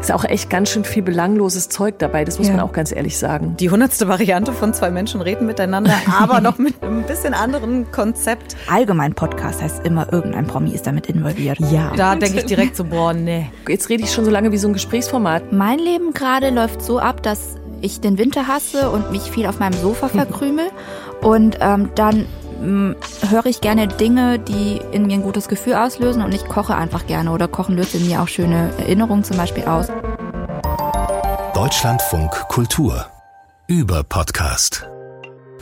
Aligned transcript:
Ist 0.00 0.12
auch 0.12 0.24
echt 0.24 0.50
ganz 0.50 0.70
schön 0.70 0.84
viel 0.84 1.02
belangloses 1.02 1.68
Zeug 1.68 1.98
dabei, 1.98 2.24
das 2.24 2.38
muss 2.38 2.46
Ja. 2.48 2.54
man 2.54 2.62
auch 2.62 2.72
ganz 2.72 2.92
ehrlich 2.94 3.18
sagen. 3.18 3.56
Die 3.58 3.70
hundertste 3.70 4.06
Variante 4.08 4.52
von 4.52 4.72
zwei 4.72 4.90
Menschen 4.90 5.20
reden 5.20 5.46
miteinander, 5.46 5.94
aber 6.20 6.40
noch 6.40 6.58
mit 6.58 6.80
einem 6.82 7.02
bisschen 7.02 7.34
anderen 7.34 7.90
Konzept. 7.90 8.56
Allgemein 8.70 9.14
Podcast 9.14 9.62
heißt 9.62 9.84
immer, 9.84 10.12
irgendein 10.12 10.46
Promi 10.46 10.70
ist 10.72 10.86
damit 10.86 11.06
involviert. 11.06 11.58
Ja, 11.72 11.92
da 11.96 12.14
denke 12.14 12.38
ich 12.38 12.44
direkt 12.46 12.76
so, 12.76 12.84
boah, 12.84 13.12
nee. 13.14 13.50
Jetzt 13.68 13.88
rede 13.88 14.04
ich 14.04 14.12
schon 14.12 14.24
so 14.24 14.30
lange 14.30 14.52
wie 14.52 14.58
so 14.58 14.68
ein 14.68 14.74
Gesprächsformat. 14.74 15.52
Mein 15.52 15.78
Leben 15.80 16.12
gerade 16.12 16.50
läuft 16.50 16.82
so 16.82 16.98
ab, 17.00 17.22
dass 17.22 17.56
ich 17.80 18.00
den 18.00 18.16
Winter 18.18 18.46
hasse 18.46 18.90
und 18.90 19.10
mich 19.10 19.22
viel 19.22 19.46
auf 19.46 19.58
meinem 19.58 19.74
Sofa 19.74 20.08
verkrümel. 20.08 20.66
Und 21.20 21.58
ähm, 21.60 21.88
dann 21.94 22.26
höre 22.60 23.46
ich 23.46 23.60
gerne 23.60 23.88
Dinge, 23.88 24.38
die 24.38 24.80
in 24.92 25.06
mir 25.06 25.14
ein 25.14 25.22
gutes 25.22 25.48
Gefühl 25.48 25.74
auslösen 25.74 26.22
und 26.22 26.32
ich 26.32 26.46
koche 26.46 26.74
einfach 26.74 27.06
gerne. 27.06 27.30
Oder 27.30 27.48
Kochen 27.48 27.76
löst 27.76 27.94
in 27.94 28.06
mir 28.06 28.22
auch 28.22 28.28
schöne 28.28 28.72
Erinnerungen 28.78 29.24
zum 29.24 29.36
Beispiel 29.36 29.64
aus. 29.64 29.88
Deutschlandfunk 31.54 32.30
Kultur 32.48 33.06
über 33.66 34.02
Podcast. 34.04 34.88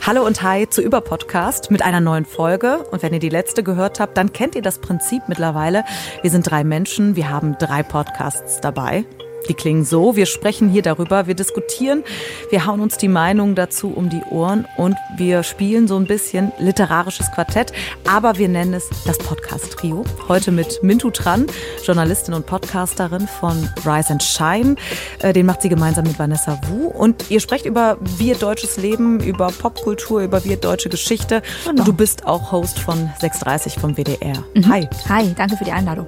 Hallo 0.05 0.23
und 0.23 0.43
hi 0.43 0.69
zu 0.69 0.83
Überpodcast 0.83 1.71
mit 1.71 1.81
einer 1.81 1.99
neuen 1.99 2.25
Folge. 2.25 2.85
Und 2.91 3.01
wenn 3.01 3.13
ihr 3.13 3.19
die 3.19 3.29
letzte 3.29 3.63
gehört 3.63 3.99
habt, 3.99 4.17
dann 4.17 4.33
kennt 4.33 4.55
ihr 4.55 4.61
das 4.61 4.79
Prinzip 4.79 5.23
mittlerweile. 5.27 5.83
Wir 6.21 6.29
sind 6.29 6.49
drei 6.49 6.63
Menschen, 6.63 7.15
wir 7.15 7.29
haben 7.29 7.57
drei 7.57 7.81
Podcasts 7.81 8.61
dabei. 8.61 9.05
Die 9.47 9.53
klingen 9.53 9.85
so, 9.85 10.15
wir 10.15 10.25
sprechen 10.25 10.69
hier 10.69 10.81
darüber, 10.81 11.27
wir 11.27 11.35
diskutieren, 11.35 12.03
wir 12.49 12.65
hauen 12.65 12.79
uns 12.79 12.97
die 12.97 13.07
Meinung 13.07 13.55
dazu 13.55 13.91
um 13.95 14.09
die 14.09 14.21
Ohren 14.31 14.65
und 14.77 14.95
wir 15.17 15.43
spielen 15.43 15.87
so 15.87 15.97
ein 15.97 16.05
bisschen 16.07 16.51
literarisches 16.59 17.31
Quartett, 17.31 17.71
aber 18.09 18.37
wir 18.37 18.49
nennen 18.49 18.73
es 18.73 18.89
das 19.05 19.17
Podcast-Trio. 19.17 20.03
Heute 20.27 20.51
mit 20.51 20.81
Mintu 20.81 21.11
Tran, 21.11 21.47
Journalistin 21.83 22.33
und 22.33 22.45
Podcasterin 22.45 23.27
von 23.27 23.69
Rise 23.85 24.11
and 24.11 24.23
Shine. 24.23 24.75
Äh, 25.19 25.33
Den 25.33 25.45
macht 25.45 25.61
sie 25.61 25.69
gemeinsam 25.69 26.05
mit 26.05 26.17
Vanessa 26.17 26.59
Wu. 26.67 26.87
Und 26.87 27.29
ihr 27.29 27.39
sprecht 27.39 27.65
über 27.65 27.97
wir 28.17 28.35
deutsches 28.35 28.77
Leben, 28.77 29.19
über 29.19 29.47
Popkultur, 29.47 30.21
über 30.21 30.43
wir 30.43 30.57
deutsche 30.57 30.89
Geschichte. 30.89 31.41
Und 31.67 31.87
du 31.87 31.93
bist 31.93 32.25
auch 32.25 32.51
Host 32.51 32.79
von 32.79 33.09
630 33.19 33.79
vom 33.79 33.95
WDR. 33.95 34.43
Hi. 34.67 34.87
Hi, 35.09 35.33
danke 35.35 35.57
für 35.57 35.65
die 35.65 35.71
Einladung. 35.71 36.07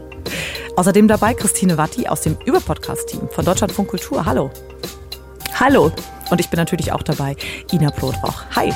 Außerdem 0.75 1.08
dabei 1.08 1.33
Christine 1.33 1.78
Watti 1.78 2.08
aus 2.08 2.22
dem 2.22 2.38
Überpodcast-Team 2.45 3.30
von 3.30 3.45
Deutschlandfunk 3.45 3.89
Kultur. 3.89 4.25
Hallo. 4.25 4.52
Hallo. 5.59 5.92
Und 6.30 6.39
ich 6.39 6.50
bin 6.50 6.58
natürlich 6.58 6.92
auch 6.92 7.03
dabei, 7.03 7.36
Ina 7.72 7.89
Brotrauch. 7.89 8.44
Hi. 8.56 8.72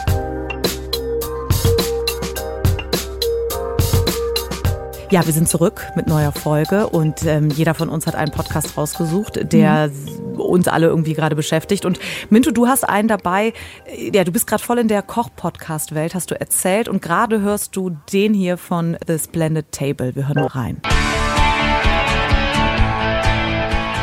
Ja, 5.11 5.25
wir 5.25 5.33
sind 5.33 5.49
zurück 5.49 5.85
mit 5.97 6.07
neuer 6.07 6.31
Folge 6.31 6.87
und 6.87 7.25
ähm, 7.25 7.49
jeder 7.49 7.73
von 7.73 7.89
uns 7.89 8.07
hat 8.07 8.15
einen 8.15 8.31
Podcast 8.31 8.77
rausgesucht, 8.77 9.51
der 9.51 9.91
uns 10.37 10.69
alle 10.69 10.87
irgendwie 10.87 11.13
gerade 11.13 11.35
beschäftigt. 11.35 11.83
Und 11.83 11.99
Minto, 12.29 12.51
du 12.51 12.67
hast 12.67 12.87
einen 12.87 13.09
dabei, 13.09 13.51
äh, 13.85 14.15
ja, 14.15 14.23
du 14.23 14.31
bist 14.31 14.47
gerade 14.47 14.63
voll 14.63 14.79
in 14.79 14.87
der 14.87 15.01
Koch-Podcast-Welt, 15.01 16.15
hast 16.15 16.31
du 16.31 16.39
erzählt. 16.39 16.87
Und 16.87 17.01
gerade 17.01 17.41
hörst 17.41 17.75
du 17.75 17.97
den 18.13 18.33
hier 18.33 18.55
von 18.55 18.97
The 19.05 19.19
Splendid 19.19 19.73
Table. 19.73 20.15
Wir 20.15 20.29
hören 20.29 20.37
mal 20.37 20.47
rein. 20.47 20.81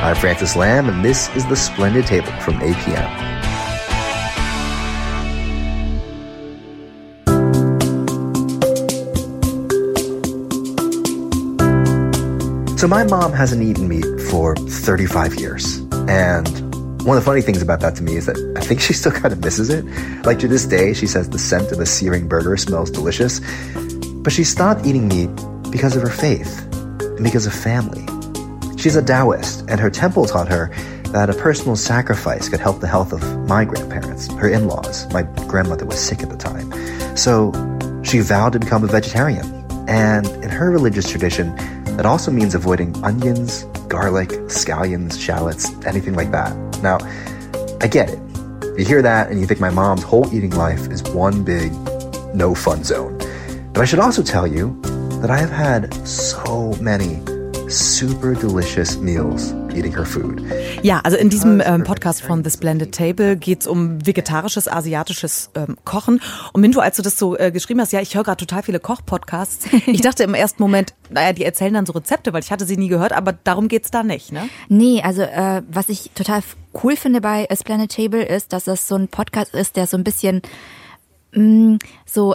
I'm 0.00 0.14
Francis 0.14 0.54
Lamb, 0.54 0.88
and 0.88 1.04
this 1.04 1.28
is 1.34 1.44
The 1.46 1.56
Splendid 1.56 2.06
Table 2.06 2.30
from 2.40 2.54
APM. 2.60 3.28
So, 12.78 12.86
my 12.86 13.02
mom 13.02 13.32
hasn't 13.32 13.60
eaten 13.60 13.88
meat 13.88 14.06
for 14.30 14.54
35 14.54 15.34
years. 15.34 15.78
And 16.08 16.46
one 17.04 17.16
of 17.16 17.24
the 17.24 17.28
funny 17.28 17.42
things 17.42 17.60
about 17.60 17.80
that 17.80 17.96
to 17.96 18.04
me 18.04 18.14
is 18.14 18.26
that 18.26 18.36
I 18.56 18.60
think 18.60 18.80
she 18.80 18.92
still 18.92 19.10
kind 19.10 19.32
of 19.32 19.40
misses 19.42 19.68
it. 19.68 19.84
Like 20.24 20.38
to 20.38 20.48
this 20.48 20.64
day, 20.64 20.94
she 20.94 21.08
says 21.08 21.28
the 21.28 21.40
scent 21.40 21.72
of 21.72 21.80
a 21.80 21.86
searing 21.86 22.28
burger 22.28 22.56
smells 22.56 22.88
delicious. 22.92 23.40
But 24.22 24.32
she 24.32 24.44
stopped 24.44 24.86
eating 24.86 25.08
meat 25.08 25.30
because 25.72 25.96
of 25.96 26.02
her 26.02 26.08
faith 26.08 26.62
and 27.00 27.24
because 27.24 27.46
of 27.46 27.52
family. 27.52 28.06
She's 28.88 28.96
a 28.96 29.02
Taoist, 29.02 29.66
and 29.68 29.78
her 29.78 29.90
temple 29.90 30.24
taught 30.24 30.48
her 30.48 30.70
that 31.12 31.28
a 31.28 31.34
personal 31.34 31.76
sacrifice 31.76 32.48
could 32.48 32.58
help 32.58 32.80
the 32.80 32.86
health 32.86 33.12
of 33.12 33.22
my 33.46 33.66
grandparents, 33.66 34.32
her 34.32 34.48
in 34.48 34.66
laws. 34.66 35.06
My 35.12 35.24
grandmother 35.46 35.84
was 35.84 36.00
sick 36.00 36.22
at 36.22 36.30
the 36.30 36.38
time. 36.38 36.72
So 37.14 37.52
she 38.02 38.20
vowed 38.20 38.54
to 38.54 38.58
become 38.58 38.84
a 38.84 38.86
vegetarian. 38.86 39.44
And 39.86 40.26
in 40.42 40.48
her 40.48 40.70
religious 40.70 41.06
tradition, 41.06 41.54
that 41.98 42.06
also 42.06 42.30
means 42.30 42.54
avoiding 42.54 42.96
onions, 43.04 43.64
garlic, 43.88 44.30
scallions, 44.48 45.20
shallots, 45.20 45.70
anything 45.84 46.14
like 46.14 46.30
that. 46.30 46.56
Now, 46.82 46.96
I 47.82 47.88
get 47.88 48.08
it. 48.08 48.18
You 48.78 48.86
hear 48.86 49.02
that 49.02 49.30
and 49.30 49.38
you 49.38 49.46
think 49.46 49.60
my 49.60 49.68
mom's 49.68 50.02
whole 50.02 50.34
eating 50.34 50.52
life 50.52 50.88
is 50.90 51.02
one 51.02 51.44
big 51.44 51.72
no 52.34 52.54
fun 52.54 52.84
zone. 52.84 53.18
But 53.74 53.82
I 53.82 53.84
should 53.84 53.98
also 53.98 54.22
tell 54.22 54.46
you 54.46 54.80
that 55.20 55.30
I 55.30 55.36
have 55.36 55.50
had 55.50 55.92
so 56.08 56.72
many 56.80 57.20
super 57.68 58.34
delicious 58.34 58.98
meals 58.98 59.54
eating 59.74 59.94
her 59.94 60.06
food. 60.06 60.42
Ja, 60.82 61.00
also 61.04 61.16
in 61.16 61.28
diesem 61.28 61.60
ähm, 61.64 61.84
Podcast 61.84 62.22
von 62.22 62.42
The 62.42 62.50
Splendid 62.50 62.94
Table 62.94 63.36
geht's 63.36 63.66
um 63.66 64.04
vegetarisches, 64.06 64.68
asiatisches 64.68 65.50
ähm, 65.54 65.76
Kochen. 65.84 66.20
Und 66.52 66.62
Minto, 66.62 66.80
als 66.80 66.96
du 66.96 67.02
das 67.02 67.18
so 67.18 67.36
äh, 67.36 67.50
geschrieben 67.52 67.80
hast, 67.80 67.92
ja, 67.92 68.00
ich 68.00 68.14
höre 68.14 68.24
gerade 68.24 68.44
total 68.44 68.62
viele 68.62 68.80
Koch-Podcasts. 68.80 69.66
Ich 69.86 70.02
dachte 70.02 70.22
im 70.22 70.34
ersten 70.34 70.62
Moment, 70.62 70.92
naja, 71.10 71.32
die 71.32 71.44
erzählen 71.44 71.72
dann 71.72 71.86
so 71.86 71.92
Rezepte, 71.92 72.32
weil 72.32 72.42
ich 72.42 72.52
hatte 72.52 72.66
sie 72.66 72.76
nie 72.76 72.88
gehört, 72.88 73.12
aber 73.12 73.32
darum 73.32 73.68
geht's 73.68 73.90
da 73.90 74.02
nicht, 74.02 74.32
ne? 74.32 74.48
Nee, 74.68 75.00
also 75.02 75.22
äh, 75.22 75.62
was 75.68 75.88
ich 75.88 76.10
total 76.14 76.42
cool 76.82 76.94
finde 76.94 77.20
bei 77.20 77.48
A 77.50 77.54
Planet 77.54 77.90
Table 77.90 78.22
ist, 78.22 78.52
dass 78.52 78.66
es 78.66 78.86
so 78.86 78.96
ein 78.96 79.08
Podcast 79.08 79.54
ist, 79.54 79.76
der 79.76 79.86
so 79.86 79.96
ein 79.96 80.04
bisschen 80.04 80.42
mh, 81.32 81.78
so 82.04 82.34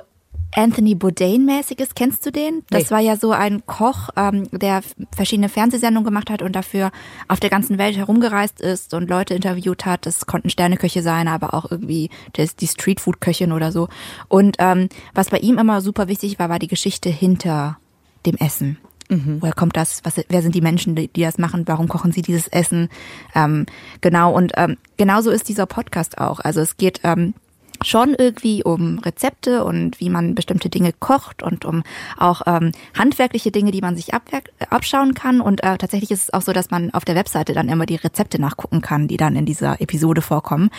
Anthony 0.55 0.95
Bourdain-mäßig 0.95 1.79
ist. 1.79 1.95
Kennst 1.95 2.25
du 2.25 2.31
den? 2.31 2.63
Das 2.69 2.83
Nee. 2.85 2.89
war 2.91 2.99
ja 2.99 3.15
so 3.17 3.31
ein 3.31 3.65
Koch, 3.65 4.09
ähm, 4.15 4.47
der 4.51 4.81
verschiedene 5.15 5.49
Fernsehsendungen 5.49 6.05
gemacht 6.05 6.29
hat 6.29 6.41
und 6.41 6.55
dafür 6.55 6.91
auf 7.27 7.39
der 7.39 7.49
ganzen 7.49 7.77
Welt 7.77 7.97
herumgereist 7.97 8.61
ist 8.61 8.93
und 8.93 9.09
Leute 9.09 9.33
interviewt 9.33 9.85
hat. 9.85 10.05
Das 10.05 10.25
konnten 10.25 10.49
Sterneköche 10.49 11.01
sein, 11.01 11.27
aber 11.27 11.53
auch 11.53 11.69
irgendwie 11.71 12.09
das, 12.33 12.55
die 12.55 12.67
Streetfood-Köchin 12.67 13.51
oder 13.51 13.71
so. 13.71 13.87
Und 14.27 14.57
ähm, 14.59 14.89
was 15.13 15.29
bei 15.29 15.39
ihm 15.39 15.57
immer 15.57 15.81
super 15.81 16.07
wichtig 16.07 16.39
war, 16.39 16.49
war 16.49 16.59
die 16.59 16.67
Geschichte 16.67 17.09
hinter 17.09 17.77
dem 18.25 18.35
Essen. 18.37 18.77
Woher 19.09 19.53
kommt 19.53 19.77
das? 19.77 19.99
Was, 20.05 20.15
wer 20.27 20.41
sind 20.41 20.55
die 20.55 20.61
Menschen, 20.61 20.95
die, 20.95 21.07
die 21.07 21.21
das 21.21 21.37
machen? 21.37 21.67
Warum 21.67 21.87
kochen 21.87 22.11
sie 22.11 22.23
dieses 22.23 22.47
Essen? 22.47 22.89
Ähm, 23.35 23.67
genau, 24.01 24.33
und 24.33 24.53
ähm, 24.55 24.77
genauso 24.97 25.29
ist 25.29 25.49
dieser 25.49 25.67
Podcast 25.67 26.17
auch. 26.17 26.39
Also 26.39 26.61
es 26.61 26.77
geht 26.77 27.01
ähm, 27.03 27.35
schon 27.83 28.15
irgendwie 28.17 28.63
um 28.63 28.99
Rezepte 28.99 29.63
und 29.63 29.99
wie 29.99 30.09
man 30.09 30.35
bestimmte 30.35 30.69
Dinge 30.69 30.93
kocht 30.93 31.43
und 31.43 31.65
um 31.65 31.83
auch 32.17 32.41
ähm, 32.45 32.71
handwerkliche 32.97 33.51
Dinge, 33.51 33.71
die 33.71 33.81
man 33.81 33.95
sich 33.95 34.13
äh, 34.13 34.41
abschauen 34.69 35.13
kann. 35.13 35.41
Und 35.41 35.63
äh, 35.63 35.77
tatsächlich 35.77 36.11
ist 36.11 36.23
es 36.23 36.33
auch 36.33 36.41
so, 36.41 36.53
dass 36.53 36.71
man 36.71 36.93
auf 36.93 37.05
der 37.05 37.15
Webseite 37.15 37.53
dann 37.53 37.69
immer 37.69 37.85
die 37.85 37.95
Rezepte 37.95 38.39
nachgucken 38.39 38.81
kann, 38.81 39.07
die 39.07 39.17
dann 39.17 39.35
in 39.35 39.45
dieser 39.45 39.81
Episode 39.81 40.21
vorkommen. 40.21 40.69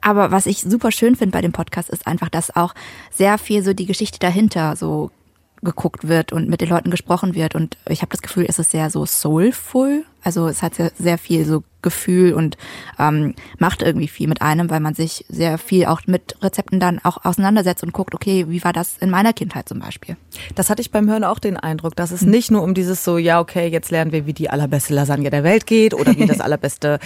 Aber 0.00 0.30
was 0.30 0.46
ich 0.46 0.62
super 0.62 0.90
schön 0.90 1.16
finde 1.16 1.32
bei 1.32 1.40
dem 1.40 1.52
Podcast 1.52 1.90
ist 1.90 2.06
einfach, 2.06 2.28
dass 2.28 2.54
auch 2.54 2.74
sehr 3.10 3.38
viel 3.38 3.62
so 3.62 3.72
die 3.74 3.86
Geschichte 3.86 4.18
dahinter 4.18 4.76
so 4.76 5.10
geguckt 5.64 6.08
wird 6.08 6.32
und 6.32 6.48
mit 6.48 6.60
den 6.60 6.68
Leuten 6.68 6.90
gesprochen 6.90 7.34
wird. 7.34 7.54
Und 7.54 7.76
ich 7.88 8.02
habe 8.02 8.10
das 8.10 8.22
Gefühl, 8.22 8.46
es 8.48 8.58
ist 8.58 8.70
sehr 8.70 8.90
so 8.90 9.06
soulful. 9.06 10.04
Also 10.22 10.48
es 10.48 10.62
hat 10.62 10.74
sehr, 10.74 10.92
sehr 10.98 11.18
viel 11.18 11.44
so 11.44 11.62
Gefühl 11.84 12.32
und 12.32 12.56
ähm, 12.98 13.34
macht 13.58 13.82
irgendwie 13.82 14.08
viel 14.08 14.26
mit 14.26 14.42
einem, 14.42 14.70
weil 14.70 14.80
man 14.80 14.94
sich 14.94 15.24
sehr 15.28 15.58
viel 15.58 15.84
auch 15.84 16.00
mit 16.06 16.42
Rezepten 16.42 16.80
dann 16.80 16.98
auch 17.04 17.24
auseinandersetzt 17.24 17.84
und 17.84 17.92
guckt, 17.92 18.14
okay, 18.14 18.46
wie 18.48 18.64
war 18.64 18.72
das 18.72 18.96
in 18.98 19.10
meiner 19.10 19.32
Kindheit 19.34 19.68
zum 19.68 19.78
Beispiel? 19.80 20.16
Das 20.56 20.70
hatte 20.70 20.80
ich 20.80 20.90
beim 20.90 21.08
Hören 21.08 21.24
auch 21.24 21.38
den 21.38 21.58
Eindruck, 21.58 21.94
dass 21.94 22.10
es 22.10 22.22
nicht 22.22 22.50
nur 22.50 22.62
um 22.62 22.74
dieses 22.74 23.04
so, 23.04 23.18
ja, 23.18 23.38
okay, 23.38 23.68
jetzt 23.68 23.90
lernen 23.90 24.12
wir, 24.12 24.26
wie 24.26 24.32
die 24.32 24.50
allerbeste 24.50 24.94
Lasagne 24.94 25.28
der 25.28 25.44
Welt 25.44 25.66
geht 25.66 25.94
oder 25.94 26.16
wie 26.16 26.26
das 26.26 26.40
allerbeste, 26.40 26.98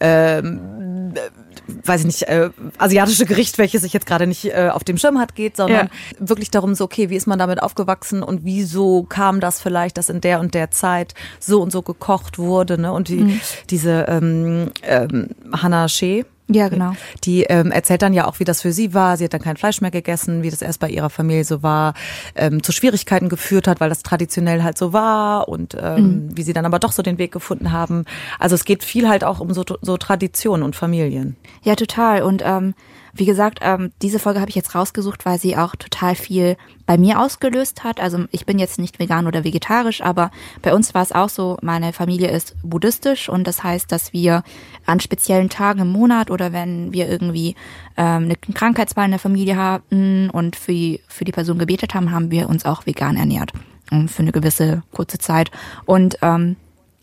ähm, 0.00 1.12
äh, 1.14 1.49
weiß 1.84 2.00
ich 2.02 2.06
nicht, 2.06 2.22
äh, 2.22 2.50
asiatische 2.78 3.26
Gericht, 3.26 3.58
welches 3.58 3.84
ich 3.84 3.92
jetzt 3.92 4.06
gerade 4.06 4.26
nicht 4.26 4.46
äh, 4.46 4.70
auf 4.72 4.84
dem 4.84 4.98
Schirm 4.98 5.18
hat, 5.18 5.34
geht, 5.34 5.56
sondern 5.56 5.90
wirklich 6.18 6.50
darum 6.50 6.74
so, 6.74 6.84
okay, 6.84 7.10
wie 7.10 7.16
ist 7.16 7.26
man 7.26 7.38
damit 7.38 7.62
aufgewachsen 7.62 8.22
und 8.22 8.44
wieso 8.44 9.04
kam 9.04 9.40
das 9.40 9.60
vielleicht, 9.60 9.98
dass 9.98 10.08
in 10.08 10.20
der 10.20 10.40
und 10.40 10.54
der 10.54 10.70
Zeit 10.70 11.14
so 11.38 11.62
und 11.62 11.70
so 11.72 11.82
gekocht 11.82 12.38
wurde, 12.38 12.80
ne? 12.80 12.92
Und 12.92 13.08
die, 13.08 13.40
diese 13.70 14.06
ähm, 14.08 14.70
ähm, 14.82 15.28
Hannah 15.52 15.88
Shea, 15.88 16.24
Ja, 16.52 16.68
genau. 16.68 16.92
die 17.24 17.44
ähm, 17.44 17.70
erzählt 17.70 18.02
dann 18.02 18.12
ja 18.12 18.26
auch, 18.26 18.40
wie 18.40 18.44
das 18.44 18.62
für 18.62 18.72
sie 18.72 18.92
war. 18.94 19.16
Sie 19.16 19.24
hat 19.24 19.34
dann 19.34 19.40
kein 19.40 19.56
Fleisch 19.56 19.80
mehr 19.80 19.90
gegessen, 19.90 20.42
wie 20.42 20.50
das 20.50 20.62
erst 20.62 20.80
bei 20.80 20.88
ihrer 20.88 21.10
Familie 21.10 21.44
so 21.44 21.62
war, 21.62 21.94
ähm, 22.34 22.62
zu 22.62 22.72
Schwierigkeiten 22.72 23.28
geführt 23.28 23.68
hat, 23.68 23.80
weil 23.80 23.88
das 23.88 24.02
traditionell 24.02 24.62
halt 24.62 24.76
so 24.76 24.92
war 24.92 25.48
und 25.48 25.76
ähm, 25.80 26.28
wie 26.34 26.42
sie 26.42 26.52
dann 26.52 26.66
aber 26.66 26.78
doch 26.78 26.92
so 26.92 27.02
den 27.02 27.18
Weg 27.18 27.32
gefunden 27.32 27.72
haben. 27.72 28.04
Also 28.38 28.54
es 28.54 28.64
geht 28.64 28.84
viel 28.84 29.08
halt 29.08 29.24
auch 29.24 29.40
um 29.40 29.52
so, 29.52 29.64
so 29.80 29.96
Tradition 29.96 30.62
und 30.62 30.76
Familien. 30.76 31.36
Ja, 31.62 31.76
total. 31.76 32.22
Und 32.22 32.42
ähm, 32.44 32.74
wie 33.12 33.24
gesagt, 33.24 33.60
ähm, 33.62 33.92
diese 34.02 34.18
Folge 34.18 34.40
habe 34.40 34.50
ich 34.50 34.56
jetzt 34.56 34.74
rausgesucht, 34.74 35.26
weil 35.26 35.38
sie 35.38 35.56
auch 35.56 35.76
total 35.76 36.14
viel 36.14 36.56
bei 36.86 36.98
mir 36.98 37.20
ausgelöst 37.20 37.84
hat. 37.84 38.00
Also 38.00 38.24
ich 38.30 38.46
bin 38.46 38.58
jetzt 38.58 38.78
nicht 38.78 38.98
vegan 38.98 39.26
oder 39.26 39.44
vegetarisch, 39.44 40.02
aber 40.02 40.30
bei 40.62 40.74
uns 40.74 40.94
war 40.94 41.02
es 41.02 41.12
auch 41.12 41.28
so, 41.28 41.56
meine 41.62 41.92
Familie 41.92 42.30
ist 42.30 42.56
buddhistisch 42.62 43.28
und 43.28 43.46
das 43.46 43.62
heißt, 43.62 43.90
dass 43.90 44.12
wir 44.12 44.42
an 44.86 45.00
speziellen 45.00 45.48
Tagen 45.48 45.80
im 45.80 45.92
Monat 45.92 46.30
oder 46.30 46.52
wenn 46.52 46.92
wir 46.92 47.08
irgendwie 47.08 47.54
ähm, 47.96 48.24
eine 48.24 48.36
Krankheitsfall 48.36 49.06
in 49.06 49.12
der 49.12 49.20
Familie 49.20 49.56
hatten 49.56 50.30
und 50.30 50.56
für 50.56 50.72
die, 50.72 51.00
für 51.08 51.24
die 51.24 51.32
Person 51.32 51.58
gebetet 51.58 51.94
haben, 51.94 52.10
haben 52.10 52.30
wir 52.30 52.48
uns 52.48 52.64
auch 52.64 52.86
vegan 52.86 53.16
ernährt. 53.16 53.52
Und 53.90 54.08
für 54.08 54.22
eine 54.22 54.30
gewisse 54.30 54.82
kurze 54.92 55.18
Zeit. 55.18 55.50
Und 55.84 56.18
ähm, 56.22 56.56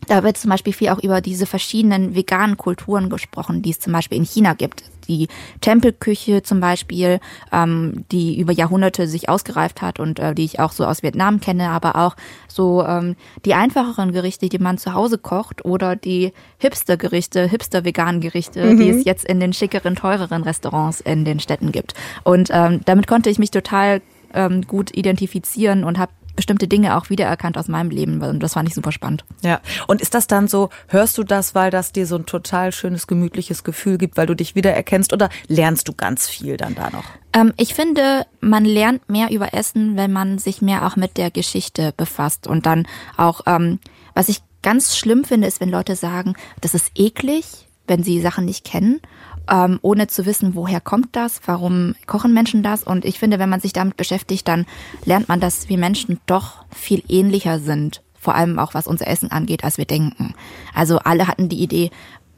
da 0.06 0.24
wird 0.24 0.38
zum 0.38 0.52
Beispiel 0.52 0.74
viel 0.74 0.90
auch 0.90 1.02
über 1.04 1.22
diese 1.22 1.46
verschiedenen 1.46 2.16
veganen 2.16 2.58
Kulturen 2.58 3.10
gesprochen, 3.10 3.62
die 3.62 3.72
es 3.72 3.80
zum 3.80 3.94
Beispiel 3.94 4.18
in 4.18 4.26
China 4.26 4.54
gibt. 4.54 4.84
Die 5.08 5.28
Tempelküche 5.62 6.44
zum 6.44 6.60
Beispiel, 6.60 7.20
ähm, 7.52 8.06
die 8.12 8.40
über 8.40 8.52
Jahrhunderte 8.52 9.08
sich 9.08 9.30
ausgereift 9.30 9.82
hat 9.82 10.00
und 10.00 10.20
äh, 10.20 10.36
die 10.36 10.44
ich 10.44 10.60
auch 10.60 10.72
so 10.72 10.86
aus 10.86 11.02
Vietnam 11.02 11.40
kenne, 11.40 11.70
aber 11.70 11.96
auch 11.96 12.16
so 12.48 12.86
ähm, 12.86 13.16
die 13.46 13.54
einfacheren 13.54 14.12
Gerichte, 14.12 14.50
die 14.50 14.60
man 14.60 14.78
zu 14.78 14.94
Hause 14.94 15.18
kocht 15.18 15.64
oder 15.66 15.96
die 15.96 16.34
Hipster-Gerichte, 16.58 17.48
Hipster-veganen 17.48 18.22
Gerichte, 18.22 18.66
mhm. 18.66 18.78
die 18.78 18.90
es 18.90 19.06
jetzt 19.06 19.26
in 19.26 19.40
den 19.40 19.54
schickeren, 19.54 19.96
teureren 19.96 20.44
Restaurants 20.44 21.02
in 21.02 21.26
den 21.26 21.40
Städten 21.40 21.72
gibt. 21.72 21.94
Und 22.24 22.50
ähm, 22.52 22.82
damit 22.86 23.08
konnte 23.08 23.30
ich 23.30 23.40
mich 23.40 23.52
total 23.52 24.02
ähm, 24.34 24.64
gut 24.68 24.96
identifizieren 24.96 25.84
und 25.84 25.98
habe 25.98 26.12
bestimmte 26.38 26.70
Dinge 26.70 26.96
auch 26.96 27.10
wiedererkannt 27.10 27.58
aus 27.58 27.68
meinem 27.68 27.90
Leben 27.90 28.22
und 28.22 28.40
das 28.40 28.54
fand 28.54 28.70
ich 28.70 28.76
super 28.76 28.94
spannend. 28.94 29.26
Ja, 29.42 29.60
und 29.88 30.00
ist 30.00 30.14
das 30.14 30.28
dann 30.28 30.48
so, 30.48 30.70
hörst 30.88 31.18
du 31.18 31.24
das, 31.24 31.54
weil 31.54 31.70
das 31.70 31.92
dir 31.92 32.08
so 32.08 32.16
ein 32.16 32.26
total 32.26 32.72
schönes, 32.72 33.08
gemütliches 33.08 33.66
Gefühl 33.66 33.98
gibt, 33.98 34.16
weil 34.16 34.28
du 34.28 34.36
dich 34.36 34.56
wiedererkennst 34.56 35.12
oder 35.12 35.30
lernst 35.48 35.90
du 35.90 35.94
ganz 35.94 36.30
viel 36.30 36.56
dann 36.56 36.76
da 36.76 36.90
noch? 36.92 37.04
Ähm, 37.34 37.54
ich 37.58 37.74
finde, 37.74 38.26
man 38.40 38.64
lernt 38.64 39.10
mehr 39.10 39.32
über 39.32 39.54
Essen, 39.54 39.98
wenn 39.98 40.14
man 40.14 40.38
sich 40.38 40.62
mehr 40.62 40.88
auch 40.88 40.96
mit 40.96 41.18
der 41.18 41.32
Geschichte 41.32 41.94
befasst 41.98 42.48
und 42.48 42.66
dann 42.66 42.88
auch, 43.18 43.42
ähm, 43.46 43.80
was 44.14 44.30
ich 44.30 44.40
ganz 44.62 44.96
schlimm 44.96 45.26
finde, 45.26 45.48
ist, 45.48 45.60
wenn 45.60 45.70
Leute 45.70 45.96
sagen, 45.96 46.36
das 46.62 46.74
ist 46.74 46.92
eklig, 46.96 47.68
wenn 47.88 48.04
sie 48.04 48.22
Sachen 48.22 48.46
nicht 48.46 48.64
kennen 48.64 49.02
ähm, 49.50 49.80
ohne 49.82 50.08
zu 50.08 50.26
wissen, 50.26 50.56
woher 50.56 50.82
kommt 50.82 51.16
das, 51.16 51.42
warum 51.46 51.96
kochen 52.06 52.34
Menschen 52.34 52.64
das. 52.64 52.84
Und 52.84 53.06
ich 53.06 53.20
finde, 53.20 53.40
wenn 53.40 53.50
man 53.50 53.60
sich 53.60 53.74
damit 53.74 53.98
beschäftigt, 53.98 54.48
dann 54.48 54.66
lernt 55.06 55.30
man, 55.30 55.40
dass 55.40 55.70
wir 55.70 55.78
Menschen 55.78 56.20
doch 56.26 56.66
viel 56.74 57.04
ähnlicher 57.08 57.60
sind, 57.60 58.02
vor 58.20 58.36
allem 58.36 58.60
auch 58.60 58.74
was 58.74 58.88
unser 58.88 59.08
Essen 59.08 59.32
angeht, 59.32 59.64
als 59.64 59.78
wir 59.78 59.86
denken. 59.86 60.34
Also 60.74 61.00
alle 61.00 61.28
hatten 61.28 61.50
die 61.50 61.62
Idee, 61.62 61.92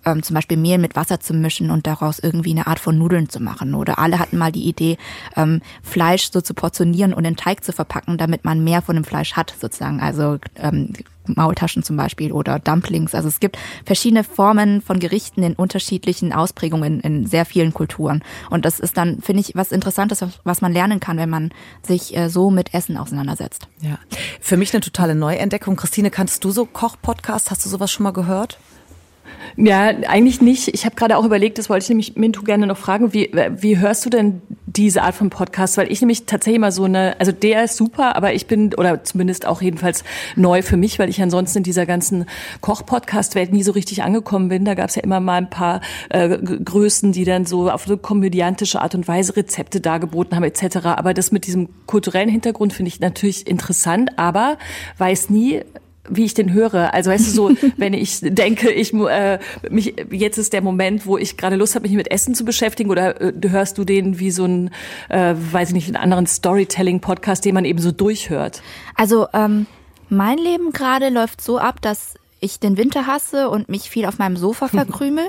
ähm, 0.05 0.23
zum 0.23 0.33
Beispiel 0.33 0.57
Mehl 0.57 0.77
mit 0.77 0.95
Wasser 0.95 1.19
zu 1.19 1.33
mischen 1.33 1.71
und 1.71 1.87
daraus 1.87 2.19
irgendwie 2.19 2.51
eine 2.51 2.67
Art 2.67 2.79
von 2.79 2.97
Nudeln 2.97 3.29
zu 3.29 3.41
machen. 3.41 3.73
Oder 3.73 3.99
alle 3.99 4.19
hatten 4.19 4.37
mal 4.37 4.51
die 4.51 4.67
Idee, 4.67 4.97
ähm, 5.35 5.61
Fleisch 5.83 6.31
so 6.31 6.41
zu 6.41 6.53
portionieren 6.53 7.13
und 7.13 7.25
in 7.25 7.35
Teig 7.35 7.63
zu 7.63 7.71
verpacken, 7.71 8.17
damit 8.17 8.45
man 8.45 8.63
mehr 8.63 8.81
von 8.81 8.95
dem 8.95 9.03
Fleisch 9.03 9.33
hat, 9.33 9.53
sozusagen. 9.59 9.99
Also 9.99 10.37
ähm, 10.57 10.93
Maultaschen 11.35 11.83
zum 11.83 11.97
Beispiel 11.97 12.31
oder 12.31 12.59
Dumplings. 12.59 13.13
Also 13.13 13.27
es 13.27 13.39
gibt 13.39 13.57
verschiedene 13.85 14.23
Formen 14.23 14.81
von 14.81 14.99
Gerichten 14.99 15.43
in 15.43 15.53
unterschiedlichen 15.53 16.33
Ausprägungen 16.33 16.99
in 17.01 17.27
sehr 17.27 17.45
vielen 17.45 17.73
Kulturen. 17.73 18.23
Und 18.49 18.65
das 18.65 18.79
ist 18.79 18.97
dann, 18.97 19.21
finde 19.21 19.41
ich, 19.41 19.55
was 19.55 19.71
Interessantes, 19.71 20.25
was 20.43 20.61
man 20.61 20.73
lernen 20.73 20.99
kann, 20.99 21.17
wenn 21.17 21.29
man 21.29 21.51
sich 21.83 22.15
äh, 22.15 22.29
so 22.29 22.49
mit 22.49 22.73
Essen 22.73 22.97
auseinandersetzt. 22.97 23.67
Ja, 23.81 23.99
für 24.41 24.57
mich 24.57 24.73
eine 24.73 24.81
totale 24.81 25.15
Neuentdeckung. 25.15 25.75
Christine, 25.75 26.09
kannst 26.11 26.43
du 26.43 26.51
so 26.51 26.65
Koch-Podcast? 26.65 27.51
Hast 27.51 27.65
du 27.65 27.69
sowas 27.69 27.91
schon 27.91 28.03
mal 28.03 28.13
gehört? 28.13 28.59
Ja, 29.57 29.87
eigentlich 30.07 30.41
nicht. 30.41 30.69
Ich 30.69 30.85
habe 30.85 30.95
gerade 30.95 31.17
auch 31.17 31.25
überlegt, 31.25 31.57
das 31.57 31.69
wollte 31.69 31.83
ich 31.83 31.89
nämlich 31.89 32.15
Mintu 32.15 32.43
gerne 32.43 32.67
noch 32.67 32.77
fragen, 32.77 33.13
wie, 33.13 33.31
wie 33.57 33.77
hörst 33.77 34.05
du 34.05 34.09
denn 34.09 34.41
diese 34.65 35.03
Art 35.03 35.15
von 35.15 35.29
Podcast? 35.29 35.77
Weil 35.77 35.91
ich 35.91 36.01
nämlich 36.01 36.25
tatsächlich 36.25 36.57
immer 36.57 36.71
so 36.71 36.83
eine, 36.83 37.19
also 37.19 37.31
der 37.31 37.65
ist 37.65 37.75
super, 37.75 38.15
aber 38.15 38.33
ich 38.33 38.47
bin, 38.47 38.73
oder 38.75 39.03
zumindest 39.03 39.45
auch 39.45 39.61
jedenfalls 39.61 40.03
neu 40.35 40.61
für 40.61 40.77
mich, 40.77 40.99
weil 40.99 41.09
ich 41.09 41.21
ansonsten 41.21 41.59
in 41.59 41.63
dieser 41.63 41.85
ganzen 41.85 42.25
Koch-Podcast-Welt 42.61 43.51
nie 43.51 43.63
so 43.63 43.71
richtig 43.71 44.03
angekommen 44.03 44.49
bin. 44.49 44.65
Da 44.65 44.75
gab 44.75 44.89
es 44.89 44.95
ja 44.95 45.03
immer 45.03 45.19
mal 45.19 45.37
ein 45.37 45.49
paar 45.49 45.81
äh, 46.09 46.37
Größen, 46.37 47.11
die 47.11 47.25
dann 47.25 47.45
so 47.45 47.69
auf 47.69 47.87
eine 47.87 47.97
komödiantische 47.97 48.81
Art 48.81 48.95
und 48.95 49.07
Weise 49.07 49.35
Rezepte 49.35 49.81
dargeboten 49.81 50.35
haben 50.35 50.43
etc. 50.43 50.77
Aber 50.85 51.13
das 51.13 51.31
mit 51.31 51.47
diesem 51.47 51.69
kulturellen 51.85 52.29
Hintergrund 52.29 52.73
finde 52.73 52.89
ich 52.89 52.99
natürlich 52.99 53.47
interessant, 53.47 54.11
aber 54.17 54.57
weiß 54.97 55.29
nie, 55.29 55.61
wie 56.09 56.25
ich 56.25 56.33
den 56.33 56.53
höre. 56.53 56.93
Also 56.93 57.11
weißt 57.11 57.27
du 57.27 57.31
so, 57.31 57.51
wenn 57.77 57.93
ich 57.93 58.19
denke, 58.21 58.71
ich 58.71 58.93
äh, 58.93 59.39
mich 59.69 59.95
jetzt 60.11 60.37
ist 60.37 60.53
der 60.53 60.61
Moment, 60.61 61.05
wo 61.05 61.17
ich 61.17 61.37
gerade 61.37 61.55
Lust 61.55 61.75
habe, 61.75 61.87
mich 61.87 61.95
mit 61.95 62.11
Essen 62.11 62.35
zu 62.35 62.45
beschäftigen, 62.45 62.89
oder 62.89 63.21
äh, 63.21 63.33
hörst 63.47 63.77
du 63.77 63.83
den 63.83 64.19
wie 64.19 64.31
so 64.31 64.45
ein, 64.45 64.71
äh, 65.09 65.35
weiß 65.35 65.69
ich 65.69 65.73
nicht, 65.73 65.87
einen 65.87 65.97
anderen 65.97 66.27
Storytelling-Podcast, 66.27 67.45
den 67.45 67.53
man 67.55 67.65
eben 67.65 67.79
so 67.79 67.91
durchhört? 67.91 68.61
Also 68.95 69.27
ähm, 69.33 69.65
mein 70.09 70.37
Leben 70.37 70.71
gerade 70.71 71.09
läuft 71.09 71.41
so 71.41 71.59
ab, 71.59 71.81
dass 71.81 72.15
ich 72.39 72.59
den 72.59 72.77
Winter 72.77 73.05
hasse 73.07 73.49
und 73.49 73.69
mich 73.69 73.89
viel 73.89 74.05
auf 74.05 74.17
meinem 74.17 74.37
Sofa 74.37 74.67
verkrümel 74.69 75.25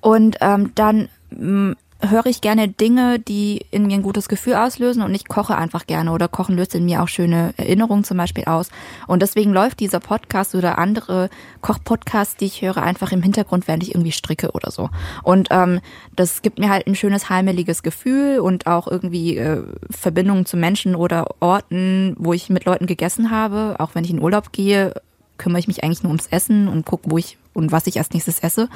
und 0.00 0.36
ähm, 0.40 0.72
dann 0.74 1.08
mm, 1.30 1.72
höre 2.00 2.26
ich 2.26 2.40
gerne 2.40 2.68
Dinge, 2.68 3.18
die 3.18 3.66
in 3.70 3.86
mir 3.86 3.94
ein 3.94 4.02
gutes 4.02 4.28
Gefühl 4.28 4.54
auslösen 4.54 5.02
und 5.02 5.14
ich 5.14 5.28
koche 5.28 5.56
einfach 5.56 5.86
gerne 5.86 6.12
oder 6.12 6.28
Kochen 6.28 6.56
löst 6.56 6.74
in 6.74 6.84
mir 6.84 7.02
auch 7.02 7.08
schöne 7.08 7.52
Erinnerungen 7.56 8.04
zum 8.04 8.16
Beispiel 8.16 8.44
aus. 8.44 8.70
Und 9.06 9.22
deswegen 9.22 9.52
läuft 9.52 9.80
dieser 9.80 10.00
Podcast 10.00 10.54
oder 10.54 10.78
andere 10.78 11.28
Kochpodcasts, 11.60 12.36
die 12.36 12.46
ich 12.46 12.62
höre, 12.62 12.78
einfach 12.78 13.12
im 13.12 13.22
Hintergrund, 13.22 13.68
während 13.68 13.82
ich 13.82 13.94
irgendwie 13.94 14.12
stricke 14.12 14.52
oder 14.52 14.70
so. 14.70 14.88
Und 15.22 15.48
ähm, 15.50 15.80
das 16.16 16.42
gibt 16.42 16.58
mir 16.58 16.70
halt 16.70 16.86
ein 16.86 16.94
schönes 16.94 17.28
heimeliges 17.28 17.82
Gefühl 17.82 18.40
und 18.40 18.66
auch 18.66 18.86
irgendwie 18.86 19.36
äh, 19.36 19.62
Verbindungen 19.90 20.46
zu 20.46 20.56
Menschen 20.56 20.94
oder 20.94 21.26
Orten, 21.40 22.16
wo 22.18 22.32
ich 22.32 22.48
mit 22.48 22.64
Leuten 22.64 22.86
gegessen 22.86 23.30
habe. 23.30 23.76
Auch 23.78 23.94
wenn 23.94 24.04
ich 24.04 24.10
in 24.10 24.22
Urlaub 24.22 24.52
gehe, 24.52 24.94
kümmere 25.36 25.60
ich 25.60 25.68
mich 25.68 25.84
eigentlich 25.84 26.02
nur 26.02 26.10
ums 26.10 26.28
Essen 26.28 26.68
und 26.68 26.84
gucke, 26.86 27.10
wo 27.10 27.18
ich 27.18 27.38
und 27.52 27.72
was 27.72 27.86
ich 27.86 27.98
als 27.98 28.10
nächstes 28.10 28.40
esse. 28.40 28.68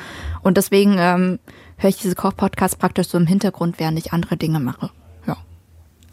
Und 0.43 0.57
deswegen 0.57 0.97
ähm, 0.99 1.39
höre 1.77 1.91
ich 1.91 1.97
diese 1.97 2.15
Kochpodcasts 2.15 2.77
praktisch 2.77 3.09
so 3.09 3.19
im 3.19 3.27
Hintergrund, 3.27 3.79
während 3.79 3.99
ich 3.99 4.13
andere 4.13 4.37
Dinge 4.37 4.61
mache. 4.61 4.91
Ja. 5.27 5.37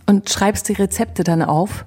Und 0.05 0.29
schreibst 0.29 0.69
die 0.69 0.73
Rezepte 0.73 1.23
dann 1.23 1.41
auf? 1.41 1.85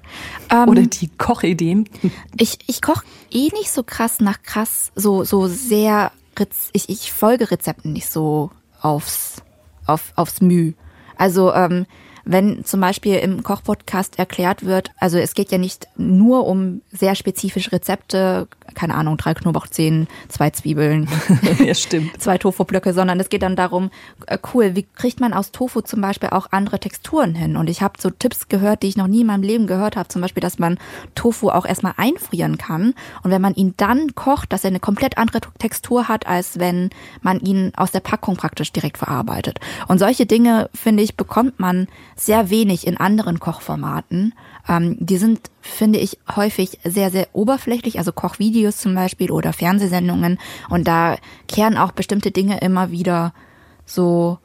Ähm, 0.49 0.69
Oder 0.69 0.83
die 0.83 1.09
Kochideen? 1.09 1.89
Ich, 2.37 2.59
ich 2.67 2.81
koche 2.81 3.05
eh 3.31 3.49
nicht 3.53 3.71
so 3.71 3.83
krass 3.83 4.19
nach 4.19 4.41
krass, 4.41 4.91
so, 4.95 5.23
so 5.23 5.47
sehr, 5.47 6.11
ich, 6.73 6.89
ich 6.89 7.13
folge 7.13 7.49
Rezepten 7.49 7.93
nicht 7.93 8.09
so 8.09 8.51
aufs, 8.81 9.41
auf, 9.85 10.11
aufs 10.15 10.41
Müh. 10.41 10.73
Also, 11.17 11.53
ähm, 11.53 11.85
wenn 12.25 12.65
zum 12.65 12.81
Beispiel 12.81 13.17
im 13.17 13.43
Kochpodcast 13.43 14.17
erklärt 14.17 14.65
wird, 14.65 14.91
also 14.99 15.17
es 15.19 15.35
geht 15.35 15.51
ja 15.51 15.59
nicht 15.59 15.87
nur 15.95 16.47
um 16.47 16.81
sehr 16.91 17.13
spezifische 17.13 17.71
Rezepte, 17.71 18.47
keine 18.75 18.95
Ahnung, 18.95 19.17
drei 19.17 19.33
Knoblauchzehen, 19.33 20.07
zwei 20.27 20.49
Zwiebeln, 20.51 21.07
ja, 21.65 21.73
stimmt. 21.73 22.11
zwei 22.21 22.37
Tofu-Blöcke, 22.37 22.93
sondern 22.93 23.19
es 23.19 23.29
geht 23.29 23.41
dann 23.41 23.55
darum, 23.55 23.89
äh, 24.27 24.37
cool, 24.53 24.75
wie 24.75 24.83
kriegt 24.83 25.19
man 25.19 25.33
aus 25.33 25.51
Tofu 25.51 25.81
zum 25.81 26.01
Beispiel 26.01 26.29
auch 26.29 26.47
andere 26.51 26.79
Texturen 26.79 27.33
hin? 27.35 27.57
Und 27.57 27.69
ich 27.69 27.81
habe 27.81 27.93
so 27.99 28.09
Tipps 28.09 28.47
gehört, 28.47 28.83
die 28.83 28.87
ich 28.87 28.97
noch 28.97 29.07
nie 29.07 29.21
in 29.21 29.27
meinem 29.27 29.43
Leben 29.43 29.67
gehört 29.67 29.95
habe, 29.95 30.09
zum 30.09 30.21
Beispiel, 30.21 30.41
dass 30.41 30.59
man 30.59 30.77
Tofu 31.15 31.49
auch 31.49 31.65
erstmal 31.65 31.93
einfrieren 31.97 32.57
kann 32.57 32.93
und 33.23 33.31
wenn 33.31 33.41
man 33.41 33.55
ihn 33.55 33.73
dann 33.77 34.13
kocht, 34.15 34.53
dass 34.53 34.63
er 34.63 34.69
eine 34.69 34.79
komplett 34.79 35.17
andere 35.17 35.41
Textur 35.57 36.07
hat, 36.07 36.27
als 36.27 36.59
wenn 36.59 36.89
man 37.21 37.39
ihn 37.39 37.71
aus 37.75 37.91
der 37.91 37.99
Packung 38.01 38.35
praktisch 38.35 38.71
direkt 38.71 38.97
verarbeitet. 38.97 39.59
Und 39.87 39.99
solche 39.99 40.25
Dinge, 40.25 40.69
finde 40.73 41.03
ich, 41.03 41.15
bekommt 41.15 41.59
man 41.59 41.87
sehr 42.15 42.49
wenig 42.49 42.87
in 42.87 42.97
anderen 42.97 43.39
Kochformaten. 43.39 44.33
Ähm, 44.67 44.97
die 44.99 45.17
sind, 45.17 45.49
finde 45.61 45.99
ich, 45.99 46.17
häufig 46.35 46.79
sehr, 46.83 47.11
sehr 47.11 47.27
oberflächlich, 47.33 47.97
also 47.99 48.11
Kochvideos 48.11 48.77
zum 48.77 48.95
Beispiel 48.95 49.31
oder 49.31 49.53
Fernsehsendungen. 49.53 50.39
Und 50.69 50.87
da 50.87 51.17
kehren 51.47 51.77
auch 51.77 51.91
bestimmte 51.91 52.31
Dinge 52.31 52.59
immer 52.59 52.91
wieder 52.91 53.33
so 53.85 54.39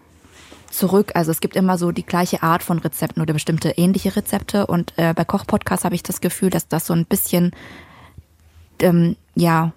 zurück. 0.70 1.12
Also 1.14 1.30
es 1.30 1.40
gibt 1.40 1.56
immer 1.56 1.78
so 1.78 1.90
die 1.92 2.04
gleiche 2.04 2.42
Art 2.42 2.62
von 2.62 2.78
Rezepten 2.78 3.22
oder 3.22 3.32
bestimmte 3.32 3.70
ähnliche 3.70 4.14
Rezepte. 4.16 4.66
Und 4.66 4.92
äh, 4.96 5.14
bei 5.14 5.24
Kochpodcasts 5.24 5.84
habe 5.84 5.94
ich 5.94 6.02
das 6.02 6.20
Gefühl, 6.20 6.50
dass 6.50 6.68
das 6.68 6.86
so 6.86 6.94
ein 6.94 7.06
bisschen 7.06 7.52
ähm, 8.80 9.16
ja 9.34 9.72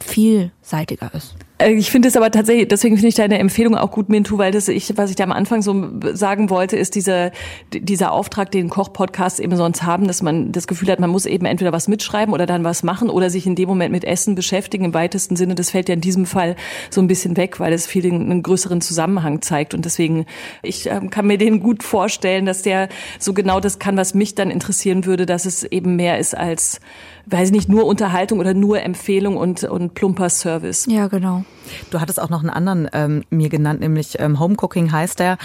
vielseitiger 0.00 1.12
ist. 1.14 1.36
Äh, 1.58 1.72
ich 1.72 1.90
finde 1.90 2.08
es 2.08 2.16
aber 2.16 2.30
tatsächlich, 2.30 2.68
deswegen 2.68 2.96
finde 2.96 3.08
ich 3.08 3.14
deine 3.14 3.38
Empfehlung 3.38 3.76
auch 3.76 3.90
gut, 3.90 4.08
Mintu, 4.08 4.38
weil 4.38 4.52
das 4.52 4.68
ich, 4.68 4.96
was 4.96 5.10
ich 5.10 5.16
da 5.16 5.24
am 5.24 5.32
Anfang 5.32 5.62
so 5.62 5.90
sagen 6.12 6.50
wollte, 6.50 6.76
ist 6.76 6.94
dieser, 6.94 7.30
dieser 7.72 8.12
Auftrag, 8.12 8.50
den 8.50 8.68
Kochpodcasts 8.68 9.40
eben 9.40 9.56
sonst 9.56 9.82
haben, 9.82 10.06
dass 10.06 10.22
man 10.22 10.52
das 10.52 10.66
Gefühl 10.66 10.90
hat, 10.90 11.00
man 11.00 11.10
muss 11.10 11.26
eben 11.26 11.46
entweder 11.46 11.72
was 11.72 11.88
mitschreiben 11.88 12.34
oder 12.34 12.46
dann 12.46 12.64
was 12.64 12.82
machen 12.82 13.10
oder 13.10 13.30
sich 13.30 13.46
in 13.46 13.54
dem 13.54 13.68
Moment 13.68 13.92
mit 13.92 14.04
Essen 14.04 14.34
beschäftigen 14.34 14.84
im 14.84 14.94
weitesten 14.94 15.36
Sinne. 15.36 15.54
Das 15.54 15.70
fällt 15.70 15.88
ja 15.88 15.94
in 15.94 16.00
diesem 16.00 16.26
Fall 16.26 16.56
so 16.90 17.00
ein 17.00 17.06
bisschen 17.06 17.36
weg, 17.36 17.60
weil 17.60 17.72
es 17.72 17.86
viel 17.86 18.06
einen 18.06 18.42
größeren 18.42 18.80
Zusammenhang 18.80 19.42
zeigt 19.42 19.74
und 19.74 19.84
deswegen, 19.84 20.26
ich 20.62 20.90
äh, 20.90 21.00
kann 21.10 21.26
mir 21.26 21.38
den 21.38 21.60
gut 21.60 21.82
vorstellen, 21.82 22.46
dass 22.46 22.62
der 22.62 22.88
so 23.18 23.32
genau 23.32 23.60
das 23.60 23.78
kann, 23.78 23.96
was 23.96 24.14
mich 24.14 24.34
dann 24.34 24.50
interessieren 24.50 25.06
würde, 25.06 25.26
dass 25.26 25.46
es 25.46 25.64
eben 25.64 25.96
mehr 25.96 26.18
ist 26.18 26.36
als 26.36 26.80
weiß 27.26 27.50
nicht, 27.50 27.68
nur 27.68 27.86
Unterhaltung 27.86 28.38
oder 28.38 28.54
nur 28.54 28.80
Empfehlung 28.82 29.36
und, 29.36 29.64
und 29.64 29.94
plumper 29.94 30.30
Service. 30.30 30.86
Ja, 30.88 31.08
genau. 31.08 31.44
Du 31.90 32.00
hattest 32.00 32.20
auch 32.20 32.30
noch 32.30 32.40
einen 32.40 32.50
anderen 32.50 32.88
ähm, 32.92 33.24
mir 33.30 33.48
genannt, 33.48 33.80
nämlich 33.80 34.18
ähm, 34.20 34.38
Homecooking 34.38 34.92
heißt 34.92 35.18
der. 35.18 35.36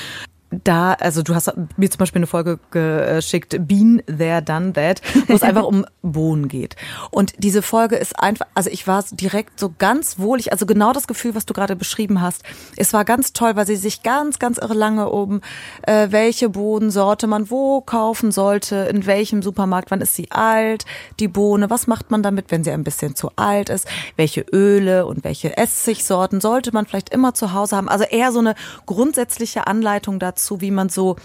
Da, 0.51 0.93
also 0.93 1.23
du 1.23 1.33
hast 1.33 1.51
mir 1.77 1.89
zum 1.89 1.99
Beispiel 1.99 2.19
eine 2.19 2.27
Folge 2.27 2.59
geschickt, 2.71 3.55
Bean 3.67 4.01
There 4.05 4.41
Done 4.41 4.73
That, 4.73 5.01
wo 5.27 5.33
es 5.33 5.43
einfach 5.43 5.63
um 5.71 5.85
Bohnen 6.01 6.47
geht. 6.47 6.75
Und 7.09 7.33
diese 7.37 7.61
Folge 7.61 7.95
ist 7.95 8.19
einfach, 8.19 8.45
also 8.53 8.69
ich 8.69 8.85
war 8.85 9.03
direkt 9.11 9.59
so 9.59 9.73
ganz 9.77 10.19
wohlig, 10.19 10.51
also 10.51 10.65
genau 10.65 10.91
das 10.93 11.07
Gefühl, 11.07 11.35
was 11.35 11.45
du 11.45 11.53
gerade 11.53 11.75
beschrieben 11.75 12.21
hast. 12.21 12.43
Es 12.75 12.91
war 12.93 13.05
ganz 13.05 13.33
toll, 13.33 13.55
weil 13.55 13.65
sie 13.65 13.77
sich 13.77 14.03
ganz, 14.03 14.39
ganz 14.39 14.57
irre 14.57 14.73
lange 14.73 15.09
um 15.09 15.41
äh, 15.83 16.07
welche 16.11 16.49
Bohnensorte 16.49 17.27
man 17.27 17.49
wo 17.49 17.81
kaufen 17.81 18.31
sollte, 18.31 18.75
in 18.91 19.05
welchem 19.05 19.41
Supermarkt, 19.41 19.91
wann 19.91 20.01
ist 20.01 20.15
sie 20.15 20.31
alt, 20.31 20.85
die 21.19 21.27
Bohne, 21.27 21.69
was 21.69 21.87
macht 21.87 22.11
man 22.11 22.23
damit, 22.23 22.51
wenn 22.51 22.63
sie 22.63 22.71
ein 22.71 22.83
bisschen 22.83 23.15
zu 23.15 23.31
alt 23.35 23.69
ist, 23.69 23.87
welche 24.17 24.41
Öle 24.41 25.05
und 25.05 25.23
welche 25.23 25.57
Essigsorten 25.57 26.41
sollte 26.41 26.73
man 26.73 26.85
vielleicht 26.85 27.13
immer 27.13 27.33
zu 27.33 27.53
Hause 27.53 27.77
haben. 27.77 27.89
Also 27.89 28.03
eher 28.05 28.31
so 28.31 28.39
eine 28.39 28.55
grundsätzliche 28.85 29.67
Anleitung 29.67 30.19
dazu, 30.19 30.40
wie 30.61 30.71
man 30.71 30.89
so 30.89 31.15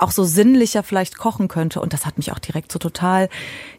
auch 0.00 0.10
so 0.10 0.24
sinnlicher 0.24 0.82
vielleicht 0.82 1.18
kochen 1.18 1.48
könnte. 1.48 1.80
Und 1.80 1.92
das 1.92 2.06
hat 2.06 2.16
mich 2.16 2.32
auch 2.32 2.38
direkt 2.38 2.72
so 2.72 2.78
total, 2.78 3.28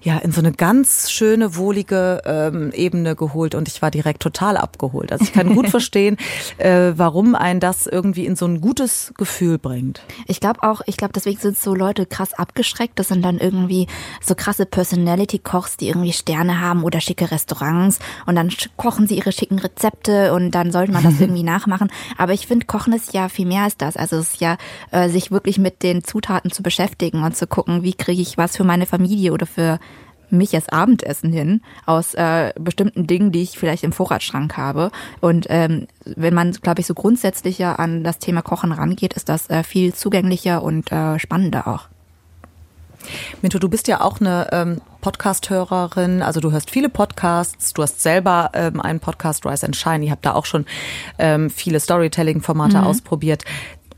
ja, 0.01 0.17
in 0.17 0.31
so 0.31 0.39
eine 0.39 0.51
ganz 0.51 1.11
schöne, 1.11 1.55
wohlige 1.55 2.21
ähm, 2.25 2.71
Ebene 2.73 3.15
geholt. 3.15 3.55
Und 3.55 3.67
ich 3.67 3.81
war 3.81 3.91
direkt 3.91 4.21
total 4.21 4.57
abgeholt. 4.57 5.11
Also 5.11 5.23
ich 5.23 5.33
kann 5.33 5.55
gut 5.55 5.69
verstehen, 5.71 6.17
äh, 6.57 6.93
warum 6.95 7.35
ein 7.35 7.59
das 7.59 7.87
irgendwie 7.87 8.25
in 8.25 8.35
so 8.35 8.45
ein 8.45 8.61
gutes 8.61 9.13
Gefühl 9.17 9.57
bringt. 9.57 10.01
Ich 10.27 10.39
glaube 10.39 10.63
auch, 10.63 10.81
ich 10.85 10.97
glaube, 10.97 11.13
deswegen 11.13 11.39
sind 11.39 11.57
so 11.57 11.73
Leute 11.75 12.05
krass 12.05 12.33
abgeschreckt. 12.33 12.99
Das 12.99 13.07
sind 13.07 13.23
dann 13.23 13.39
irgendwie 13.39 13.87
so 14.21 14.35
krasse 14.35 14.65
Personality-Kochs, 14.65 15.77
die 15.77 15.87
irgendwie 15.89 16.13
Sterne 16.13 16.59
haben 16.59 16.83
oder 16.83 17.01
schicke 17.01 17.31
Restaurants. 17.31 17.99
Und 18.25 18.35
dann 18.35 18.49
kochen 18.77 19.07
sie 19.07 19.17
ihre 19.17 19.31
schicken 19.31 19.59
Rezepte 19.59 20.33
und 20.33 20.51
dann 20.51 20.71
sollte 20.71 20.91
man 20.91 21.03
das 21.03 21.13
irgendwie 21.19 21.43
nachmachen. 21.43 21.91
Aber 22.17 22.33
ich 22.33 22.47
finde, 22.47 22.65
Kochen 22.65 22.93
ist 22.93 23.13
ja 23.13 23.29
viel 23.29 23.45
mehr 23.45 23.63
als 23.63 23.77
das. 23.77 23.97
Also 23.97 24.17
es 24.17 24.33
ist 24.33 24.41
ja, 24.41 24.57
äh, 24.91 25.09
sich 25.09 25.31
wirklich 25.31 25.57
mit 25.57 25.83
den 25.83 26.02
Zutaten 26.03 26.51
zu 26.51 26.63
beschäftigen 26.63 27.23
und 27.23 27.35
zu 27.35 27.47
gucken, 27.47 27.83
wie 27.83 27.93
kriege 27.93 28.21
ich 28.21 28.37
was 28.37 28.57
für 28.57 28.63
meine 28.63 28.85
Familie 28.85 29.33
oder 29.33 29.45
für 29.45 29.79
mich 30.33 30.53
als 30.55 30.67
Abendessen 30.69 31.31
hin 31.31 31.61
aus 31.85 32.13
äh, 32.15 32.53
bestimmten 32.59 33.07
Dingen, 33.07 33.31
die 33.31 33.43
ich 33.43 33.57
vielleicht 33.57 33.83
im 33.83 33.91
Vorratsschrank 33.91 34.57
habe. 34.57 34.91
Und 35.21 35.45
ähm, 35.49 35.87
wenn 36.03 36.33
man, 36.33 36.51
glaube 36.51 36.81
ich, 36.81 36.87
so 36.87 36.93
grundsätzlicher 36.93 37.79
an 37.79 38.03
das 38.03 38.19
Thema 38.19 38.41
Kochen 38.41 38.71
rangeht, 38.71 39.13
ist 39.13 39.29
das 39.29 39.49
äh, 39.49 39.63
viel 39.63 39.93
zugänglicher 39.93 40.63
und 40.63 40.91
äh, 40.91 41.19
spannender 41.19 41.67
auch. 41.67 41.87
Minto, 43.41 43.59
du 43.59 43.69
bist 43.69 43.87
ja 43.87 44.01
auch 44.01 44.21
eine 44.21 44.47
ähm, 44.51 44.81
Podcast-Hörerin, 45.01 46.21
also 46.21 46.39
du 46.39 46.51
hörst 46.51 46.71
viele 46.71 46.87
Podcasts, 46.87 47.73
du 47.73 47.83
hast 47.83 48.01
selber 48.01 48.51
ähm, 48.53 48.79
einen 48.79 49.01
Podcast, 49.01 49.45
Rise 49.45 49.65
and 49.65 49.75
Shine, 49.75 50.05
ihr 50.05 50.11
habt 50.11 50.25
da 50.25 50.33
auch 50.33 50.45
schon 50.45 50.65
ähm, 51.19 51.49
viele 51.49 51.81
Storytelling-Formate 51.81 52.77
mhm. 52.77 52.83
ausprobiert 52.85 53.43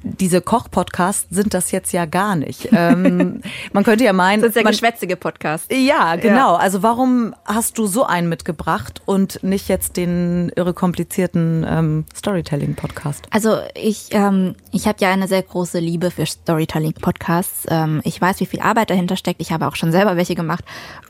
diese 0.05 0.39
Koch-Podcasts 0.39 1.27
sind 1.31 1.53
das 1.53 1.71
jetzt 1.71 1.91
ja 1.91 2.05
gar 2.05 2.35
nicht. 2.35 2.69
Ähm, 2.71 3.41
man 3.73 3.83
könnte 3.83 4.03
ja 4.03 4.13
meinen. 4.13 4.41
Das 4.41 4.49
ist 4.49 4.55
ja 4.55 4.63
man, 4.63 4.71
geschwätzige 4.71 5.15
Podcast. 5.15 5.71
Ja, 5.71 6.15
genau. 6.15 6.53
Ja. 6.53 6.57
Also 6.57 6.83
warum 6.83 7.33
hast 7.43 7.77
du 7.77 7.87
so 7.87 8.05
einen 8.05 8.29
mitgebracht 8.29 9.01
und 9.05 9.43
nicht 9.43 9.67
jetzt 9.67 9.97
den 9.97 10.51
irre 10.55 10.73
komplizierten 10.73 11.65
ähm, 11.67 12.05
Storytelling-Podcast? 12.15 13.27
Also 13.31 13.57
ich, 13.73 14.09
ähm, 14.11 14.55
ich 14.71 14.87
habe 14.87 14.97
ja 15.01 15.11
eine 15.11 15.27
sehr 15.27 15.41
große 15.41 15.79
Liebe 15.79 16.11
für 16.11 16.25
Storytelling-Podcasts. 16.25 17.65
Ähm, 17.69 18.01
ich 18.03 18.21
weiß, 18.21 18.39
wie 18.39 18.45
viel 18.45 18.61
Arbeit 18.61 18.91
dahinter 18.91 19.17
steckt. 19.17 19.41
Ich 19.41 19.51
habe 19.51 19.67
auch 19.67 19.75
schon 19.75 19.91
selber 19.91 20.15
welche 20.17 20.35
gemacht. 20.35 20.63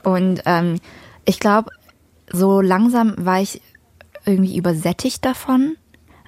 Und 0.03 0.41
ähm, 0.45 0.79
ich 1.25 1.39
glaube, 1.39 1.69
so 2.31 2.61
langsam 2.61 3.13
war 3.17 3.41
ich 3.41 3.61
irgendwie 4.25 4.57
übersättigt 4.57 5.23
davon 5.25 5.75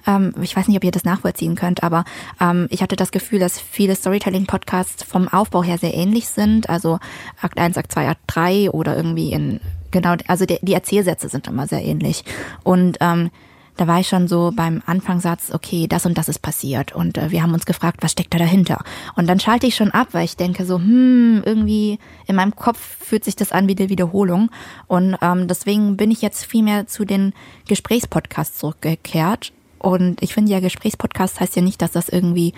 ähm, 0.08 0.32
ich 0.40 0.56
weiß 0.56 0.66
nicht, 0.66 0.76
ob 0.76 0.84
ihr 0.84 0.90
das 0.90 1.04
nachvollziehen 1.04 1.54
könnt, 1.54 1.82
aber 1.82 2.04
ähm, 2.40 2.66
ich 2.70 2.82
hatte 2.82 2.96
das 2.96 3.12
Gefühl, 3.12 3.38
dass 3.38 3.60
viele 3.60 3.94
Storytelling-Podcasts 3.94 5.04
vom 5.04 5.28
Aufbau 5.28 5.62
her 5.62 5.78
sehr 5.78 5.94
ähnlich 5.94 6.28
sind. 6.28 6.68
Also 6.70 6.98
Akt 7.40 7.58
1, 7.58 7.76
Akt 7.76 7.92
2, 7.92 8.08
Akt 8.08 8.20
3 8.26 8.70
oder 8.70 8.96
irgendwie 8.96 9.32
in, 9.32 9.60
genau, 9.90 10.14
also 10.26 10.46
die, 10.46 10.58
die 10.62 10.72
Erzählsätze 10.72 11.28
sind 11.28 11.46
immer 11.46 11.66
sehr 11.66 11.84
ähnlich. 11.84 12.24
Und 12.64 12.96
ähm, 13.00 13.30
da 13.76 13.86
war 13.86 14.00
ich 14.00 14.08
schon 14.08 14.26
so 14.26 14.50
beim 14.56 14.82
Anfangssatz, 14.86 15.52
okay, 15.52 15.86
das 15.86 16.04
und 16.04 16.18
das 16.18 16.28
ist 16.28 16.40
passiert. 16.40 16.92
Und 16.92 17.16
äh, 17.16 17.30
wir 17.30 17.42
haben 17.42 17.52
uns 17.52 17.64
gefragt, 17.64 17.98
was 18.00 18.10
steckt 18.10 18.34
da 18.34 18.38
dahinter? 18.38 18.82
Und 19.14 19.28
dann 19.28 19.38
schalte 19.38 19.68
ich 19.68 19.76
schon 19.76 19.92
ab, 19.92 20.08
weil 20.12 20.24
ich 20.24 20.36
denke 20.36 20.64
so, 20.64 20.78
hm, 20.78 21.42
irgendwie 21.44 22.00
in 22.26 22.34
meinem 22.34 22.56
Kopf 22.56 22.80
fühlt 22.80 23.24
sich 23.24 23.36
das 23.36 23.52
an 23.52 23.68
wie 23.68 23.76
eine 23.78 23.88
Wiederholung. 23.88 24.50
Und 24.88 25.16
ähm, 25.20 25.46
deswegen 25.46 25.96
bin 25.96 26.10
ich 26.10 26.22
jetzt 26.22 26.44
viel 26.44 26.64
mehr 26.64 26.88
zu 26.88 27.04
den 27.04 27.34
Gesprächspodcasts 27.68 28.58
zurückgekehrt 28.58 29.52
und 29.78 30.22
ich 30.22 30.34
finde 30.34 30.52
ja, 30.52 30.60
Gesprächspodcast 30.60 31.40
heißt 31.40 31.56
ja 31.56 31.62
nicht, 31.62 31.82
dass 31.82 31.92
das 31.92 32.08
irgendwie 32.08 32.54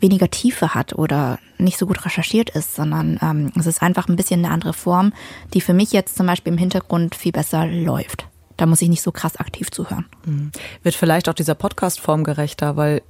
weniger 0.00 0.28
Tiefe 0.28 0.74
hat 0.74 0.94
oder 0.94 1.38
nicht 1.58 1.78
so 1.78 1.86
gut 1.86 2.04
recherchiert 2.04 2.50
ist, 2.50 2.74
sondern 2.74 3.18
ähm, 3.22 3.52
es 3.58 3.66
ist 3.66 3.82
einfach 3.82 4.08
ein 4.08 4.16
bisschen 4.16 4.44
eine 4.44 4.52
andere 4.52 4.72
Form, 4.72 5.12
die 5.54 5.60
für 5.60 5.74
mich 5.74 5.92
jetzt 5.92 6.16
zum 6.16 6.26
Beispiel 6.26 6.52
im 6.52 6.58
Hintergrund 6.58 7.14
viel 7.14 7.32
besser 7.32 7.66
läuft. 7.66 8.26
Da 8.56 8.66
muss 8.66 8.82
ich 8.82 8.88
nicht 8.88 9.02
so 9.02 9.12
krass 9.12 9.36
aktiv 9.36 9.70
zuhören. 9.70 10.06
Mhm. 10.24 10.50
Wird 10.82 10.94
vielleicht 10.94 11.28
auch 11.28 11.34
dieser 11.34 11.54
Podcast 11.54 12.00
formgerechter, 12.00 12.76
weil 12.76 13.02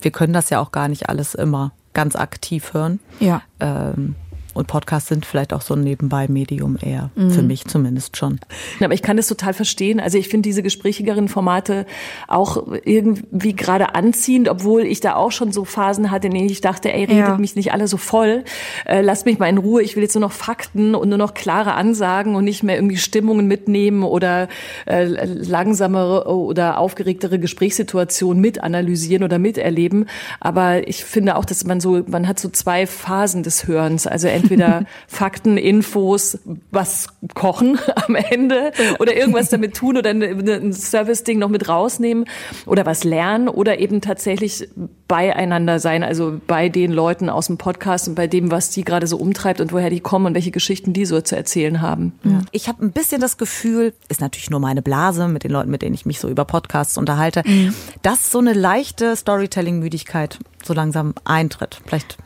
wir 0.00 0.10
können 0.10 0.32
das 0.32 0.48
ja 0.48 0.60
auch 0.60 0.72
gar 0.72 0.88
nicht 0.88 1.08
alles 1.08 1.34
immer 1.34 1.72
ganz 1.92 2.16
aktiv 2.16 2.72
hören. 2.72 3.00
Ja. 3.20 3.42
Ähm, 3.60 4.14
und 4.54 4.66
Podcasts 4.66 5.08
sind 5.08 5.24
vielleicht 5.26 5.52
auch 5.52 5.62
so 5.62 5.74
ein 5.74 5.82
Nebenbei-Medium 5.82 6.78
eher, 6.80 7.10
mhm. 7.14 7.30
für 7.30 7.42
mich 7.42 7.64
zumindest 7.66 8.16
schon. 8.16 8.38
Aber 8.80 8.94
ich 8.94 9.02
kann 9.02 9.16
das 9.16 9.26
total 9.26 9.54
verstehen. 9.54 10.00
Also 10.00 10.18
ich 10.18 10.28
finde 10.28 10.48
diese 10.48 10.62
gesprächigeren 10.62 11.28
Formate 11.28 11.86
auch 12.28 12.66
irgendwie 12.84 13.54
gerade 13.54 13.94
anziehend, 13.94 14.48
obwohl 14.48 14.82
ich 14.82 15.00
da 15.00 15.16
auch 15.16 15.32
schon 15.32 15.52
so 15.52 15.64
Phasen 15.64 16.10
hatte, 16.10 16.28
in 16.28 16.34
denen 16.34 16.50
ich 16.50 16.60
dachte, 16.60 16.92
ey, 16.92 17.04
redet 17.04 17.16
ja. 17.16 17.38
mich 17.38 17.56
nicht 17.56 17.72
alle 17.72 17.88
so 17.88 17.96
voll. 17.96 18.44
Äh, 18.84 19.00
lasst 19.00 19.26
mich 19.26 19.38
mal 19.38 19.48
in 19.48 19.58
Ruhe. 19.58 19.82
Ich 19.82 19.96
will 19.96 20.02
jetzt 20.02 20.14
nur 20.14 20.20
noch 20.20 20.32
Fakten 20.32 20.94
und 20.94 21.08
nur 21.08 21.18
noch 21.18 21.34
klare 21.34 21.74
Ansagen 21.74 22.34
und 22.34 22.44
nicht 22.44 22.62
mehr 22.62 22.76
irgendwie 22.76 22.96
Stimmungen 22.98 23.46
mitnehmen 23.46 24.02
oder 24.02 24.48
äh, 24.86 25.04
langsamere 25.24 26.26
oder 26.26 26.78
aufgeregtere 26.78 27.38
Gesprächssituationen 27.38 28.40
mit 28.40 28.62
analysieren 28.62 29.24
oder 29.24 29.38
miterleben. 29.38 30.06
Aber 30.40 30.86
ich 30.86 31.04
finde 31.04 31.36
auch, 31.36 31.44
dass 31.44 31.64
man 31.64 31.80
so, 31.80 32.02
man 32.06 32.28
hat 32.28 32.38
so 32.38 32.48
zwei 32.48 32.86
Phasen 32.86 33.42
des 33.42 33.66
Hörens. 33.66 34.06
Also 34.06 34.28
entweder 34.42 34.84
Fakten, 35.06 35.56
Infos, 35.56 36.38
was 36.70 37.08
kochen 37.34 37.78
am 38.06 38.14
Ende 38.14 38.72
oder 38.98 39.16
irgendwas 39.16 39.48
damit 39.48 39.74
tun 39.74 39.96
oder 39.96 40.10
ein 40.10 40.72
Service-Ding 40.72 41.38
noch 41.38 41.48
mit 41.48 41.68
rausnehmen 41.68 42.26
oder 42.66 42.86
was 42.86 43.04
lernen 43.04 43.48
oder 43.48 43.78
eben 43.78 44.00
tatsächlich 44.00 44.68
beieinander 45.08 45.78
sein, 45.78 46.02
also 46.02 46.40
bei 46.46 46.68
den 46.68 46.90
Leuten 46.90 47.28
aus 47.28 47.46
dem 47.46 47.58
Podcast 47.58 48.08
und 48.08 48.14
bei 48.14 48.26
dem, 48.26 48.50
was 48.50 48.70
die 48.70 48.82
gerade 48.82 49.06
so 49.06 49.18
umtreibt 49.18 49.60
und 49.60 49.72
woher 49.72 49.90
die 49.90 50.00
kommen 50.00 50.26
und 50.26 50.34
welche 50.34 50.50
Geschichten 50.50 50.92
die 50.94 51.04
so 51.04 51.20
zu 51.20 51.36
erzählen 51.36 51.82
haben. 51.82 52.12
Ja. 52.24 52.40
Ich 52.50 52.68
habe 52.68 52.84
ein 52.84 52.92
bisschen 52.92 53.20
das 53.20 53.36
Gefühl, 53.36 53.92
ist 54.08 54.20
natürlich 54.20 54.48
nur 54.48 54.60
meine 54.60 54.80
Blase 54.80 55.28
mit 55.28 55.44
den 55.44 55.50
Leuten, 55.50 55.70
mit 55.70 55.82
denen 55.82 55.94
ich 55.94 56.06
mich 56.06 56.18
so 56.18 56.28
über 56.28 56.44
Podcasts 56.44 56.96
unterhalte, 56.96 57.42
mhm. 57.44 57.74
dass 58.00 58.30
so 58.30 58.38
eine 58.38 58.54
leichte 58.54 59.14
Storytelling-Müdigkeit 59.14 60.38
so 60.64 60.72
langsam 60.72 61.14
eintritt. 61.24 61.80
Vielleicht 61.84 62.16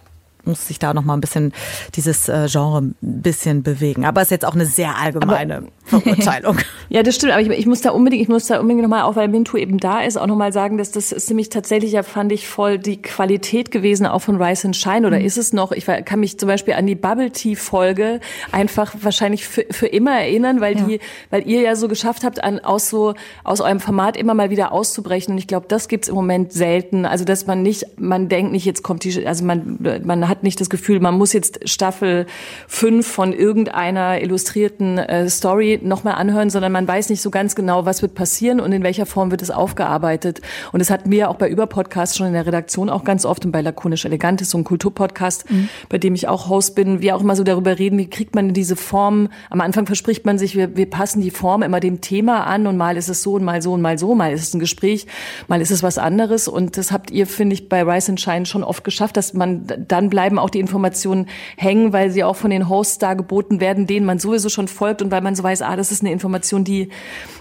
muss 0.46 0.66
sich 0.66 0.78
da 0.78 0.94
noch 0.94 1.04
mal 1.04 1.14
ein 1.14 1.20
bisschen 1.20 1.52
dieses 1.94 2.28
äh, 2.28 2.46
Genre 2.50 2.82
ein 2.82 2.94
bisschen 3.00 3.62
bewegen. 3.62 4.04
Aber 4.04 4.20
es 4.20 4.28
ist 4.28 4.32
jetzt 4.32 4.44
auch 4.44 4.54
eine 4.54 4.66
sehr 4.66 4.96
allgemeine 4.96 5.56
aber, 5.56 5.66
Verurteilung. 5.84 6.58
ja, 6.88 7.02
das 7.02 7.16
stimmt. 7.16 7.32
Aber 7.32 7.42
ich, 7.42 7.48
ich, 7.48 7.66
muss 7.66 7.80
da 7.80 7.90
unbedingt, 7.90 8.22
ich 8.22 8.28
muss 8.28 8.46
da 8.46 8.60
unbedingt 8.60 8.82
noch 8.82 8.88
mal, 8.88 9.02
auch 9.02 9.16
weil 9.16 9.28
Mintu 9.28 9.56
eben 9.56 9.78
da 9.78 10.00
ist, 10.00 10.16
auch 10.16 10.26
noch 10.26 10.36
mal 10.36 10.52
sagen, 10.52 10.78
dass 10.78 10.90
das 10.90 11.12
ist 11.12 11.28
nämlich 11.28 11.48
tatsächlich, 11.48 11.92
ja, 11.92 12.02
fand 12.02 12.32
ich 12.32 12.48
voll 12.48 12.78
die 12.78 13.00
Qualität 13.02 13.70
gewesen, 13.70 14.06
auch 14.06 14.20
von 14.20 14.40
Rise 14.42 14.68
and 14.68 14.76
Shine. 14.76 15.06
Oder 15.06 15.18
mhm. 15.18 15.24
ist 15.24 15.38
es 15.38 15.52
noch? 15.52 15.72
Ich 15.72 15.86
kann 15.86 16.20
mich 16.20 16.38
zum 16.38 16.48
Beispiel 16.48 16.74
an 16.74 16.86
die 16.86 16.94
Bubble 16.94 17.30
Tea 17.30 17.56
Folge 17.56 18.20
einfach 18.52 18.94
wahrscheinlich 19.00 19.46
für, 19.46 19.66
für 19.70 19.86
immer 19.86 20.12
erinnern, 20.12 20.60
weil 20.60 20.76
ja. 20.76 20.84
die, 20.84 21.00
weil 21.30 21.46
ihr 21.48 21.60
ja 21.60 21.76
so 21.76 21.88
geschafft 21.88 22.24
habt, 22.24 22.42
an, 22.42 22.60
aus 22.60 22.88
so 22.88 23.14
aus 23.44 23.60
eurem 23.60 23.80
Format 23.80 24.16
immer 24.16 24.34
mal 24.34 24.50
wieder 24.50 24.72
auszubrechen. 24.72 25.32
Und 25.32 25.38
ich 25.38 25.46
glaube, 25.46 25.66
das 25.68 25.88
gibt's 25.88 26.08
im 26.08 26.14
Moment 26.14 26.52
selten. 26.52 27.04
Also 27.04 27.24
dass 27.24 27.46
man 27.46 27.62
nicht, 27.62 27.84
man 27.98 28.28
denkt 28.28 28.52
nicht, 28.52 28.64
jetzt 28.64 28.82
kommt 28.82 29.04
die, 29.04 29.26
also 29.26 29.44
man 29.44 29.78
man 30.04 30.28
hat 30.28 30.35
hat 30.36 30.42
nicht 30.42 30.60
das 30.60 30.68
Gefühl, 30.68 31.00
man 31.00 31.16
muss 31.16 31.32
jetzt 31.32 31.66
Staffel 31.68 32.26
5 32.68 33.06
von 33.06 33.32
irgendeiner 33.32 34.20
illustrierten 34.20 34.98
äh, 34.98 35.28
Story 35.30 35.80
nochmal 35.82 36.14
anhören, 36.14 36.50
sondern 36.50 36.72
man 36.72 36.86
weiß 36.86 37.08
nicht 37.08 37.22
so 37.22 37.30
ganz 37.30 37.54
genau, 37.54 37.86
was 37.86 38.02
wird 38.02 38.14
passieren 38.14 38.60
und 38.60 38.72
in 38.72 38.82
welcher 38.82 39.06
Form 39.06 39.30
wird 39.30 39.40
es 39.40 39.50
aufgearbeitet. 39.50 40.42
Und 40.72 40.80
das 40.80 40.90
hatten 40.90 41.10
wir 41.10 41.30
auch 41.30 41.36
bei 41.36 41.48
Überpodcast 41.48 42.16
schon 42.16 42.26
in 42.26 42.34
der 42.34 42.46
Redaktion 42.46 42.90
auch 42.90 43.04
ganz 43.04 43.24
oft 43.24 43.46
und 43.46 43.52
bei 43.52 43.62
Lakonisch 43.62 44.04
Elegant 44.04 44.42
ist 44.42 44.50
so 44.50 44.58
ein 44.58 44.64
Kulturpodcast, 44.64 45.50
mhm. 45.50 45.68
bei 45.88 45.96
dem 45.96 46.14
ich 46.14 46.28
auch 46.28 46.50
Host 46.50 46.74
bin, 46.74 47.00
wir 47.00 47.16
auch 47.16 47.22
immer 47.22 47.34
so 47.34 47.44
darüber 47.44 47.78
reden, 47.78 47.98
wie 47.98 48.10
kriegt 48.10 48.34
man 48.34 48.52
diese 48.52 48.76
Form, 48.76 49.28
am 49.48 49.62
Anfang 49.62 49.86
verspricht 49.86 50.26
man 50.26 50.38
sich, 50.38 50.54
wir, 50.54 50.76
wir 50.76 50.90
passen 50.90 51.22
die 51.22 51.30
Form 51.30 51.62
immer 51.62 51.80
dem 51.80 52.02
Thema 52.02 52.44
an 52.44 52.66
und 52.66 52.76
mal 52.76 52.98
ist 52.98 53.08
es 53.08 53.22
so 53.22 53.34
und 53.34 53.44
mal 53.44 53.62
so 53.62 53.72
und 53.72 53.80
mal 53.80 53.98
so, 53.98 54.14
mal 54.14 54.32
ist 54.32 54.42
es 54.42 54.52
ein 54.52 54.60
Gespräch, 54.60 55.06
mal 55.48 55.62
ist 55.62 55.70
es 55.70 55.82
was 55.82 55.96
anderes 55.96 56.46
und 56.46 56.76
das 56.76 56.92
habt 56.92 57.10
ihr, 57.10 57.26
finde 57.26 57.54
ich, 57.54 57.70
bei 57.70 57.82
Rise 57.82 58.12
and 58.12 58.20
Shine 58.20 58.44
schon 58.44 58.62
oft 58.62 58.84
geschafft, 58.84 59.16
dass 59.16 59.32
man 59.32 59.66
dann 59.88 60.10
bleibt 60.10 60.25
bleiben 60.26 60.40
auch 60.40 60.50
die 60.50 60.58
Informationen 60.58 61.26
hängen, 61.56 61.92
weil 61.92 62.10
sie 62.10 62.24
auch 62.24 62.34
von 62.34 62.50
den 62.50 62.68
Hosts 62.68 62.98
da 62.98 63.14
geboten 63.14 63.60
werden, 63.60 63.86
denen 63.86 64.04
man 64.04 64.18
sowieso 64.18 64.48
schon 64.48 64.66
folgt 64.66 65.00
und 65.00 65.12
weil 65.12 65.20
man 65.20 65.36
so 65.36 65.44
weiß, 65.44 65.62
ah, 65.62 65.76
das 65.76 65.92
ist 65.92 66.02
eine 66.02 66.10
Information, 66.10 66.64
die, 66.64 66.88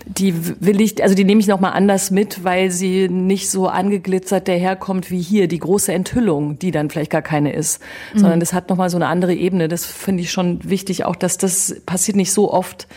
die 0.05 0.35
will 0.61 0.79
ich, 0.81 1.01
also 1.01 1.15
die 1.15 1.23
nehme 1.23 1.41
ich 1.41 1.47
nochmal 1.47 1.73
anders 1.73 2.11
mit, 2.11 2.43
weil 2.43 2.69
sie 2.69 3.09
nicht 3.09 3.49
so 3.49 3.67
angeglitzert 3.67 4.47
daherkommt 4.47 5.09
wie 5.09 5.19
hier, 5.19 5.47
die 5.47 5.57
große 5.57 5.91
Enthüllung, 5.91 6.59
die 6.59 6.69
dann 6.69 6.91
vielleicht 6.91 7.09
gar 7.09 7.23
keine 7.23 7.53
ist, 7.53 7.81
mhm. 8.13 8.19
sondern 8.19 8.39
das 8.39 8.53
hat 8.53 8.69
nochmal 8.69 8.91
so 8.91 8.97
eine 8.97 9.07
andere 9.07 9.33
Ebene. 9.33 9.67
Das 9.67 9.87
finde 9.87 10.21
ich 10.21 10.31
schon 10.31 10.59
wichtig, 10.63 11.05
auch 11.05 11.15
dass 11.15 11.39
das 11.39 11.81
passiert 11.87 12.17
nicht 12.17 12.33
so 12.33 12.53
oft, 12.53 12.87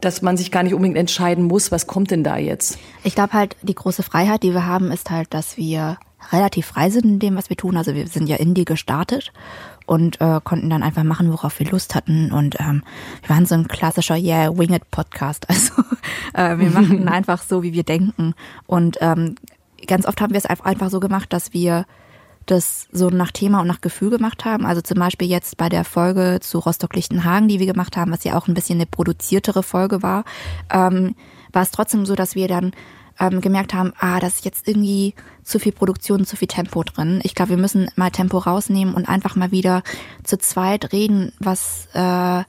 dass 0.00 0.22
man 0.22 0.38
sich 0.38 0.50
gar 0.50 0.62
nicht 0.62 0.72
unbedingt 0.72 0.96
entscheiden 0.96 1.44
muss, 1.44 1.70
was 1.70 1.86
kommt 1.86 2.10
denn 2.10 2.24
da 2.24 2.38
jetzt? 2.38 2.78
Ich 3.04 3.14
glaube 3.14 3.34
halt, 3.34 3.56
die 3.60 3.74
große 3.74 4.02
Freiheit, 4.02 4.42
die 4.42 4.54
wir 4.54 4.66
haben, 4.66 4.90
ist 4.90 5.10
halt, 5.10 5.34
dass 5.34 5.58
wir 5.58 5.98
relativ 6.32 6.66
frei 6.66 6.90
sind 6.90 7.04
in 7.04 7.18
dem, 7.18 7.36
was 7.36 7.50
wir 7.50 7.56
tun. 7.56 7.76
Also 7.76 7.94
wir 7.94 8.06
sind 8.06 8.28
ja 8.28 8.36
indie 8.36 8.64
gestartet 8.64 9.32
und 9.86 10.20
äh, 10.20 10.40
konnten 10.42 10.70
dann 10.70 10.82
einfach 10.82 11.04
machen, 11.04 11.30
worauf 11.30 11.58
wir 11.58 11.70
Lust 11.70 11.94
hatten. 11.94 12.32
Und 12.32 12.58
ähm, 12.60 12.82
wir 13.22 13.30
waren 13.30 13.46
so 13.46 13.54
ein 13.54 13.68
klassischer 13.68 14.16
Yeah, 14.16 14.56
Wing 14.56 14.72
It 14.72 14.90
Podcast. 14.90 15.46
Also 15.54 15.82
äh, 16.34 16.58
wir 16.58 16.70
machen 16.80 17.08
einfach 17.08 17.42
so, 17.42 17.62
wie 17.62 17.72
wir 17.72 17.84
denken. 17.84 18.34
Und 18.66 18.98
ähm, 19.00 19.36
ganz 19.86 20.06
oft 20.06 20.20
haben 20.20 20.32
wir 20.32 20.38
es 20.38 20.46
einfach 20.46 20.90
so 20.90 21.00
gemacht, 21.00 21.32
dass 21.32 21.52
wir 21.52 21.86
das 22.46 22.88
so 22.92 23.08
nach 23.08 23.30
Thema 23.30 23.60
und 23.60 23.66
nach 23.66 23.80
Gefühl 23.80 24.10
gemacht 24.10 24.44
haben. 24.44 24.66
Also 24.66 24.80
zum 24.82 24.98
Beispiel 24.98 25.28
jetzt 25.28 25.56
bei 25.56 25.68
der 25.68 25.84
Folge 25.84 26.38
zu 26.40 26.58
Rostock-Lichtenhagen, 26.58 27.48
die 27.48 27.58
wir 27.58 27.66
gemacht 27.66 27.96
haben, 27.96 28.12
was 28.12 28.24
ja 28.24 28.36
auch 28.36 28.48
ein 28.48 28.54
bisschen 28.54 28.78
eine 28.78 28.86
produziertere 28.86 29.62
Folge 29.62 30.02
war, 30.02 30.24
ähm, 30.70 31.14
war 31.52 31.62
es 31.62 31.70
trotzdem 31.70 32.04
so, 32.04 32.14
dass 32.14 32.34
wir 32.34 32.48
dann 32.48 32.72
ähm, 33.20 33.40
gemerkt 33.40 33.74
haben, 33.74 33.92
ah, 33.98 34.20
das 34.20 34.36
ist 34.36 34.44
jetzt 34.44 34.68
irgendwie 34.68 35.14
zu 35.42 35.58
viel 35.58 35.72
Produktion, 35.72 36.24
zu 36.24 36.36
viel 36.36 36.48
Tempo 36.48 36.82
drin. 36.82 37.20
Ich 37.22 37.34
glaube, 37.34 37.50
wir 37.50 37.56
müssen 37.56 37.90
mal 37.96 38.10
Tempo 38.10 38.38
rausnehmen 38.38 38.94
und 38.94 39.08
einfach 39.08 39.36
mal 39.36 39.50
wieder 39.50 39.82
zu 40.22 40.38
zweit 40.38 40.92
reden, 40.92 41.32
was, 41.38 41.88
äh, 41.92 42.44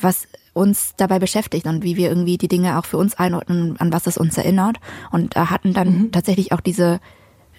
was 0.00 0.26
uns 0.52 0.94
dabei 0.96 1.18
beschäftigt 1.18 1.66
und 1.66 1.82
wie 1.82 1.96
wir 1.96 2.08
irgendwie 2.08 2.38
die 2.38 2.48
Dinge 2.48 2.78
auch 2.78 2.84
für 2.84 2.96
uns 2.96 3.14
einordnen, 3.16 3.76
an 3.78 3.92
was 3.92 4.06
es 4.06 4.16
uns 4.16 4.38
erinnert. 4.38 4.76
Und 5.10 5.36
äh, 5.36 5.40
hatten 5.40 5.72
dann 5.72 5.88
mhm. 5.88 6.12
tatsächlich 6.12 6.52
auch 6.52 6.60
diese 6.60 7.00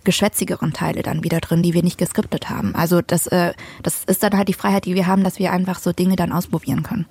geschwätzigeren 0.03 0.71
Teile 0.71 1.01
dann 1.01 1.23
wieder 1.23 1.39
drin, 1.41 1.63
die 1.63 1.73
wir 1.73 1.83
nicht 1.83 1.97
geskriptet 1.97 2.49
haben. 2.49 2.75
Also 2.75 3.01
das, 3.01 3.27
äh, 3.27 3.53
das 3.83 4.05
ist 4.05 4.23
dann 4.23 4.37
halt 4.37 4.47
die 4.47 4.53
Freiheit, 4.53 4.85
die 4.85 4.95
wir 4.95 5.07
haben, 5.07 5.23
dass 5.23 5.39
wir 5.39 5.51
einfach 5.51 5.79
so 5.79 5.91
Dinge 5.91 6.15
dann 6.15 6.31
ausprobieren 6.31 6.83
können. 6.83 7.05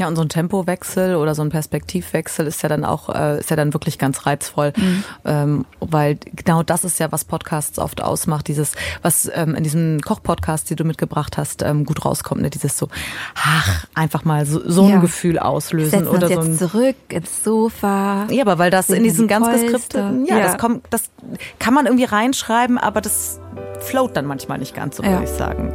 Ja, 0.00 0.08
und 0.08 0.16
so 0.16 0.22
ein 0.22 0.30
Tempowechsel 0.30 1.14
oder 1.14 1.34
so 1.34 1.42
ein 1.42 1.50
Perspektivwechsel 1.50 2.46
ist 2.46 2.62
ja 2.62 2.70
dann 2.70 2.86
auch, 2.86 3.14
äh, 3.14 3.40
ist 3.40 3.50
ja 3.50 3.56
dann 3.56 3.74
wirklich 3.74 3.98
ganz 3.98 4.24
reizvoll, 4.24 4.72
mhm. 4.74 5.04
ähm, 5.26 5.66
weil 5.78 6.16
genau 6.34 6.62
das 6.62 6.84
ist 6.84 6.98
ja, 6.98 7.12
was 7.12 7.26
Podcasts 7.26 7.78
oft 7.78 8.02
ausmacht, 8.02 8.48
dieses, 8.48 8.72
was 9.02 9.30
ähm, 9.34 9.54
in 9.54 9.62
diesem 9.62 10.00
Koch-Podcast, 10.00 10.70
die 10.70 10.74
du 10.74 10.84
mitgebracht 10.84 11.36
hast, 11.36 11.60
ähm, 11.60 11.84
gut 11.84 12.02
rauskommt, 12.02 12.40
ne? 12.40 12.48
dieses 12.48 12.78
so, 12.78 12.88
ach, 13.34 13.84
einfach 13.94 14.24
mal 14.24 14.46
so, 14.46 14.62
so 14.66 14.84
ein 14.84 14.88
ja. 14.88 15.00
Gefühl 15.00 15.38
auslösen 15.38 16.08
oder 16.08 16.28
so 16.28 16.40
ein 16.40 16.56
zurück 16.56 16.96
ins 17.10 17.44
Sofa. 17.44 18.26
Ja, 18.30 18.42
aber 18.44 18.56
weil 18.56 18.70
das 18.70 18.88
in 18.88 19.02
diesem 19.02 19.28
ganz 19.28 19.50
geskripteten, 19.50 20.24
ja, 20.24 20.38
ja, 20.38 20.44
das 20.44 20.56
kommt, 20.56 20.86
das 20.88 21.10
kann 21.58 21.74
man 21.74 21.84
irgendwie 21.84 22.06
reinschreiben, 22.06 22.78
aber 22.78 23.02
das 23.02 23.38
float 23.80 24.16
dann 24.16 24.24
manchmal 24.24 24.56
nicht 24.56 24.74
ganz 24.74 24.96
so, 24.96 25.02
ja. 25.02 25.10
würde 25.10 25.24
ich 25.24 25.30
sagen. 25.30 25.74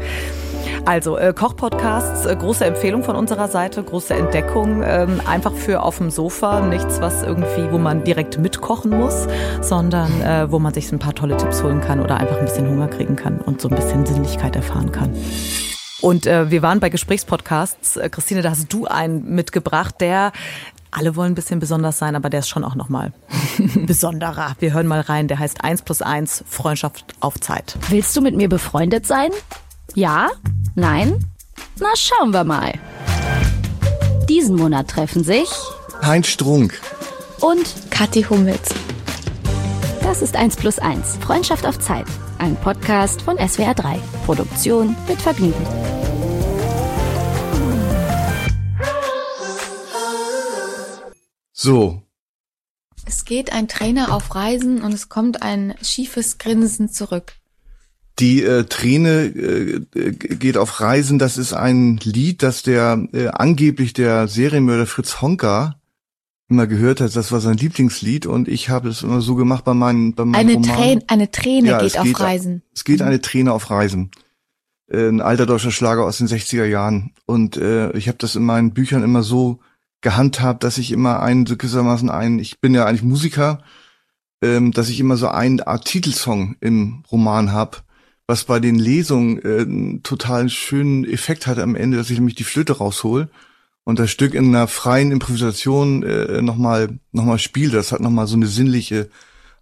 Also 0.84 1.18
äh, 1.18 1.34
Kochpodcasts, 1.34 2.26
äh, 2.26 2.36
große 2.36 2.66
Empfehlung 2.66 3.04
von 3.04 3.16
unserer 3.16 3.48
Seite, 3.48 3.82
große 3.82 4.14
Entdeckung. 4.14 4.84
Ähm, 4.84 5.22
einfach 5.26 5.54
für 5.54 5.82
auf 5.82 5.98
dem 5.98 6.10
Sofa, 6.10 6.62
nichts, 6.62 7.00
was 7.00 7.24
irgendwie, 7.24 7.72
wo 7.72 7.78
man 7.78 8.04
direkt 8.04 8.38
mitkochen 8.38 8.92
muss, 8.92 9.28
sondern 9.62 10.22
äh, 10.22 10.52
wo 10.52 10.60
man 10.60 10.74
sich 10.74 10.92
ein 10.92 11.00
paar 11.00 11.16
tolle 11.16 11.38
Tipps 11.38 11.64
holen 11.64 11.82
kann 11.82 12.02
oder 12.02 12.18
einfach 12.18 12.38
ein 12.38 12.46
bisschen 12.46 12.68
Hunger 12.68 12.88
kriegen 12.88 13.16
kann 13.16 13.40
und 13.40 13.62
so 13.62 13.70
ein 13.70 13.76
bisschen 13.76 14.06
Sinnlichkeit 14.06 14.56
erfahren 14.56 14.92
kann. 14.92 15.16
Und 16.02 16.28
äh, 16.28 16.52
wir 16.52 16.62
waren 16.62 16.80
bei 16.80 16.90
Gesprächspodcasts. 16.90 17.98
Äh, 17.98 18.10
Christine, 18.10 18.42
da 18.42 18.52
hast 18.52 18.72
du 18.72 18.86
einen 18.86 19.34
mitgebracht, 19.34 19.96
der 20.02 20.34
alle 20.92 21.16
wollen 21.16 21.34
ein 21.34 21.36
bisschen 21.36 21.60
besonders 21.60 21.98
sein, 21.98 22.16
aber 22.16 22.30
der 22.30 22.40
ist 22.40 22.48
schon 22.48 22.64
auch 22.64 22.76
nochmal 22.76 23.12
besonderer. 23.86 24.56
Wir 24.60 24.74
hören 24.74 24.88
mal 24.88 25.02
rein. 25.02 25.28
Der 25.28 25.40
heißt 25.40 25.64
1 25.64 25.82
plus 25.82 26.02
1 26.02 26.46
Freundschaft 26.48 27.16
auf 27.20 27.40
Zeit. 27.40 27.78
Willst 27.90 28.16
du 28.16 28.22
mit 28.22 28.36
mir 28.36 28.48
befreundet 28.48 29.06
sein? 29.06 29.32
Ja? 29.96 30.30
Nein? 30.76 31.26
Na, 31.80 31.88
schauen 31.96 32.34
wir 32.34 32.44
mal. 32.44 32.74
Diesen 34.28 34.58
Monat 34.58 34.90
treffen 34.90 35.24
sich 35.24 35.50
Heinz 36.02 36.28
Strunk 36.28 36.82
und 37.40 37.66
Kathi 37.92 38.24
Hummels. 38.24 38.76
Das 40.02 40.22
ist 40.22 40.36
1 40.36 40.58
plus 40.58 40.80
1. 40.80 41.18
Freundschaft 41.22 41.66
auf 41.66 41.80
Zeit. 41.80 42.06
Ein 42.40 42.58
Podcast 42.58 43.22
von 43.22 43.38
SWR 43.38 43.74
3. 43.74 43.98
Produktion 44.26 44.98
mit 45.08 45.22
Vergnügen. 45.22 45.66
So. 51.54 52.02
Es 53.06 53.24
geht 53.24 53.54
ein 53.54 53.70
Trainer 53.70 54.14
auf 54.14 54.36
Reisen 54.36 54.82
und 54.82 54.94
es 54.94 55.08
kommt 55.08 55.42
ein 55.42 55.74
schiefes 55.82 56.38
Grinsen 56.38 56.90
zurück. 56.90 57.38
Die 58.20 58.44
äh, 58.44 58.64
Träne 58.64 59.26
äh, 59.26 59.82
geht 60.12 60.58
auf 60.58 60.80
Reisen. 60.80 61.20
Das 61.20 61.38
ist 61.38 61.54
ein 61.54 61.98
Lied, 61.98 62.44
das 62.44 62.64
der 62.64 63.08
äh, 63.12 63.28
angeblich 63.28 63.94
der 63.94 64.28
Serienmörder 64.28 64.86
Fritz 64.86 65.22
Honka 65.22 65.76
immer 66.48 66.68
gehört 66.68 67.02
hat. 67.02 67.16
Das 67.16 67.32
war 67.32 67.42
sein 67.42 67.58
Lieblingslied 67.58 68.26
und 68.26 68.48
ich 68.48 68.70
habe 68.70 68.88
es 68.90 69.02
immer 69.02 69.20
so 69.20 69.36
gemacht 69.36 69.66
bei 69.66 69.74
meinen 69.74 70.14
bei 70.14 70.24
meinen 70.24 70.36
Eine 70.36 70.54
Romanen. 70.54 70.76
Träne, 70.76 71.04
eine 71.08 71.32
Träne 71.32 71.68
ja, 71.70 71.82
geht 71.82 71.98
auf 71.98 72.06
geht, 72.06 72.20
Reisen. 72.20 72.62
Es 72.74 72.86
geht 72.86 73.02
eine 73.02 73.20
Träne 73.20 73.52
auf 73.52 73.70
Reisen. 73.70 74.12
Äh, 74.88 75.10
ein 75.10 75.20
alter 75.20 75.46
deutscher 75.46 75.72
Schlager 75.72 76.06
aus 76.06 76.18
den 76.20 76.28
60er 76.28 76.66
Jahren 76.66 77.12
und 77.26 77.58
äh, 77.58 77.92
ich 77.98 78.08
habe 78.08 78.18
das 78.18 78.36
in 78.36 78.44
meinen 78.44 78.74
Büchern 78.74 79.04
immer 79.04 79.24
so 79.24 79.60
gehandhabt, 80.00 80.64
dass 80.64 80.78
ich 80.78 80.92
immer 80.92 81.22
einen 81.22 81.46
so 81.46 81.58
gewissermaßen 81.58 82.10
einen. 82.10 82.40
Ich 82.40 82.62
bin 82.62 82.74
ja 82.74 82.86
eigentlich 82.86 83.04
Musiker, 83.04 83.62
ähm, 84.42 84.72
dass 84.72 84.88
ich 84.88 85.02
immer 85.02 85.18
so 85.18 85.28
eine 85.28 85.68
Art 85.68 85.84
Titelsong 85.84 86.56
im 86.62 87.04
Roman 87.12 87.52
habe 87.52 87.80
was 88.28 88.46
bei 88.46 88.60
den 88.60 88.76
Lesungen 88.76 89.40
äh, 89.44 89.62
einen 89.62 90.04
total 90.04 90.50
schönen 90.50 91.06
Effekt 91.06 91.48
hatte 91.48 91.64
am 91.64 91.76
Ende, 91.76 91.98
dass 91.98 92.10
ich 92.10 92.18
nämlich 92.18 92.36
die 92.36 92.44
Flöte 92.44 92.78
raushol 92.78 93.30
und 93.84 94.00
das 94.00 94.10
Stück 94.10 94.34
in 94.34 94.48
einer 94.48 94.68
freien 94.68 95.12
Improvisation 95.12 96.04
äh, 96.04 96.42
nochmal 96.42 97.00
noch 97.12 97.24
mal 97.24 97.40
spiele. 97.40 97.72
Das 97.72 97.92
hat 97.92 98.02
nochmal 98.02 98.28
so 98.28 98.36
eine 98.36 98.48
sinnliche 98.48 99.10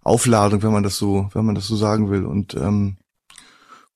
Aufladung, 0.02 0.62
wenn 0.62 0.72
man 0.72 0.82
das 0.82 0.96
so, 0.96 1.28
wenn 1.34 1.44
man 1.44 1.54
das 1.54 1.66
so 1.66 1.76
sagen 1.76 2.10
will. 2.10 2.24
Und 2.24 2.54
ähm, 2.54 2.96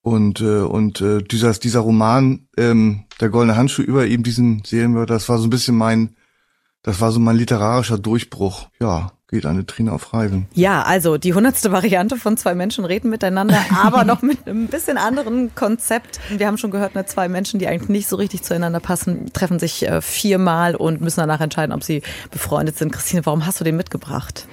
und 0.03 0.41
äh, 0.41 0.61
und 0.61 1.01
äh, 1.01 1.23
dieser 1.23 1.53
dieser 1.53 1.81
Roman, 1.81 2.47
ähm, 2.57 3.05
der 3.21 3.31
goldene 3.31 3.57
Handschuh 3.57 3.83
über 3.83 4.07
eben 4.07 4.23
diesen 4.23 4.63
Serienmörder, 4.65 5.15
das 5.15 5.29
war 5.29 5.39
so 5.39 5.47
ein 5.47 5.51
bisschen 5.51 5.77
mein, 5.77 6.15
das 6.88 7.03
war 7.03 7.12
so 7.12 7.20
mein 7.20 7.37
literarischer 7.37 7.98
Durchbruch. 7.98 8.68
Ja, 8.81 9.12
geht 9.31 9.44
eine 9.44 9.66
Trina 9.66 9.92
auf 9.92 10.14
Reisen. 10.14 10.46
Ja, 10.55 10.85
also 10.85 11.18
die 11.18 11.35
hundertste 11.35 11.70
Variante 11.70 12.16
von 12.16 12.38
zwei 12.38 12.55
Menschen 12.55 12.87
reden 12.87 13.11
miteinander, 13.11 13.59
aber 13.83 14.05
noch 14.05 14.22
mit 14.22 14.48
einem 14.48 14.68
bisschen 14.68 14.96
anderen 14.96 15.55
Konzept. 15.55 16.18
Wir 16.31 16.46
haben 16.46 16.57
schon 16.57 16.70
gehört, 16.70 16.94
ne, 16.94 17.05
zwei 17.05 17.29
Menschen, 17.29 17.61
die 17.61 17.68
eigentlich 17.68 17.90
nicht 17.90 18.09
so 18.09 18.16
richtig 18.16 18.42
zueinander 18.42 18.81
passen, 18.81 19.31
treffen 19.35 19.59
sich 19.59 19.87
äh, 19.87 20.01
viermal 20.01 20.74
und 20.74 21.03
müssen 21.03 21.20
danach 21.20 21.42
entscheiden, 21.42 21.74
ob 21.74 21.85
sie 21.85 22.01
befreundet 22.31 22.79
sind. 22.79 22.90
Christine, 22.90 23.27
warum 23.27 23.44
hast 23.44 23.61
du 23.61 23.64
den 23.64 23.77
mitgebracht? 23.77 24.48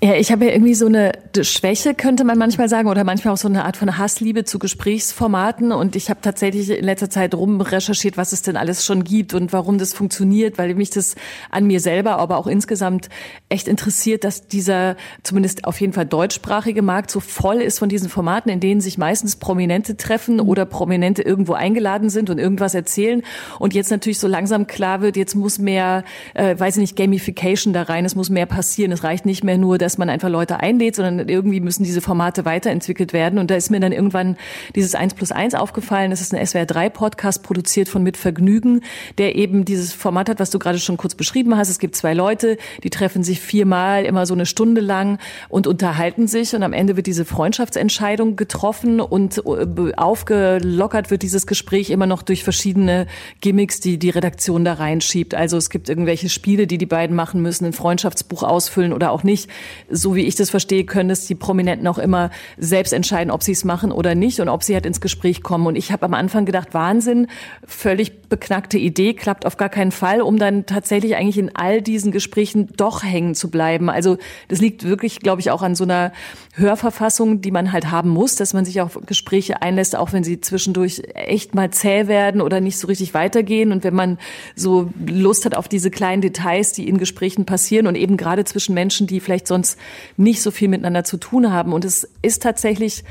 Ja, 0.00 0.14
ich 0.14 0.30
habe 0.30 0.44
ja 0.44 0.52
irgendwie 0.52 0.74
so 0.74 0.86
eine 0.86 1.10
Schwäche, 1.40 1.92
könnte 1.92 2.22
man 2.22 2.38
manchmal 2.38 2.68
sagen, 2.68 2.88
oder 2.88 3.02
manchmal 3.02 3.34
auch 3.34 3.38
so 3.38 3.48
eine 3.48 3.64
Art 3.64 3.76
von 3.76 3.98
Hassliebe 3.98 4.44
zu 4.44 4.60
Gesprächsformaten. 4.60 5.72
Und 5.72 5.96
ich 5.96 6.08
habe 6.08 6.20
tatsächlich 6.22 6.70
in 6.70 6.84
letzter 6.84 7.10
Zeit 7.10 7.34
rum 7.34 7.60
recherchiert, 7.60 8.16
was 8.16 8.30
es 8.30 8.42
denn 8.42 8.56
alles 8.56 8.84
schon 8.84 9.02
gibt 9.02 9.34
und 9.34 9.52
warum 9.52 9.76
das 9.76 9.94
funktioniert, 9.94 10.56
weil 10.56 10.76
mich 10.76 10.90
das 10.90 11.16
an 11.50 11.66
mir 11.66 11.80
selber, 11.80 12.18
aber 12.18 12.36
auch 12.36 12.46
insgesamt 12.46 13.08
echt 13.48 13.66
interessiert, 13.66 14.22
dass 14.22 14.46
dieser 14.46 14.94
zumindest 15.24 15.64
auf 15.64 15.80
jeden 15.80 15.92
Fall 15.92 16.06
deutschsprachige 16.06 16.82
Markt 16.82 17.10
so 17.10 17.18
voll 17.18 17.60
ist 17.60 17.80
von 17.80 17.88
diesen 17.88 18.08
Formaten, 18.08 18.50
in 18.50 18.60
denen 18.60 18.80
sich 18.80 18.98
meistens 18.98 19.34
Prominente 19.34 19.96
treffen 19.96 20.38
oder 20.38 20.64
Prominente 20.64 21.22
irgendwo 21.22 21.54
eingeladen 21.54 22.08
sind 22.08 22.30
und 22.30 22.38
irgendwas 22.38 22.74
erzählen. 22.76 23.24
Und 23.58 23.74
jetzt 23.74 23.90
natürlich 23.90 24.20
so 24.20 24.28
langsam 24.28 24.68
klar 24.68 25.00
wird, 25.00 25.16
jetzt 25.16 25.34
muss 25.34 25.58
mehr, 25.58 26.04
äh, 26.34 26.56
weiß 26.56 26.76
ich 26.76 26.82
nicht, 26.82 26.96
Gamification 26.96 27.72
da 27.72 27.82
rein, 27.82 28.04
es 28.04 28.14
muss 28.14 28.30
mehr 28.30 28.46
passieren. 28.46 28.92
Es 28.92 29.02
reicht 29.02 29.26
nicht 29.26 29.42
mehr 29.42 29.58
nur, 29.58 29.76
dass 29.88 29.96
man 29.96 30.10
einfach 30.10 30.28
Leute 30.28 30.60
einlädt, 30.60 30.96
sondern 30.96 31.30
irgendwie 31.30 31.60
müssen 31.60 31.82
diese 31.82 32.02
Formate 32.02 32.44
weiterentwickelt 32.44 33.14
werden. 33.14 33.38
Und 33.38 33.50
da 33.50 33.54
ist 33.54 33.70
mir 33.70 33.80
dann 33.80 33.92
irgendwann 33.92 34.36
dieses 34.74 34.94
1 34.94 35.14
plus 35.14 35.32
1 35.32 35.54
aufgefallen. 35.54 36.10
Das 36.10 36.20
ist 36.20 36.34
ein 36.34 36.46
SWR 36.46 36.66
3 36.66 36.90
Podcast, 36.90 37.42
produziert 37.42 37.88
von 37.88 38.02
Mit 38.02 38.18
Vergnügen, 38.18 38.82
der 39.16 39.34
eben 39.34 39.64
dieses 39.64 39.94
Format 39.94 40.28
hat, 40.28 40.40
was 40.40 40.50
du 40.50 40.58
gerade 40.58 40.78
schon 40.78 40.98
kurz 40.98 41.14
beschrieben 41.14 41.56
hast. 41.56 41.70
Es 41.70 41.78
gibt 41.78 41.96
zwei 41.96 42.12
Leute, 42.12 42.58
die 42.84 42.90
treffen 42.90 43.22
sich 43.22 43.40
viermal, 43.40 44.04
immer 44.04 44.26
so 44.26 44.34
eine 44.34 44.44
Stunde 44.44 44.82
lang 44.82 45.18
und 45.48 45.66
unterhalten 45.66 46.26
sich. 46.26 46.54
Und 46.54 46.62
am 46.62 46.74
Ende 46.74 46.96
wird 46.96 47.06
diese 47.06 47.24
Freundschaftsentscheidung 47.24 48.36
getroffen 48.36 49.00
und 49.00 49.38
äh, 49.38 49.94
aufgelockert 49.96 51.10
wird 51.10 51.22
dieses 51.22 51.46
Gespräch 51.46 51.88
immer 51.88 52.06
noch 52.06 52.20
durch 52.20 52.44
verschiedene 52.44 53.06
Gimmicks, 53.40 53.80
die 53.80 53.98
die 53.98 54.10
Redaktion 54.10 54.66
da 54.66 54.74
reinschiebt. 54.74 55.34
Also 55.34 55.56
es 55.56 55.70
gibt 55.70 55.88
irgendwelche 55.88 56.28
Spiele, 56.28 56.66
die 56.66 56.76
die 56.76 56.84
beiden 56.84 57.16
machen 57.16 57.40
müssen, 57.40 57.64
ein 57.64 57.72
Freundschaftsbuch 57.72 58.42
ausfüllen 58.42 58.92
oder 58.92 59.12
auch 59.12 59.22
nicht 59.22 59.48
so 59.90 60.14
wie 60.14 60.26
ich 60.26 60.34
das 60.34 60.50
verstehe, 60.50 60.84
können 60.84 61.10
es 61.10 61.26
die 61.26 61.34
Prominenten 61.34 61.86
auch 61.86 61.98
immer 61.98 62.30
selbst 62.56 62.92
entscheiden, 62.92 63.30
ob 63.30 63.42
sie 63.42 63.52
es 63.52 63.64
machen 63.64 63.92
oder 63.92 64.14
nicht 64.14 64.40
und 64.40 64.48
ob 64.48 64.62
sie 64.62 64.74
halt 64.74 64.86
ins 64.86 65.00
Gespräch 65.00 65.42
kommen. 65.42 65.66
Und 65.66 65.76
ich 65.76 65.92
habe 65.92 66.04
am 66.04 66.14
Anfang 66.14 66.44
gedacht, 66.44 66.74
Wahnsinn, 66.74 67.26
völlig 67.66 68.28
beknackte 68.28 68.78
Idee, 68.78 69.14
klappt 69.14 69.46
auf 69.46 69.56
gar 69.56 69.68
keinen 69.68 69.92
Fall, 69.92 70.20
um 70.20 70.38
dann 70.38 70.66
tatsächlich 70.66 71.16
eigentlich 71.16 71.38
in 71.38 71.54
all 71.54 71.82
diesen 71.82 72.12
Gesprächen 72.12 72.68
doch 72.76 73.02
hängen 73.02 73.34
zu 73.34 73.50
bleiben. 73.50 73.90
Also 73.90 74.18
das 74.48 74.60
liegt 74.60 74.84
wirklich, 74.84 75.20
glaube 75.20 75.40
ich, 75.40 75.50
auch 75.50 75.62
an 75.62 75.74
so 75.74 75.84
einer 75.84 76.12
Hörverfassung, 76.54 77.40
die 77.40 77.50
man 77.50 77.72
halt 77.72 77.90
haben 77.90 78.10
muss, 78.10 78.34
dass 78.34 78.54
man 78.54 78.64
sich 78.64 78.80
auf 78.80 78.98
Gespräche 79.06 79.62
einlässt, 79.62 79.96
auch 79.96 80.12
wenn 80.12 80.24
sie 80.24 80.40
zwischendurch 80.40 81.02
echt 81.14 81.54
mal 81.54 81.70
zäh 81.70 82.08
werden 82.08 82.40
oder 82.40 82.60
nicht 82.60 82.78
so 82.78 82.86
richtig 82.86 83.14
weitergehen. 83.14 83.72
Und 83.72 83.84
wenn 83.84 83.94
man 83.94 84.18
so 84.54 84.90
Lust 85.06 85.44
hat 85.44 85.56
auf 85.56 85.68
diese 85.68 85.90
kleinen 85.90 86.22
Details, 86.22 86.72
die 86.72 86.88
in 86.88 86.98
Gesprächen 86.98 87.44
passieren 87.46 87.86
und 87.86 87.94
eben 87.94 88.16
gerade 88.16 88.44
zwischen 88.44 88.74
Menschen, 88.74 89.06
die 89.06 89.20
vielleicht 89.20 89.46
sonst 89.46 89.67
nicht 90.16 90.40
so 90.40 90.50
viel 90.50 90.68
miteinander 90.68 91.04
zu 91.04 91.16
tun 91.16 91.52
haben. 91.52 91.72
Und 91.72 91.84
es 91.84 92.08
ist 92.22 92.42
tatsächlich 92.42 93.04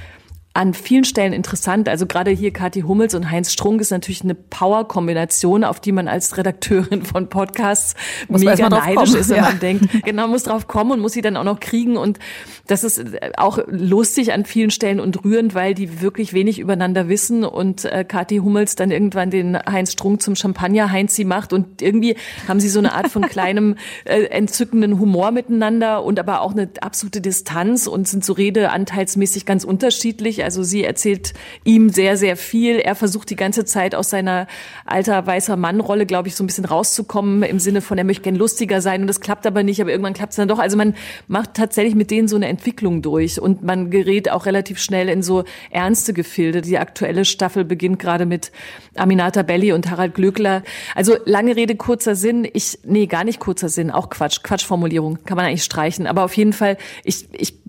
an 0.57 0.73
vielen 0.73 1.03
Stellen 1.03 1.33
interessant. 1.33 1.87
Also 1.87 2.07
gerade 2.07 2.31
hier 2.31 2.51
Kathi 2.51 2.81
Hummels 2.81 3.13
und 3.13 3.29
Heinz 3.29 3.53
Strunk 3.53 3.79
ist 3.79 3.91
natürlich 3.91 4.23
eine 4.23 4.33
Power-Kombination, 4.33 5.63
auf 5.63 5.79
die 5.79 5.91
man 5.91 6.07
als 6.07 6.35
Redakteurin 6.35 7.03
von 7.05 7.29
Podcasts 7.29 7.93
muss 8.27 8.43
mega 8.43 8.67
neidisch 8.67 9.13
ist, 9.13 9.29
wenn 9.29 9.37
ja. 9.37 9.43
man 9.43 9.59
denkt, 9.59 9.85
genau, 10.03 10.27
muss 10.27 10.43
drauf 10.43 10.67
kommen 10.67 10.93
und 10.93 10.99
muss 10.99 11.13
sie 11.13 11.21
dann 11.21 11.37
auch 11.37 11.43
noch 11.43 11.59
kriegen. 11.59 11.95
Und 11.95 12.17
das 12.65 12.83
ist 12.83 13.03
auch 13.37 13.59
lustig 13.67 14.33
an 14.33 14.45
vielen 14.45 14.71
Stellen 14.71 14.99
und 14.99 15.23
rührend, 15.23 15.53
weil 15.53 15.75
die 15.75 16.01
wirklich 16.01 16.33
wenig 16.33 16.57
übereinander 16.57 17.07
wissen 17.07 17.43
und 17.43 17.85
äh, 17.85 18.03
Kathi 18.03 18.37
Hummels 18.37 18.75
dann 18.75 18.89
irgendwann 18.89 19.29
den 19.29 19.59
Heinz 19.59 19.91
Strunk 19.91 20.23
zum 20.23 20.35
Champagner 20.35 20.91
Heinz 20.91 21.13
sie 21.13 21.25
macht 21.25 21.53
und 21.53 21.83
irgendwie 21.83 22.15
haben 22.47 22.59
sie 22.59 22.69
so 22.69 22.79
eine 22.79 22.93
Art 22.93 23.09
von 23.09 23.21
kleinem 23.29 23.75
äh, 24.05 24.23
entzückenden 24.23 24.97
Humor 24.97 25.29
miteinander 25.29 26.03
und 26.03 26.19
aber 26.19 26.41
auch 26.41 26.53
eine 26.53 26.67
absolute 26.81 27.21
Distanz 27.21 27.85
und 27.85 28.07
sind 28.07 28.25
so 28.25 28.33
redeanteilsmäßig 28.33 29.45
ganz 29.45 29.63
unterschiedlich. 29.63 30.46
Also 30.47 30.63
sie 30.63 30.85
erzählt 30.85 31.33
ihm 31.65 31.89
sehr, 31.89 32.15
sehr 32.15 32.37
viel. 32.37 32.77
Er 32.79 32.95
versucht 32.95 33.29
die 33.29 33.35
ganze 33.35 33.65
Zeit 33.65 33.93
aus 33.95 34.09
seiner 34.09 34.47
alter 34.85 35.27
weißer 35.27 35.57
Mann-Rolle, 35.57 36.05
glaube 36.05 36.29
ich, 36.29 36.37
so 36.37 36.43
ein 36.45 36.47
bisschen 36.47 36.63
rauszukommen 36.63 37.43
im 37.43 37.59
Sinne 37.59 37.81
von, 37.81 37.97
er 37.97 38.05
möchte 38.05 38.21
gern 38.23 38.35
lustiger 38.35 38.79
sein 38.79 39.01
und 39.01 39.07
das 39.07 39.19
klappt 39.19 39.45
aber 39.45 39.61
nicht, 39.63 39.81
aber 39.81 39.91
irgendwann 39.91 40.13
klappt 40.13 40.31
es 40.31 40.37
dann 40.37 40.47
doch. 40.47 40.59
Also 40.59 40.77
man 40.77 40.95
macht 41.27 41.55
tatsächlich 41.55 41.95
mit 41.95 42.11
denen 42.11 42.29
so 42.29 42.37
eine 42.37 42.47
Entwicklung 42.47 43.01
durch 43.01 43.41
und 43.41 43.61
man 43.61 43.89
gerät 43.89 44.31
auch 44.31 44.45
relativ 44.45 44.79
schnell 44.79 45.09
in 45.09 45.21
so 45.21 45.43
ernste 45.69 46.13
Gefilde. 46.13 46.61
Die 46.61 46.77
aktuelle 46.77 47.25
Staffel 47.25 47.65
beginnt 47.65 47.99
gerade 47.99 48.25
mit 48.25 48.53
Aminata 48.95 49.43
Belli 49.43 49.73
und 49.73 49.91
Harald 49.91 50.15
Glöckler. 50.15 50.63
Also 50.95 51.17
lange 51.25 51.57
Rede, 51.57 51.75
kurzer 51.75 52.15
Sinn. 52.15 52.47
Ich, 52.53 52.79
nee, 52.85 53.05
gar 53.07 53.25
nicht 53.25 53.41
kurzer 53.41 53.67
Sinn, 53.67 53.91
auch 53.91 54.09
Quatsch, 54.09 54.43
Quatschformulierung, 54.43 55.25
kann 55.25 55.35
man 55.35 55.45
eigentlich 55.45 55.65
streichen. 55.65 56.07
Aber 56.07 56.23
auf 56.23 56.37
jeden 56.37 56.53
Fall, 56.53 56.77
ich, 57.03 57.27
ich 57.33 57.59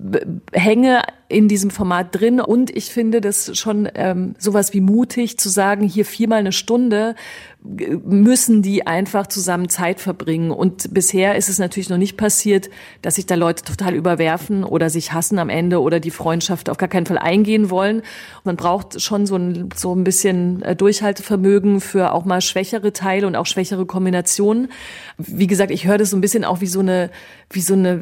hänge 0.52 1.02
in 1.28 1.48
diesem 1.48 1.70
Format 1.70 2.18
drin. 2.18 2.40
Und 2.40 2.74
ich 2.74 2.86
finde 2.86 3.20
das 3.20 3.56
schon 3.58 3.88
ähm, 3.94 4.34
sowas 4.38 4.72
wie 4.72 4.80
mutig 4.80 5.38
zu 5.38 5.48
sagen, 5.48 5.86
hier 5.86 6.04
viermal 6.04 6.38
eine 6.38 6.52
Stunde 6.52 7.14
müssen 7.68 8.62
die 8.62 8.87
einfach 8.87 9.26
zusammen 9.26 9.68
Zeit 9.68 10.00
verbringen. 10.00 10.50
Und 10.50 10.94
bisher 10.94 11.37
ist 11.37 11.48
es 11.48 11.59
natürlich 11.59 11.90
noch 11.90 11.98
nicht 11.98 12.16
passiert, 12.16 12.70
dass 13.02 13.16
sich 13.16 13.26
da 13.26 13.35
Leute 13.35 13.62
total 13.62 13.94
überwerfen 13.94 14.64
oder 14.64 14.88
sich 14.88 15.12
hassen 15.12 15.38
am 15.38 15.50
Ende 15.50 15.83
oder 15.83 16.00
die 16.00 16.11
Freundschaft 16.11 16.70
auf 16.70 16.78
gar 16.78 16.88
keinen 16.88 17.07
Fall 17.07 17.18
eingehen 17.18 17.68
wollen. 17.68 18.02
Man 18.44 18.57
braucht 18.57 19.00
schon 19.02 19.26
so 19.26 19.37
ein, 19.37 19.68
so 19.74 19.94
ein 19.94 20.04
bisschen 20.04 20.62
äh, 20.62 20.74
Durchhaltevermögen 20.74 21.81
für 21.81 22.12
auch 22.12 22.24
mal 22.24 22.40
schwächere 22.40 22.92
Teile 22.92 23.26
und 23.26 23.37
auch 23.37 23.46
schwächere 23.46 23.85
Kombinationen. 23.85 24.68
Wie 25.18 25.46
gesagt, 25.46 25.70
ich 25.70 25.87
höre 25.87 25.98
das 25.98 26.11
so 26.11 26.16
ein 26.16 26.22
bisschen 26.22 26.44
auch 26.44 26.61
wie 26.62 26.66
so 26.66 26.81
eine, 26.81 27.11
wie 27.50 27.61
so 27.61 27.74
eine, 27.74 28.00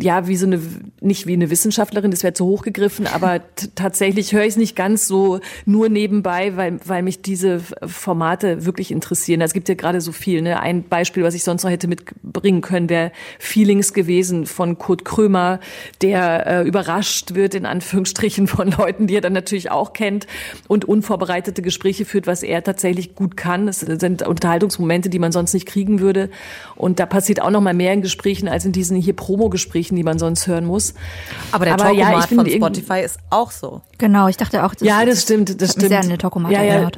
ja, 0.00 0.28
wie 0.28 0.36
so 0.36 0.46
eine, 0.46 0.60
nicht 1.00 1.26
wie 1.26 1.32
eine 1.32 1.48
Wissenschaftlerin, 1.48 2.10
das 2.10 2.22
wäre 2.22 2.34
zu 2.34 2.44
hoch 2.44 2.62
gegriffen, 2.62 3.06
aber 3.06 3.40
tatsächlich 3.74 4.32
höre 4.32 4.42
ich 4.42 4.50
es 4.50 4.56
nicht 4.56 4.76
ganz 4.76 5.06
so 5.06 5.40
nur 5.64 5.88
nebenbei, 5.88 6.56
weil, 6.56 6.80
weil 6.84 7.02
mich 7.02 7.22
diese 7.22 7.60
Formate 7.86 8.66
wirklich 8.66 8.90
interessieren. 8.90 9.05
Es 9.10 9.52
gibt 9.52 9.68
ja 9.68 9.74
gerade 9.74 10.00
so 10.00 10.12
viel. 10.12 10.42
Ne? 10.42 10.60
Ein 10.60 10.82
Beispiel, 10.82 11.22
was 11.22 11.34
ich 11.34 11.44
sonst 11.44 11.62
noch 11.62 11.70
hätte 11.70 11.88
mitbringen 11.88 12.60
können, 12.60 12.88
wäre 12.88 13.12
Feelings 13.38 13.92
gewesen 13.92 14.46
von 14.46 14.78
Kurt 14.78 15.04
Krömer, 15.04 15.60
der 16.02 16.46
äh, 16.46 16.62
überrascht 16.62 17.34
wird, 17.34 17.54
in 17.54 17.66
Anführungsstrichen, 17.66 18.46
von 18.46 18.70
Leuten, 18.72 19.06
die 19.06 19.16
er 19.16 19.20
dann 19.20 19.32
natürlich 19.32 19.70
auch 19.70 19.92
kennt 19.92 20.26
und 20.68 20.84
unvorbereitete 20.84 21.62
Gespräche 21.62 22.04
führt, 22.04 22.26
was 22.26 22.42
er 22.42 22.62
tatsächlich 22.62 23.14
gut 23.14 23.36
kann. 23.36 23.66
Das 23.66 23.80
sind 23.80 24.26
Unterhaltungsmomente, 24.26 25.08
die 25.08 25.18
man 25.18 25.32
sonst 25.32 25.52
nicht 25.54 25.66
kriegen 25.66 26.00
würde. 26.00 26.30
Und 26.74 26.98
da 27.00 27.06
passiert 27.06 27.40
auch 27.40 27.50
noch 27.50 27.60
mal 27.60 27.74
mehr 27.74 27.92
in 27.92 28.02
Gesprächen 28.02 28.48
als 28.48 28.64
in 28.64 28.72
diesen 28.72 28.96
hier 28.96 29.14
Promo-Gesprächen, 29.14 29.96
die 29.96 30.02
man 30.02 30.18
sonst 30.18 30.46
hören 30.46 30.64
muss. 30.64 30.94
Aber 31.52 31.64
der 31.64 31.74
Aber 31.74 31.90
ja, 31.92 32.20
von 32.20 32.48
Spotify 32.48 33.00
ist 33.04 33.18
auch 33.30 33.50
so. 33.50 33.82
Genau, 33.98 34.28
ich 34.28 34.36
dachte 34.36 34.64
auch, 34.64 34.74
das 34.74 34.86
Ja, 34.86 35.04
das 35.04 35.22
stimmt, 35.22 35.60
das 35.60 35.72
stimmt. 35.72 35.88
sehr 35.88 36.00
an 36.00 36.06
eine 36.06 36.18
Talkomat 36.18 36.52
ja, 36.52 36.62
ja. 36.62 36.90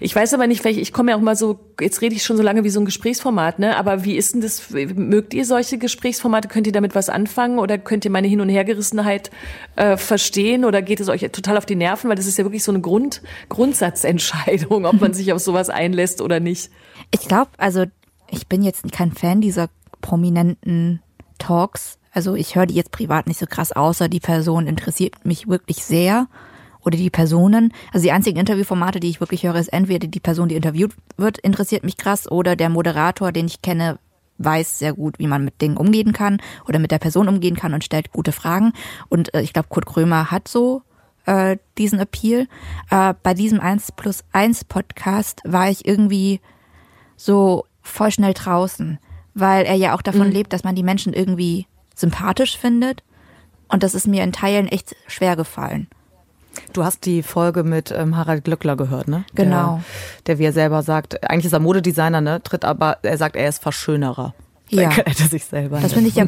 Ich 0.00 0.14
weiß 0.14 0.34
aber 0.34 0.46
nicht, 0.46 0.62
vielleicht, 0.62 0.78
ich 0.78 0.92
komme 0.92 1.12
ja 1.12 1.16
auch 1.16 1.20
mal 1.20 1.36
so, 1.36 1.58
jetzt 1.80 2.00
rede 2.00 2.14
ich 2.14 2.22
schon 2.22 2.36
so 2.36 2.42
lange 2.42 2.64
wie 2.64 2.70
so 2.70 2.80
ein 2.80 2.84
Gesprächsformat, 2.84 3.58
ne? 3.58 3.76
Aber 3.76 4.04
wie 4.04 4.16
ist 4.16 4.34
denn 4.34 4.40
das, 4.40 4.70
mögt 4.70 5.34
ihr 5.34 5.44
solche 5.44 5.78
Gesprächsformate? 5.78 6.48
Könnt 6.48 6.66
ihr 6.66 6.72
damit 6.72 6.94
was 6.94 7.08
anfangen 7.08 7.58
oder 7.58 7.78
könnt 7.78 8.04
ihr 8.04 8.10
meine 8.10 8.28
Hin- 8.28 8.40
und 8.40 8.48
Hergerissenheit 8.48 9.30
äh, 9.76 9.96
verstehen 9.96 10.64
oder 10.64 10.82
geht 10.82 11.00
es 11.00 11.08
euch 11.08 11.22
total 11.32 11.56
auf 11.56 11.66
die 11.66 11.76
Nerven? 11.76 12.08
Weil 12.08 12.16
das 12.16 12.26
ist 12.26 12.38
ja 12.38 12.44
wirklich 12.44 12.64
so 12.64 12.72
eine 12.72 12.80
Grund, 12.80 13.22
Grundsatzentscheidung, 13.48 14.86
ob 14.86 15.00
man 15.00 15.14
sich 15.14 15.32
auf 15.32 15.40
sowas 15.40 15.70
einlässt 15.70 16.20
oder 16.20 16.40
nicht. 16.40 16.70
Ich 17.12 17.20
glaube, 17.20 17.50
also 17.58 17.84
ich 18.30 18.46
bin 18.46 18.62
jetzt 18.62 18.90
kein 18.92 19.12
Fan 19.12 19.40
dieser 19.40 19.68
prominenten 20.00 21.02
Talks. 21.38 21.98
Also 22.12 22.34
ich 22.34 22.56
höre 22.56 22.66
die 22.66 22.74
jetzt 22.74 22.90
privat 22.90 23.26
nicht 23.26 23.38
so 23.38 23.46
krass, 23.46 23.72
außer 23.72 24.08
die 24.08 24.20
Person 24.20 24.66
interessiert 24.66 25.24
mich 25.24 25.48
wirklich 25.48 25.84
sehr 25.84 26.28
oder 26.84 26.96
die 26.96 27.10
Personen. 27.10 27.72
Also 27.92 28.04
die 28.04 28.12
einzigen 28.12 28.38
Interviewformate, 28.38 29.00
die 29.00 29.10
ich 29.10 29.20
wirklich 29.20 29.44
höre, 29.44 29.56
ist 29.56 29.72
entweder 29.72 30.08
die 30.08 30.20
Person, 30.20 30.48
die 30.48 30.56
interviewt 30.56 30.92
wird, 31.16 31.38
interessiert 31.38 31.84
mich 31.84 31.96
krass 31.96 32.30
oder 32.30 32.56
der 32.56 32.68
Moderator, 32.68 33.32
den 33.32 33.46
ich 33.46 33.62
kenne, 33.62 33.98
weiß 34.38 34.78
sehr 34.78 34.94
gut, 34.94 35.18
wie 35.18 35.26
man 35.26 35.44
mit 35.44 35.60
Dingen 35.60 35.76
umgehen 35.76 36.12
kann 36.12 36.40
oder 36.66 36.78
mit 36.78 36.90
der 36.90 36.98
Person 36.98 37.28
umgehen 37.28 37.56
kann 37.56 37.74
und 37.74 37.84
stellt 37.84 38.12
gute 38.12 38.32
Fragen. 38.32 38.72
Und 39.08 39.34
äh, 39.34 39.42
ich 39.42 39.52
glaube, 39.52 39.68
Kurt 39.68 39.86
Krömer 39.86 40.30
hat 40.30 40.48
so 40.48 40.82
äh, 41.26 41.58
diesen 41.78 41.98
Appeal. 41.98 42.46
Äh, 42.90 43.14
bei 43.22 43.34
diesem 43.34 43.60
1 43.60 43.92
plus 43.92 44.24
1 44.32 44.64
Podcast 44.64 45.42
war 45.44 45.68
ich 45.68 45.86
irgendwie 45.86 46.40
so 47.16 47.66
voll 47.82 48.10
schnell 48.10 48.34
draußen, 48.34 48.98
weil 49.34 49.64
er 49.64 49.74
ja 49.74 49.94
auch 49.94 50.02
davon 50.02 50.28
mhm. 50.28 50.32
lebt, 50.32 50.52
dass 50.52 50.64
man 50.64 50.74
die 50.74 50.82
Menschen 50.82 51.12
irgendwie 51.12 51.66
sympathisch 51.94 52.56
findet. 52.56 53.02
Und 53.68 53.82
das 53.82 53.94
ist 53.94 54.06
mir 54.06 54.24
in 54.24 54.32
Teilen 54.32 54.66
echt 54.66 54.96
schwer 55.06 55.36
gefallen. 55.36 55.88
Du 56.72 56.84
hast 56.84 57.06
die 57.06 57.22
Folge 57.22 57.64
mit 57.64 57.90
ähm, 57.90 58.16
Harald 58.16 58.44
Glöckler 58.44 58.76
gehört, 58.76 59.08
ne? 59.08 59.24
Genau. 59.34 59.80
Der, 60.26 60.34
der, 60.34 60.38
wie 60.38 60.44
er 60.44 60.52
selber 60.52 60.82
sagt, 60.82 61.28
eigentlich 61.28 61.46
ist 61.46 61.52
er 61.52 61.60
Modedesigner, 61.60 62.20
ne? 62.20 62.42
Tritt 62.42 62.64
aber, 62.64 62.98
er 63.02 63.16
sagt, 63.16 63.36
er 63.36 63.48
ist 63.48 63.62
Verschönerer. 63.62 64.34
Ja. 64.70 64.90
Er 65.04 65.14
sich 65.14 65.44
selber. 65.44 65.80
Das 65.80 65.92
finde 65.92 66.08
ich 66.08 66.14
ja 66.14 66.26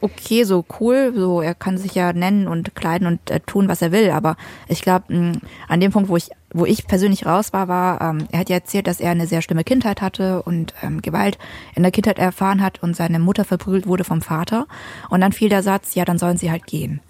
okay, 0.00 0.44
so 0.44 0.64
cool. 0.80 1.12
So, 1.14 1.40
er 1.40 1.54
kann 1.54 1.76
sich 1.76 1.94
ja 1.94 2.12
nennen 2.12 2.46
und 2.46 2.74
kleiden 2.74 3.06
und 3.06 3.30
äh, 3.30 3.40
tun, 3.40 3.68
was 3.68 3.82
er 3.82 3.92
will. 3.92 4.10
Aber 4.10 4.36
ich 4.68 4.82
glaube, 4.82 5.40
an 5.68 5.80
dem 5.80 5.92
Punkt, 5.92 6.08
wo 6.08 6.16
ich, 6.16 6.30
wo 6.52 6.64
ich 6.64 6.86
persönlich 6.86 7.26
raus 7.26 7.52
war, 7.52 7.68
war, 7.68 8.00
ähm, 8.00 8.28
er 8.30 8.40
hat 8.40 8.48
ja 8.48 8.56
erzählt, 8.56 8.86
dass 8.86 9.00
er 9.00 9.10
eine 9.10 9.26
sehr 9.26 9.42
schlimme 9.42 9.64
Kindheit 9.64 10.00
hatte 10.00 10.42
und 10.42 10.72
ähm, 10.82 11.02
Gewalt 11.02 11.38
in 11.74 11.82
der 11.82 11.92
Kindheit 11.92 12.18
erfahren 12.18 12.62
hat 12.62 12.82
und 12.82 12.94
seine 12.94 13.18
Mutter 13.18 13.44
verprügelt 13.44 13.86
wurde 13.86 14.04
vom 14.04 14.22
Vater. 14.22 14.66
Und 15.10 15.20
dann 15.20 15.32
fiel 15.32 15.48
der 15.48 15.62
Satz, 15.62 15.94
ja, 15.94 16.04
dann 16.04 16.18
sollen 16.18 16.36
sie 16.36 16.50
halt 16.50 16.66
gehen. 16.66 17.00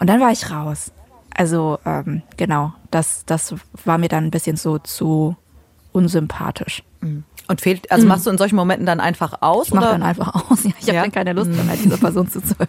Und 0.00 0.08
dann 0.08 0.20
war 0.20 0.32
ich 0.32 0.50
raus. 0.50 0.92
Also 1.34 1.78
ähm, 1.84 2.22
genau, 2.36 2.72
das, 2.90 3.24
das 3.26 3.54
war 3.84 3.98
mir 3.98 4.08
dann 4.08 4.24
ein 4.24 4.30
bisschen 4.30 4.56
so 4.56 4.78
zu 4.78 5.36
unsympathisch. 5.92 6.82
Mhm. 7.00 7.24
Und 7.46 7.60
fehlt, 7.60 7.90
also 7.90 8.04
mhm. 8.04 8.08
machst 8.08 8.26
du 8.26 8.30
in 8.30 8.38
solchen 8.38 8.56
Momenten 8.56 8.86
dann 8.86 9.00
einfach 9.00 9.42
aus? 9.42 9.68
Ich 9.68 9.74
mach 9.74 9.82
dann 9.82 10.02
einfach 10.02 10.50
aus. 10.50 10.64
Ja, 10.64 10.70
ich 10.80 10.88
habe 10.88 10.98
dann 10.98 11.12
keine 11.12 11.32
Lust 11.32 11.50
mehr, 11.50 11.64
mehr 11.64 11.76
dieser 11.76 11.98
Person 11.98 12.28
zuzuhören. 12.28 12.68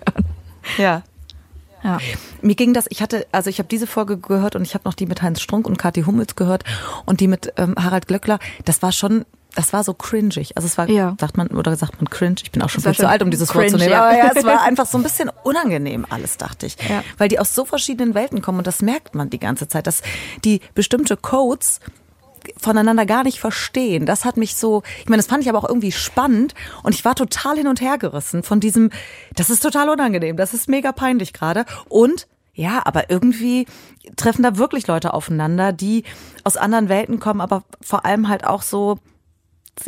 Ja. 0.78 1.04
Ja. 1.86 2.00
Mir 2.42 2.56
ging 2.56 2.74
das, 2.74 2.86
ich 2.90 3.02
hatte, 3.02 3.28
also 3.32 3.50
ich 3.50 3.60
habe 3.60 3.70
diese 3.70 3.88
Folge 3.88 4.18
gehört 4.18 4.56
und 4.56 4.64
ich 4.64 4.74
habe 4.74 4.84
noch 4.86 4.96
die 4.96 5.06
mit 5.06 5.22
Heinz 5.22 5.40
Strunk 5.40 5.68
und 5.68 5.78
Kathi 5.78 6.04
Hummels 6.04 6.36
gehört 6.36 6.64
und 7.06 7.20
die 7.20 7.28
mit 7.28 7.54
ähm, 7.58 7.76
Harald 7.78 8.08
Glöckler. 8.08 8.40
Das 8.66 8.82
war 8.82 8.92
schon 8.92 9.26
das 9.56 9.72
war 9.72 9.84
so 9.84 9.94
cringig. 9.94 10.58
Also 10.58 10.66
es 10.66 10.78
war, 10.78 10.90
ja. 10.90 11.16
sagt 11.18 11.38
man, 11.38 11.48
oder 11.48 11.76
sagt 11.78 12.02
man 12.02 12.10
cringe? 12.10 12.36
Ich 12.44 12.52
bin 12.52 12.62
auch 12.62 12.70
schon 12.70 12.84
viel 12.84 12.94
zu 12.94 13.08
alt, 13.08 13.24
um 13.24 13.32
dieses 13.32 13.50
cringe, 13.50 13.64
Wort 13.64 13.72
zu 13.72 13.78
nehmen. 13.78 13.92
Ja. 13.92 14.04
Aber 14.04 14.18
ja, 14.18 14.32
es 14.36 14.44
war 14.44 14.62
einfach 14.66 14.86
so 14.86 14.98
ein 14.98 15.04
bisschen 15.04 15.32
unangenehm 15.44 16.06
alles, 16.10 16.36
dachte 16.36 16.66
ich. 16.66 16.76
Ja. 16.90 17.04
Weil 17.18 17.30
die 17.30 17.40
aus 17.40 17.56
so 17.56 17.64
verschiedenen 17.64 18.14
Welten 18.14 18.42
kommen 18.42 18.58
und 18.58 18.68
das 18.68 18.82
merkt 18.82 19.16
man 19.16 19.30
die 19.30 19.40
ganze 19.40 19.70
Zeit, 19.70 19.88
dass 19.88 20.02
die 20.44 20.60
bestimmte 20.74 21.16
Codes 21.16 21.80
voneinander 22.58 23.06
gar 23.06 23.24
nicht 23.24 23.40
verstehen. 23.40 24.06
Das 24.06 24.26
hat 24.26 24.38
mich 24.38 24.56
so, 24.56 24.84
ich 25.00 25.10
meine, 25.10 25.22
das 25.22 25.28
fand 25.28 25.44
ich 25.44 25.50
aber 25.50 25.60
auch 25.60 25.70
irgendwie 25.70 25.92
spannend 25.92 26.54
und 26.84 26.94
ich 26.94 27.06
war 27.06 27.16
total 27.16 27.58
hin 27.58 27.68
und 27.68 27.82
her 27.82 27.98
gerissen 27.98 28.44
von 28.44 28.60
diesem, 28.60 28.92
das 29.36 29.50
ist 29.50 29.62
total 29.62 29.90
unangenehm, 29.90 30.38
das 30.38 30.54
ist 30.54 30.70
mega 30.70 30.92
peinlich 30.92 31.34
gerade 31.34 31.66
und 31.90 32.28
ja, 32.54 32.82
aber 32.86 33.10
irgendwie 33.10 33.68
treffen 34.16 34.44
da 34.44 34.58
wirklich 34.58 34.88
Leute 34.88 35.14
aufeinander, 35.14 35.74
die 35.74 36.06
aus 36.46 36.56
anderen 36.56 36.88
Welten 36.88 37.20
kommen, 37.20 37.42
aber 37.42 37.64
vor 37.82 38.06
allem 38.06 38.30
halt 38.30 38.46
auch 38.46 38.62
so 38.62 38.98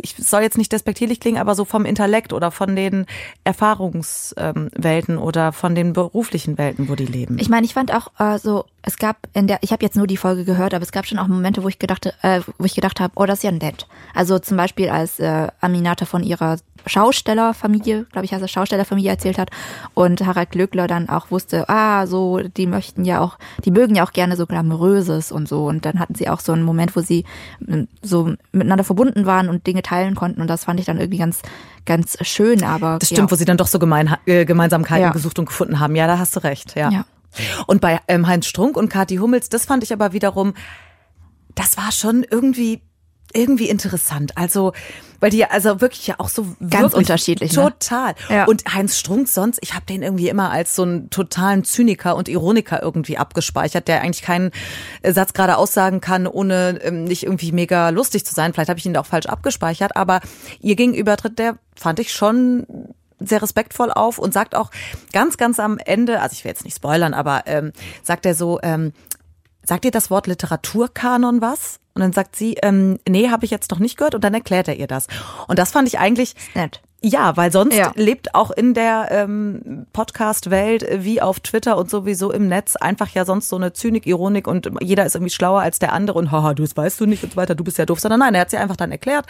ich 0.00 0.14
soll 0.16 0.42
jetzt 0.42 0.58
nicht 0.58 0.72
despektierlich 0.72 1.20
klingen, 1.20 1.38
aber 1.38 1.54
so 1.54 1.64
vom 1.64 1.84
Intellekt 1.84 2.32
oder 2.32 2.50
von 2.50 2.76
den 2.76 3.06
Erfahrungswelten 3.44 5.18
oder 5.18 5.52
von 5.52 5.74
den 5.74 5.92
beruflichen 5.92 6.58
Welten, 6.58 6.88
wo 6.88 6.94
die 6.94 7.06
leben. 7.06 7.38
Ich 7.38 7.48
meine, 7.48 7.64
ich 7.64 7.74
fand 7.74 7.92
auch 7.94 8.08
äh, 8.18 8.38
so, 8.38 8.66
es 8.88 8.96
gab 8.96 9.28
in 9.34 9.46
der, 9.46 9.58
ich 9.60 9.70
habe 9.70 9.84
jetzt 9.84 9.96
nur 9.96 10.06
die 10.06 10.16
Folge 10.16 10.44
gehört, 10.44 10.72
aber 10.72 10.82
es 10.82 10.92
gab 10.92 11.06
schon 11.06 11.18
auch 11.18 11.28
Momente, 11.28 11.62
wo 11.62 11.68
ich 11.68 11.78
gedacht, 11.78 12.06
äh, 12.22 12.40
wo 12.56 12.64
ich 12.64 12.74
gedacht 12.74 13.00
habe, 13.00 13.12
oh, 13.16 13.26
das 13.26 13.40
ist 13.40 13.42
ja 13.44 13.52
nett. 13.52 13.86
Also 14.14 14.38
zum 14.38 14.56
Beispiel 14.56 14.88
als 14.88 15.20
äh, 15.20 15.48
Aminata 15.60 16.06
von 16.06 16.22
ihrer 16.22 16.56
Schaustellerfamilie, 16.86 18.06
glaube 18.10 18.24
ich, 18.24 18.32
heißt 18.32 18.42
es 18.42 18.50
Schaustellerfamilie 18.50 19.10
erzählt 19.10 19.36
hat 19.36 19.50
und 19.92 20.24
Harald 20.24 20.52
Glöckler 20.52 20.86
dann 20.86 21.10
auch 21.10 21.30
wusste, 21.30 21.68
ah, 21.68 22.06
so, 22.06 22.38
die 22.38 22.66
möchten 22.66 23.04
ja 23.04 23.20
auch, 23.20 23.36
die 23.66 23.70
mögen 23.70 23.94
ja 23.94 24.06
auch 24.06 24.12
gerne 24.12 24.36
so 24.36 24.46
glamouröses 24.46 25.32
und 25.32 25.48
so 25.48 25.66
und 25.66 25.84
dann 25.84 25.98
hatten 25.98 26.14
sie 26.14 26.30
auch 26.30 26.40
so 26.40 26.52
einen 26.52 26.62
Moment, 26.62 26.96
wo 26.96 27.00
sie 27.00 27.24
ähm, 27.68 27.88
so 28.00 28.32
miteinander 28.52 28.84
verbunden 28.84 29.26
waren 29.26 29.50
und 29.50 29.66
Dinge 29.66 29.82
teilen 29.82 30.14
konnten 30.14 30.40
und 30.40 30.48
das 30.48 30.64
fand 30.64 30.80
ich 30.80 30.86
dann 30.86 30.98
irgendwie 30.98 31.18
ganz 31.18 31.42
ganz 31.84 32.16
schön, 32.22 32.64
aber 32.64 32.98
das 33.00 33.08
stimmt, 33.08 33.28
ja. 33.28 33.32
wo 33.32 33.36
sie 33.36 33.44
dann 33.44 33.58
doch 33.58 33.66
so 33.66 33.78
gemein, 33.78 34.16
äh, 34.24 34.46
Gemeinsamkeiten 34.46 35.02
ja. 35.02 35.10
gesucht 35.10 35.38
und 35.38 35.46
gefunden 35.46 35.78
haben. 35.78 35.94
Ja, 35.94 36.06
da 36.06 36.18
hast 36.18 36.36
du 36.36 36.40
recht, 36.40 36.74
ja. 36.74 36.90
ja. 36.90 37.04
Und 37.66 37.80
bei 37.80 38.00
ähm, 38.08 38.26
Heinz 38.26 38.46
Strunk 38.46 38.76
und 38.76 38.88
Kathi 38.88 39.16
Hummels, 39.16 39.48
das 39.48 39.66
fand 39.66 39.82
ich 39.82 39.92
aber 39.92 40.12
wiederum, 40.12 40.54
das 41.54 41.76
war 41.76 41.92
schon 41.92 42.24
irgendwie 42.28 42.82
irgendwie 43.34 43.68
interessant. 43.68 44.36
Also, 44.36 44.72
weil 45.20 45.30
die 45.30 45.44
also 45.44 45.80
wirklich 45.80 46.06
ja 46.06 46.14
auch 46.18 46.28
so 46.28 46.46
ganz 46.70 46.94
unterschiedlich. 46.94 47.52
Ne? 47.54 47.62
Total. 47.62 48.14
Ne? 48.28 48.36
Ja. 48.36 48.44
Und 48.46 48.64
Heinz 48.72 48.98
Strunk 48.98 49.28
sonst, 49.28 49.58
ich 49.62 49.74
habe 49.74 49.84
den 49.84 50.02
irgendwie 50.02 50.28
immer 50.28 50.50
als 50.50 50.74
so 50.74 50.82
einen 50.82 51.10
totalen 51.10 51.64
Zyniker 51.64 52.16
und 52.16 52.28
Ironiker 52.28 52.82
irgendwie 52.82 53.18
abgespeichert, 53.18 53.88
der 53.88 54.00
eigentlich 54.00 54.22
keinen 54.22 54.50
Satz 55.02 55.32
gerade 55.32 55.56
aussagen 55.58 56.00
kann, 56.00 56.26
ohne 56.26 56.80
ähm, 56.82 57.04
nicht 57.04 57.24
irgendwie 57.24 57.52
mega 57.52 57.90
lustig 57.90 58.24
zu 58.24 58.34
sein. 58.34 58.54
Vielleicht 58.54 58.70
habe 58.70 58.78
ich 58.78 58.86
ihn 58.86 58.96
auch 58.96 59.06
falsch 59.06 59.26
abgespeichert, 59.26 59.96
aber 59.96 60.20
ihr 60.60 60.76
gegenüber 60.76 61.16
tritt 61.16 61.38
der, 61.38 61.58
fand 61.76 62.00
ich 62.00 62.12
schon 62.12 62.66
sehr 63.18 63.42
respektvoll 63.42 63.90
auf 63.90 64.18
und 64.18 64.32
sagt 64.32 64.54
auch 64.54 64.70
ganz, 65.12 65.36
ganz 65.36 65.60
am 65.60 65.78
Ende, 65.78 66.20
also 66.20 66.32
ich 66.34 66.44
will 66.44 66.50
jetzt 66.50 66.64
nicht 66.64 66.76
spoilern, 66.76 67.14
aber 67.14 67.42
ähm, 67.46 67.72
sagt 68.02 68.26
er 68.26 68.34
so, 68.34 68.58
ähm, 68.62 68.92
sagt 69.64 69.84
ihr 69.84 69.90
das 69.90 70.10
Wort 70.10 70.26
Literaturkanon 70.26 71.40
was? 71.40 71.80
Und 71.94 72.02
dann 72.02 72.12
sagt 72.12 72.36
sie, 72.36 72.56
ähm, 72.62 72.98
nee, 73.08 73.28
habe 73.28 73.44
ich 73.44 73.50
jetzt 73.50 73.72
noch 73.72 73.80
nicht 73.80 73.96
gehört. 73.96 74.14
Und 74.14 74.22
dann 74.22 74.32
erklärt 74.32 74.68
er 74.68 74.76
ihr 74.76 74.86
das. 74.86 75.08
Und 75.48 75.58
das 75.58 75.72
fand 75.72 75.88
ich 75.88 75.98
eigentlich 75.98 76.34
nett. 76.54 76.80
Ja, 77.00 77.36
weil 77.36 77.52
sonst 77.52 77.76
ja. 77.76 77.92
lebt 77.94 78.34
auch 78.34 78.50
in 78.50 78.74
der 78.74 79.08
ähm, 79.10 79.86
Podcast-Welt 79.92 80.86
wie 81.04 81.20
auf 81.20 81.38
Twitter 81.40 81.76
und 81.76 81.90
sowieso 81.90 82.32
im 82.32 82.48
Netz 82.48 82.74
einfach 82.74 83.08
ja 83.10 83.24
sonst 83.24 83.48
so 83.48 83.56
eine 83.56 83.72
Zynik, 83.72 84.04
Ironik 84.06 84.48
und 84.48 84.68
jeder 84.80 85.06
ist 85.06 85.14
irgendwie 85.14 85.32
schlauer 85.32 85.60
als 85.60 85.78
der 85.78 85.92
andere 85.92 86.18
und 86.18 86.32
haha, 86.32 86.54
du 86.54 86.62
das 86.62 86.76
weißt 86.76 87.00
du 87.00 87.06
nicht 87.06 87.22
und 87.22 87.32
so 87.32 87.36
weiter, 87.36 87.54
du 87.54 87.62
bist 87.62 87.78
ja 87.78 87.86
doof, 87.86 88.00
sondern 88.00 88.18
nein, 88.18 88.34
er 88.34 88.40
hat 88.40 88.50
sie 88.50 88.56
einfach 88.56 88.74
dann 88.74 88.90
erklärt 88.90 89.26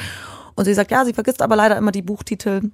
und 0.54 0.64
sie 0.64 0.72
sagt, 0.72 0.90
ja, 0.90 1.04
sie 1.04 1.12
vergisst 1.12 1.42
aber 1.42 1.56
leider 1.56 1.76
immer 1.76 1.92
die 1.92 2.00
Buchtitel 2.00 2.70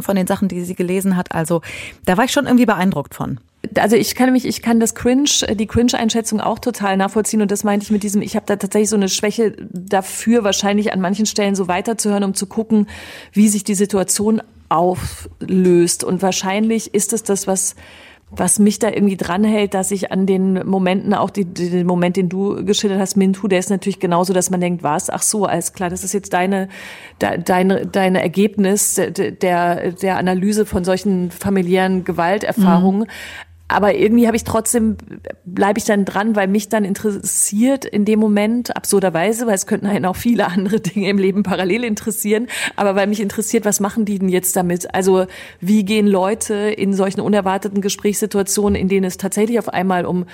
von 0.00 0.16
den 0.16 0.26
Sachen, 0.26 0.48
die 0.48 0.62
sie 0.62 0.74
gelesen 0.74 1.16
hat. 1.16 1.32
Also 1.32 1.62
da 2.04 2.16
war 2.16 2.24
ich 2.24 2.32
schon 2.32 2.46
irgendwie 2.46 2.66
beeindruckt 2.66 3.14
von. 3.14 3.38
Also 3.76 3.96
ich 3.96 4.14
kann 4.14 4.32
mich, 4.32 4.44
ich 4.44 4.60
kann 4.60 4.78
das 4.78 4.94
Cringe, 4.94 5.30
die 5.54 5.66
Cringe-Einschätzung 5.66 6.40
auch 6.40 6.58
total 6.58 6.96
nachvollziehen 6.96 7.40
und 7.40 7.50
das 7.50 7.64
meinte 7.64 7.84
ich 7.84 7.90
mit 7.90 8.02
diesem, 8.02 8.20
ich 8.20 8.36
habe 8.36 8.46
da 8.46 8.56
tatsächlich 8.56 8.90
so 8.90 8.96
eine 8.96 9.08
Schwäche 9.08 9.56
dafür, 9.70 10.44
wahrscheinlich 10.44 10.92
an 10.92 11.00
manchen 11.00 11.26
Stellen 11.26 11.54
so 11.54 11.66
weiterzuhören, 11.66 12.24
um 12.24 12.34
zu 12.34 12.46
gucken, 12.46 12.88
wie 13.32 13.48
sich 13.48 13.64
die 13.64 13.74
Situation 13.74 14.42
auflöst. 14.68 16.04
Und 16.04 16.20
wahrscheinlich 16.20 16.94
ist 16.94 17.12
es 17.12 17.22
das, 17.22 17.46
was 17.46 17.74
was 18.36 18.58
mich 18.58 18.78
da 18.78 18.88
irgendwie 18.90 19.16
dranhält, 19.16 19.74
dass 19.74 19.90
ich 19.90 20.12
an 20.12 20.26
den 20.26 20.66
Momenten, 20.66 21.14
auch 21.14 21.30
die, 21.30 21.44
den 21.44 21.86
Moment, 21.86 22.16
den 22.16 22.28
du 22.28 22.64
geschildert 22.64 23.00
hast, 23.00 23.16
Mintu, 23.16 23.48
der 23.48 23.58
ist 23.58 23.70
natürlich 23.70 24.00
genauso, 24.00 24.32
dass 24.32 24.50
man 24.50 24.60
denkt, 24.60 24.82
was? 24.82 25.10
Ach 25.10 25.22
so, 25.22 25.46
alles 25.46 25.72
klar, 25.72 25.90
das 25.90 26.04
ist 26.04 26.12
jetzt 26.12 26.32
deine, 26.32 26.68
deine, 27.18 27.86
deine 27.86 28.22
Ergebnis 28.22 28.94
der, 28.94 29.92
der 29.92 30.16
Analyse 30.16 30.66
von 30.66 30.84
solchen 30.84 31.30
familiären 31.30 32.04
Gewalterfahrungen. 32.04 33.02
Mhm. 33.02 33.53
Aber 33.74 33.94
irgendwie 33.94 34.26
habe 34.26 34.36
ich 34.36 34.44
trotzdem, 34.44 34.96
bleibe 35.44 35.78
ich 35.78 35.84
dann 35.84 36.04
dran, 36.04 36.36
weil 36.36 36.46
mich 36.46 36.68
dann 36.68 36.84
interessiert 36.84 37.84
in 37.84 38.04
dem 38.04 38.20
Moment, 38.20 38.76
absurderweise, 38.76 39.46
weil 39.46 39.54
es 39.54 39.66
könnten 39.66 39.86
einen 39.86 40.04
auch 40.06 40.16
viele 40.16 40.46
andere 40.46 40.80
Dinge 40.80 41.08
im 41.08 41.18
Leben 41.18 41.42
parallel 41.42 41.82
interessieren, 41.82 42.46
aber 42.76 42.94
weil 42.94 43.08
mich 43.08 43.20
interessiert, 43.20 43.64
was 43.64 43.80
machen 43.80 44.04
die 44.04 44.18
denn 44.18 44.28
jetzt 44.28 44.54
damit? 44.54 44.94
Also 44.94 45.26
wie 45.60 45.84
gehen 45.84 46.06
Leute 46.06 46.54
in 46.54 46.94
solchen 46.94 47.20
unerwarteten 47.20 47.80
Gesprächssituationen, 47.80 48.76
in 48.76 48.88
denen 48.88 49.04
es 49.04 49.16
tatsächlich 49.16 49.58
auf 49.58 49.68
einmal 49.68 50.06
um 50.06 50.26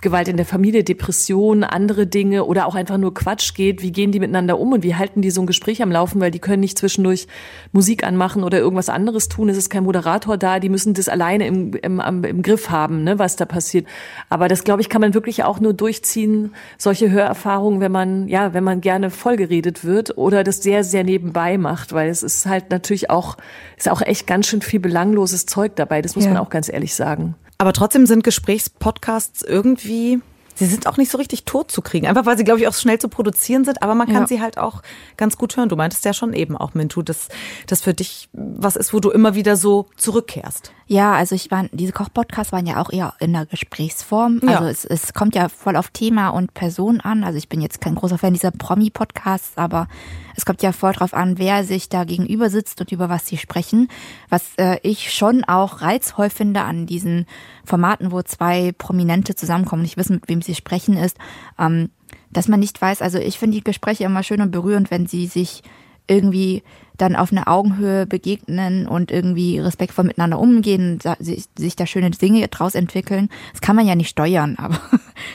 Gewalt 0.00 0.28
in 0.28 0.36
der 0.36 0.46
Familie, 0.46 0.84
Depression, 0.84 1.64
andere 1.64 2.06
Dinge 2.06 2.44
oder 2.44 2.66
auch 2.66 2.76
einfach 2.76 2.98
nur 2.98 3.14
Quatsch 3.14 3.54
geht, 3.54 3.82
wie 3.82 3.90
gehen 3.90 4.12
die 4.12 4.20
miteinander 4.20 4.58
um 4.58 4.72
und 4.72 4.84
wie 4.84 4.94
halten 4.94 5.22
die 5.22 5.30
so 5.30 5.40
ein 5.40 5.46
Gespräch 5.46 5.82
am 5.82 5.90
Laufen, 5.90 6.20
weil 6.20 6.30
die 6.30 6.38
können 6.38 6.60
nicht 6.60 6.78
zwischendurch 6.78 7.26
Musik 7.72 8.04
anmachen 8.04 8.44
oder 8.44 8.58
irgendwas 8.58 8.88
anderes 8.88 9.28
tun, 9.28 9.48
es 9.48 9.56
ist 9.56 9.70
kein 9.70 9.82
Moderator 9.82 10.36
da, 10.36 10.60
die 10.60 10.68
müssen 10.68 10.94
das 10.94 11.08
alleine 11.08 11.48
im, 11.48 11.74
im, 11.74 12.00
im 12.00 12.42
Griff 12.42 12.70
haben, 12.70 12.87
ne, 12.88 13.18
was 13.18 13.36
da 13.36 13.44
passiert. 13.44 13.86
Aber 14.28 14.48
das, 14.48 14.64
glaube 14.64 14.80
ich, 14.80 14.88
kann 14.88 15.00
man 15.00 15.14
wirklich 15.14 15.44
auch 15.44 15.60
nur 15.60 15.74
durchziehen, 15.74 16.54
solche 16.76 17.10
Hörerfahrungen, 17.10 17.80
wenn 17.80 17.92
man, 17.92 18.28
ja, 18.28 18.54
wenn 18.54 18.64
man 18.64 18.80
gerne 18.80 19.10
vollgeredet 19.10 19.84
wird 19.84 20.16
oder 20.18 20.44
das 20.44 20.62
sehr, 20.62 20.84
sehr 20.84 21.04
nebenbei 21.04 21.58
macht, 21.58 21.92
weil 21.92 22.08
es 22.08 22.22
ist 22.22 22.46
halt 22.46 22.70
natürlich 22.70 23.10
auch, 23.10 23.36
ist 23.76 23.88
auch 23.88 24.02
echt 24.02 24.26
ganz 24.26 24.46
schön 24.46 24.62
viel 24.62 24.80
belangloses 24.80 25.46
Zeug 25.46 25.76
dabei, 25.76 26.02
das 26.02 26.16
muss 26.16 26.24
ja. 26.24 26.32
man 26.32 26.40
auch 26.40 26.50
ganz 26.50 26.68
ehrlich 26.68 26.94
sagen. 26.94 27.34
Aber 27.58 27.72
trotzdem 27.72 28.06
sind 28.06 28.24
Gesprächspodcasts 28.24 29.42
irgendwie 29.42 30.20
sie 30.58 30.66
sind 30.66 30.86
auch 30.86 30.96
nicht 30.96 31.10
so 31.10 31.18
richtig 31.18 31.44
tot 31.44 31.70
zu 31.70 31.82
kriegen. 31.82 32.06
Einfach 32.06 32.26
weil 32.26 32.36
sie, 32.36 32.44
glaube 32.44 32.60
ich, 32.60 32.68
auch 32.68 32.74
schnell 32.74 32.98
zu 32.98 33.08
produzieren 33.08 33.64
sind, 33.64 33.82
aber 33.82 33.94
man 33.94 34.08
kann 34.08 34.22
ja. 34.22 34.26
sie 34.26 34.40
halt 34.40 34.58
auch 34.58 34.82
ganz 35.16 35.38
gut 35.38 35.56
hören. 35.56 35.68
Du 35.68 35.76
meintest 35.76 36.04
ja 36.04 36.12
schon 36.12 36.32
eben 36.32 36.56
auch, 36.56 36.74
Mintu, 36.74 37.02
dass 37.02 37.28
das 37.66 37.80
für 37.80 37.94
dich 37.94 38.28
was 38.32 38.76
ist, 38.76 38.92
wo 38.92 39.00
du 39.00 39.10
immer 39.10 39.34
wieder 39.34 39.56
so 39.56 39.86
zurückkehrst. 39.96 40.72
Ja, 40.90 41.12
also 41.12 41.34
ich 41.34 41.50
war, 41.50 41.66
diese 41.70 41.92
Kochpodcasts 41.92 42.50
waren 42.50 42.66
ja 42.66 42.80
auch 42.80 42.90
eher 42.90 43.12
in 43.20 43.34
der 43.34 43.44
Gesprächsform. 43.44 44.40
Also 44.40 44.64
ja. 44.64 44.70
es, 44.70 44.86
es 44.86 45.12
kommt 45.12 45.34
ja 45.34 45.50
voll 45.50 45.76
auf 45.76 45.90
Thema 45.90 46.30
und 46.30 46.54
Person 46.54 47.02
an. 47.02 47.24
Also 47.24 47.36
ich 47.36 47.50
bin 47.50 47.60
jetzt 47.60 47.82
kein 47.82 47.94
großer 47.94 48.16
Fan 48.16 48.32
dieser 48.32 48.52
Promi-Podcasts, 48.52 49.58
aber 49.58 49.86
es 50.34 50.46
kommt 50.46 50.62
ja 50.62 50.72
voll 50.72 50.94
drauf 50.94 51.12
an, 51.12 51.38
wer 51.38 51.62
sich 51.64 51.90
da 51.90 52.04
gegenüber 52.04 52.48
sitzt 52.48 52.80
und 52.80 52.90
über 52.90 53.10
was 53.10 53.26
sie 53.26 53.36
sprechen. 53.36 53.88
Was 54.30 54.54
äh, 54.56 54.78
ich 54.82 55.12
schon 55.12 55.44
auch 55.44 55.82
reizvoll 55.82 56.30
finde 56.30 56.62
an 56.62 56.86
diesen 56.86 57.26
Formaten, 57.66 58.10
wo 58.10 58.22
zwei 58.22 58.72
Prominente 58.72 59.34
zusammenkommen 59.34 59.80
und 59.80 59.84
nicht 59.84 59.98
wissen, 59.98 60.14
mit 60.14 60.28
wem 60.28 60.40
sie 60.40 60.54
sprechen, 60.54 60.96
ist, 60.96 61.18
ähm, 61.58 61.90
dass 62.30 62.48
man 62.48 62.60
nicht 62.60 62.80
weiß, 62.80 63.02
also 63.02 63.18
ich 63.18 63.38
finde 63.38 63.58
die 63.58 63.64
Gespräche 63.64 64.04
immer 64.04 64.22
schön 64.22 64.40
und 64.40 64.50
berührend, 64.50 64.90
wenn 64.90 65.06
sie 65.06 65.26
sich 65.26 65.62
irgendwie 66.08 66.62
dann 66.98 67.14
auf 67.14 67.30
eine 67.30 67.46
Augenhöhe 67.46 68.06
begegnen 68.06 68.86
und 68.86 69.10
irgendwie 69.10 69.60
respektvoll 69.60 70.04
miteinander 70.04 70.38
umgehen, 70.38 70.98
sich 71.20 71.76
da 71.76 71.86
schöne 71.86 72.10
Dinge 72.10 72.46
draus 72.48 72.74
entwickeln. 72.74 73.30
Das 73.52 73.60
kann 73.60 73.76
man 73.76 73.86
ja 73.86 73.94
nicht 73.94 74.10
steuern, 74.10 74.56
aber 74.58 74.80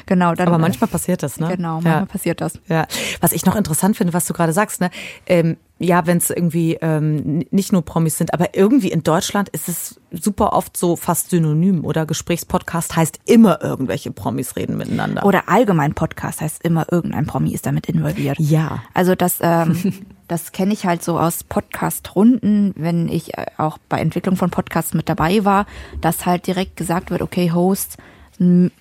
genau. 0.06 0.36
Dann, 0.36 0.48
aber 0.48 0.58
manchmal 0.58 0.90
passiert 0.90 1.24
das, 1.24 1.40
ne? 1.40 1.48
Genau, 1.56 1.76
manchmal 1.76 2.00
ja. 2.02 2.06
passiert 2.06 2.42
das. 2.42 2.60
Ja. 2.68 2.86
Was 3.22 3.32
ich 3.32 3.46
noch 3.46 3.56
interessant 3.56 3.96
finde, 3.98 4.14
was 4.14 4.26
du 4.26 4.34
gerade 4.34 4.54
sagst, 4.54 4.82
ne? 4.82 4.92
Ähm, 5.26 5.58
ja, 5.84 6.08
wenn 6.08 6.18
es 6.18 6.30
irgendwie 6.30 6.78
ähm, 6.82 7.46
nicht 7.52 7.74
nur 7.74 7.84
Promis 7.84 8.18
sind, 8.18 8.34
aber 8.34 8.56
irgendwie 8.56 8.92
in 8.92 9.04
Deutschland 9.04 9.50
ist 9.50 9.68
es 9.68 10.00
super 10.12 10.54
oft 10.54 10.78
so 10.78 10.96
fast 10.96 11.30
synonym 11.30 11.84
oder 11.84 12.06
Gesprächspodcast 12.06 12.96
heißt 12.96 13.20
immer 13.26 13.62
irgendwelche 13.62 14.12
Promis 14.12 14.56
reden 14.56 14.78
miteinander. 14.78 15.26
Oder 15.26 15.50
allgemein 15.50 15.94
Podcast 15.94 16.42
heißt 16.42 16.64
immer 16.64 16.86
irgendein 16.92 17.26
Promi 17.26 17.54
ist 17.54 17.66
damit 17.66 17.88
involviert. 17.88 18.40
Ja. 18.40 18.84
Also 18.94 19.16
das, 19.16 19.40
ähm, 19.42 19.94
das 20.28 20.52
kenne 20.52 20.74
ich 20.74 20.86
halt 20.86 21.04
so 21.04 21.20
aus 21.20 21.44
Podcast-Runden, 21.44 22.74
wenn 22.78 23.10
ich 23.10 23.38
äh, 23.38 23.46
auch 23.58 23.78
bei 23.90 24.00
Entwicklung 24.00 24.38
von 24.38 24.50
Podcasts 24.50 24.94
mit 24.94 25.10
dabei 25.10 25.44
war, 25.44 25.66
dass 26.00 26.26
halt 26.26 26.48
direkt 26.48 26.78
gesagt 26.78 27.12
wird, 27.12 27.22
okay, 27.22 27.52
Host, 27.52 27.98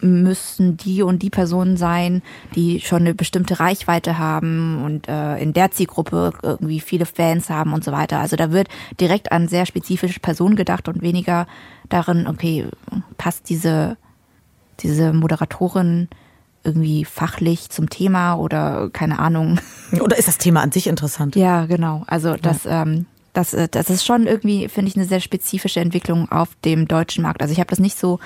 müssen 0.01 0.77
die 0.77 1.03
und 1.03 1.22
die 1.22 1.31
Personen 1.31 1.77
sein, 1.77 2.22
die 2.55 2.81
schon 2.81 3.03
eine 3.03 3.14
bestimmte 3.14 3.61
Reichweite 3.61 4.18
haben 4.18 4.83
und 4.85 5.09
äh, 5.09 5.38
in 5.38 5.53
der 5.53 5.70
Zielgruppe 5.70 6.33
irgendwie 6.42 6.81
viele 6.81 7.07
Fans 7.07 7.51
haben 7.51 7.72
und 7.72 7.85
so 7.85 7.92
weiter. 7.92 8.18
Also 8.18 8.37
da 8.37 8.53
wird 8.53 8.68
direkt 9.01 9.33
an 9.33 9.48
sehr 9.48 9.66
spezifische 9.66 10.20
Personen 10.20 10.57
gedacht 10.57 10.88
und 10.88 11.03
weniger 11.03 11.46
darin, 11.88 12.27
okay, 12.27 12.66
passt 13.18 13.48
diese, 13.48 13.96
diese 14.81 15.12
Moderatorin 15.12 16.09
irgendwie 16.64 17.05
fachlich 17.05 17.70
zum 17.70 17.90
Thema 17.90 18.35
oder 18.35 18.88
keine 18.92 19.18
Ahnung. 19.18 19.61
Oder 20.01 20.16
ist 20.16 20.29
das 20.29 20.38
Thema 20.38 20.61
an 20.61 20.70
sich 20.70 20.87
interessant? 20.87 21.35
Ja, 21.35 21.66
genau. 21.66 22.05
Also 22.07 22.37
das, 22.37 22.64
ja. 22.64 22.83
ähm, 22.83 23.07
das, 23.33 23.53
äh, 23.53 23.68
das 23.68 23.90
ist 23.90 24.05
schon 24.05 24.27
irgendwie, 24.27 24.68
finde 24.68 24.88
ich, 24.88 24.96
eine 24.96 25.05
sehr 25.05 25.20
spezifische 25.20 25.81
Entwicklung 25.81 26.31
auf 26.31 26.51
dem 26.64 26.87
deutschen 26.87 27.22
Markt. 27.22 27.42
Also 27.42 27.53
ich 27.53 27.59
habe 27.59 27.70
das 27.70 27.79
nicht 27.79 27.98
so 27.98 28.20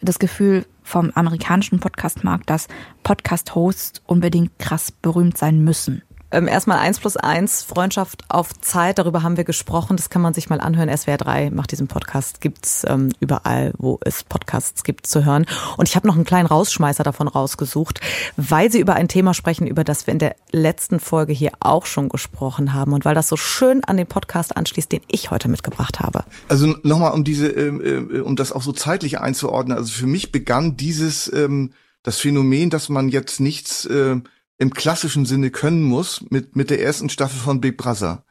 das 0.00 0.18
Gefühl 0.18 0.64
vom 0.82 1.10
amerikanischen 1.14 1.80
Podcast-Markt, 1.80 2.50
dass 2.50 2.68
Podcast-Hosts 3.02 4.02
unbedingt 4.06 4.58
krass 4.58 4.92
berühmt 4.92 5.38
sein 5.38 5.62
müssen. 5.62 6.02
Ähm, 6.32 6.48
erstmal 6.48 6.78
eins 6.78 6.98
plus 6.98 7.16
eins, 7.18 7.62
Freundschaft 7.62 8.24
auf 8.28 8.48
Zeit, 8.60 8.98
darüber 8.98 9.22
haben 9.22 9.36
wir 9.36 9.44
gesprochen. 9.44 9.96
Das 9.96 10.08
kann 10.08 10.22
man 10.22 10.32
sich 10.32 10.48
mal 10.48 10.60
anhören. 10.60 10.94
SWR 10.96 11.18
3 11.18 11.50
macht 11.50 11.72
diesen 11.72 11.88
Podcast, 11.88 12.40
gibt's 12.40 12.84
ähm, 12.88 13.10
überall, 13.20 13.72
wo 13.76 14.00
es 14.04 14.24
Podcasts 14.24 14.82
gibt, 14.82 15.06
zu 15.06 15.26
hören. 15.26 15.44
Und 15.76 15.88
ich 15.88 15.94
habe 15.94 16.06
noch 16.06 16.14
einen 16.14 16.24
kleinen 16.24 16.46
Rausschmeißer 16.46 17.04
davon 17.04 17.28
rausgesucht, 17.28 18.00
weil 18.38 18.72
sie 18.72 18.80
über 18.80 18.94
ein 18.94 19.08
Thema 19.08 19.34
sprechen, 19.34 19.66
über 19.66 19.84
das 19.84 20.06
wir 20.06 20.12
in 20.12 20.18
der 20.18 20.34
letzten 20.50 21.00
Folge 21.00 21.34
hier 21.34 21.52
auch 21.60 21.84
schon 21.84 22.08
gesprochen 22.08 22.72
haben 22.72 22.94
und 22.94 23.04
weil 23.04 23.14
das 23.14 23.28
so 23.28 23.36
schön 23.36 23.84
an 23.84 23.98
den 23.98 24.06
Podcast 24.06 24.56
anschließt, 24.56 24.90
den 24.90 25.02
ich 25.08 25.30
heute 25.30 25.48
mitgebracht 25.48 26.00
habe. 26.00 26.24
Also 26.48 26.74
nochmal, 26.82 27.12
um 27.12 27.24
diese, 27.24 27.48
ähm, 27.48 28.10
äh, 28.10 28.20
um 28.20 28.36
das 28.36 28.52
auch 28.52 28.62
so 28.62 28.72
zeitlich 28.72 29.20
einzuordnen. 29.20 29.76
Also 29.76 29.92
für 29.92 30.06
mich 30.06 30.32
begann 30.32 30.78
dieses 30.78 31.30
ähm, 31.32 31.72
das 32.02 32.18
Phänomen, 32.18 32.70
dass 32.70 32.88
man 32.88 33.08
jetzt 33.10 33.38
nichts 33.38 33.84
äh, 33.84 34.16
im 34.62 34.72
klassischen 34.72 35.26
Sinne 35.26 35.50
können 35.50 35.82
muss 35.82 36.24
mit 36.30 36.56
mit 36.56 36.70
der 36.70 36.80
ersten 36.82 37.08
Staffel 37.10 37.38
von 37.38 37.60
Big 37.60 37.76
Brother. 37.76 38.24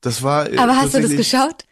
Das 0.00 0.22
war. 0.22 0.50
Äh, 0.52 0.58
Aber 0.58 0.76
hast 0.76 0.94
du 0.94 1.00
das 1.00 1.12
geschaut? 1.12 1.64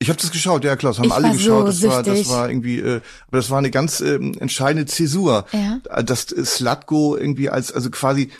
Ich 0.00 0.08
habe 0.08 0.20
das 0.20 0.30
geschaut, 0.30 0.62
ja 0.64 0.76
klar, 0.76 0.92
das 0.92 0.98
haben 1.00 1.06
Ich 1.06 1.12
alle 1.12 1.32
geschaut. 1.32 1.72
so 1.72 1.88
das 1.88 1.90
war, 1.90 2.02
das 2.04 2.16
süchtig. 2.18 2.32
war 2.32 2.48
irgendwie, 2.48 2.78
äh, 2.78 3.00
aber 3.26 3.36
das 3.38 3.50
war 3.50 3.58
eine 3.58 3.70
ganz 3.72 4.00
ähm, 4.00 4.34
entscheidende 4.38 4.86
Zäsur, 4.86 5.46
Ja. 5.52 5.80
dass 6.02 6.26
Slatko 6.28 7.16
irgendwie 7.16 7.50
als 7.50 7.72
also 7.72 7.90
quasi 7.90 8.30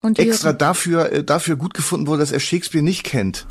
Und 0.00 0.20
extra 0.20 0.52
dafür 0.52 1.10
äh, 1.10 1.24
dafür 1.24 1.56
gut 1.56 1.74
gefunden 1.74 2.06
wurde, 2.06 2.20
dass 2.20 2.30
er 2.30 2.38
Shakespeare 2.38 2.84
nicht 2.84 3.02
kennt. 3.02 3.46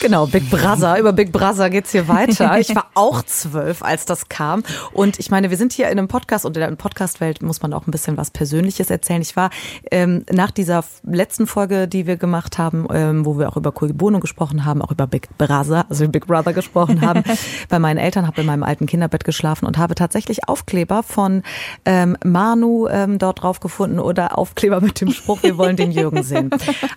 Genau, 0.00 0.26
Big 0.26 0.50
Brother. 0.50 0.98
Über 0.98 1.12
Big 1.12 1.32
Brother 1.32 1.70
geht's 1.70 1.90
hier 1.90 2.06
weiter. 2.06 2.58
Ich 2.58 2.74
war 2.74 2.90
auch 2.94 3.22
zwölf, 3.22 3.82
als 3.82 4.04
das 4.04 4.28
kam. 4.28 4.62
Und 4.92 5.18
ich 5.18 5.30
meine, 5.30 5.50
wir 5.50 5.56
sind 5.56 5.72
hier 5.72 5.86
in 5.86 5.98
einem 5.98 6.06
Podcast 6.06 6.44
und 6.44 6.56
in 6.56 6.60
der 6.60 6.70
Podcastwelt 6.76 7.42
muss 7.42 7.62
man 7.62 7.72
auch 7.72 7.86
ein 7.86 7.90
bisschen 7.90 8.16
was 8.16 8.30
Persönliches 8.30 8.90
erzählen. 8.90 9.22
Ich 9.22 9.36
war 9.36 9.50
ähm, 9.90 10.24
nach 10.30 10.50
dieser 10.50 10.84
letzten 11.02 11.46
Folge, 11.46 11.88
die 11.88 12.06
wir 12.06 12.16
gemacht 12.16 12.58
haben, 12.58 12.86
ähm, 12.92 13.24
wo 13.24 13.38
wir 13.38 13.48
auch 13.48 13.56
über 13.56 13.72
Cui 13.72 13.92
Bono 13.92 14.20
gesprochen 14.20 14.64
haben, 14.64 14.82
auch 14.82 14.90
über 14.90 15.06
Big 15.06 15.28
Brother, 15.38 15.86
also 15.88 16.06
Big 16.08 16.26
Brother 16.26 16.52
gesprochen 16.52 17.00
haben, 17.00 17.24
bei 17.68 17.78
meinen 17.78 17.98
Eltern, 17.98 18.26
habe 18.26 18.42
in 18.42 18.46
meinem 18.46 18.62
alten 18.62 18.86
Kinderbett 18.86 19.24
geschlafen 19.24 19.66
und 19.66 19.78
habe 19.78 19.94
tatsächlich 19.94 20.48
Aufkleber 20.48 21.02
von 21.02 21.42
ähm, 21.86 22.16
Manu 22.22 22.86
ähm, 22.88 23.18
dort 23.18 23.42
drauf 23.42 23.60
gefunden 23.60 23.98
oder 23.98 24.36
Aufkleber 24.36 24.80
mit 24.80 25.00
dem 25.00 25.10
Spruch, 25.10 25.42
wir 25.42 25.56
wollen 25.56 25.76
den 25.76 25.90
Jürgen 25.90 26.22
sehen. 26.22 26.50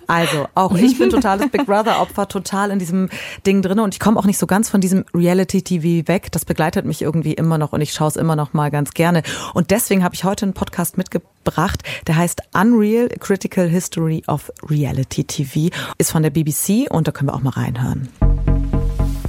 Also 0.07 0.47
auch 0.53 0.75
ich 0.75 0.97
bin 0.97 1.09
totales 1.09 1.49
Big 1.49 1.65
Brother 1.65 2.01
Opfer, 2.01 2.27
total 2.27 2.71
in 2.71 2.79
diesem 2.79 2.88
Ding 3.45 3.61
drinne 3.61 3.83
und 3.83 3.93
ich 3.93 3.99
komme 3.99 4.19
auch 4.19 4.25
nicht 4.25 4.37
so 4.37 4.47
ganz 4.47 4.69
von 4.69 4.81
diesem 4.81 5.05
Reality 5.13 5.61
TV 5.61 6.07
weg. 6.07 6.31
Das 6.31 6.45
begleitet 6.45 6.85
mich 6.85 7.01
irgendwie 7.01 7.33
immer 7.33 7.57
noch 7.57 7.73
und 7.73 7.81
ich 7.81 7.93
schaue 7.93 8.09
es 8.09 8.15
immer 8.15 8.35
noch 8.35 8.53
mal 8.53 8.71
ganz 8.71 8.91
gerne. 8.91 9.23
Und 9.53 9.71
deswegen 9.71 10.03
habe 10.03 10.15
ich 10.15 10.23
heute 10.23 10.45
einen 10.45 10.53
Podcast 10.53 10.97
mitgebracht, 10.97 11.83
der 12.07 12.15
heißt 12.17 12.41
Unreal 12.53 13.09
Critical 13.19 13.67
History 13.67 14.23
of 14.27 14.51
Reality 14.69 15.23
TV, 15.23 15.75
ist 15.97 16.11
von 16.11 16.23
der 16.23 16.29
BBC 16.29 16.89
und 16.89 17.07
da 17.07 17.11
können 17.11 17.29
wir 17.29 17.35
auch 17.35 17.41
mal 17.41 17.51
reinhören. 17.51 18.09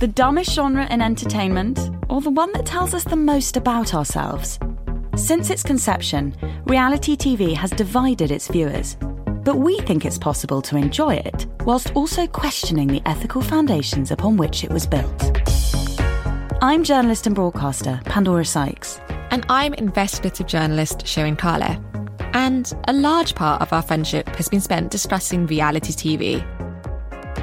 The 0.00 0.08
dumbest 0.08 0.54
genre 0.54 0.86
in 0.90 1.02
entertainment, 1.02 1.78
or 2.08 2.22
the 2.22 2.30
one 2.30 2.50
that 2.54 2.64
tells 2.64 2.94
us 2.94 3.04
the 3.04 3.16
most 3.16 3.58
about 3.58 3.94
ourselves? 3.94 4.58
Since 5.14 5.50
its 5.50 5.62
conception, 5.62 6.34
reality 6.64 7.16
TV 7.16 7.54
has 7.54 7.70
divided 7.70 8.30
its 8.30 8.48
viewers. 8.48 8.96
But 9.42 9.56
we 9.56 9.78
think 9.80 10.04
it's 10.04 10.18
possible 10.18 10.60
to 10.62 10.76
enjoy 10.76 11.14
it 11.14 11.46
whilst 11.64 11.94
also 11.94 12.26
questioning 12.26 12.88
the 12.88 13.02
ethical 13.06 13.40
foundations 13.40 14.10
upon 14.10 14.36
which 14.36 14.64
it 14.64 14.70
was 14.70 14.86
built. 14.86 15.32
I'm 16.62 16.84
journalist 16.84 17.26
and 17.26 17.34
broadcaster 17.34 18.00
Pandora 18.04 18.44
Sykes. 18.44 19.00
And 19.30 19.46
I'm 19.48 19.72
investigative 19.74 20.46
journalist 20.46 21.06
Sharon 21.06 21.36
Carle. 21.36 21.82
And 22.34 22.72
a 22.86 22.92
large 22.92 23.34
part 23.34 23.62
of 23.62 23.72
our 23.72 23.80
friendship 23.80 24.28
has 24.36 24.48
been 24.48 24.60
spent 24.60 24.90
discussing 24.90 25.46
reality 25.46 25.92
TV. 25.92 26.44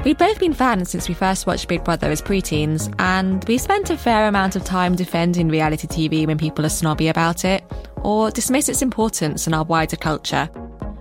We've 0.04 0.16
both 0.16 0.38
been 0.38 0.54
fans 0.54 0.90
since 0.90 1.08
we 1.08 1.14
first 1.14 1.46
watched 1.46 1.66
Big 1.66 1.82
Brother 1.82 2.10
as 2.10 2.22
preteens, 2.22 2.94
and 3.00 3.44
we've 3.48 3.60
spent 3.60 3.90
a 3.90 3.96
fair 3.96 4.28
amount 4.28 4.54
of 4.54 4.64
time 4.64 4.94
defending 4.94 5.48
reality 5.48 5.88
TV 5.88 6.26
when 6.26 6.38
people 6.38 6.64
are 6.64 6.70
snobby 6.70 7.08
about 7.08 7.44
it, 7.44 7.64
or 7.96 8.30
dismiss 8.30 8.68
its 8.68 8.82
importance 8.82 9.46
in 9.48 9.54
our 9.54 9.64
wider 9.64 9.96
culture. 9.96 10.48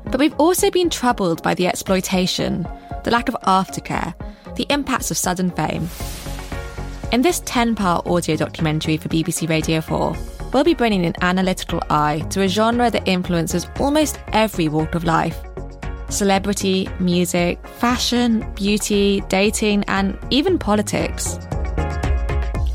But 0.09 0.19
we've 0.19 0.35
also 0.39 0.71
been 0.71 0.89
troubled 0.89 1.43
by 1.43 1.53
the 1.53 1.67
exploitation, 1.67 2.67
the 3.03 3.11
lack 3.11 3.27
of 3.27 3.35
aftercare, 3.43 4.13
the 4.55 4.65
impacts 4.69 5.11
of 5.11 5.17
sudden 5.17 5.51
fame. 5.51 5.89
In 7.11 7.21
this 7.21 7.41
10 7.45 7.75
part 7.75 8.07
audio 8.07 8.35
documentary 8.35 8.97
for 8.97 9.09
BBC 9.09 9.47
Radio 9.49 9.81
4, 9.81 10.15
we'll 10.53 10.63
be 10.63 10.73
bringing 10.73 11.05
an 11.05 11.15
analytical 11.21 11.81
eye 11.89 12.19
to 12.29 12.41
a 12.41 12.47
genre 12.47 12.89
that 12.89 13.07
influences 13.07 13.67
almost 13.79 14.19
every 14.33 14.67
walk 14.67 14.95
of 14.95 15.03
life 15.03 15.41
celebrity, 16.09 16.87
music, 16.99 17.65
fashion, 17.67 18.49
beauty, 18.55 19.21
dating, 19.27 19.83
and 19.89 20.17
even 20.29 20.57
politics. 20.57 21.37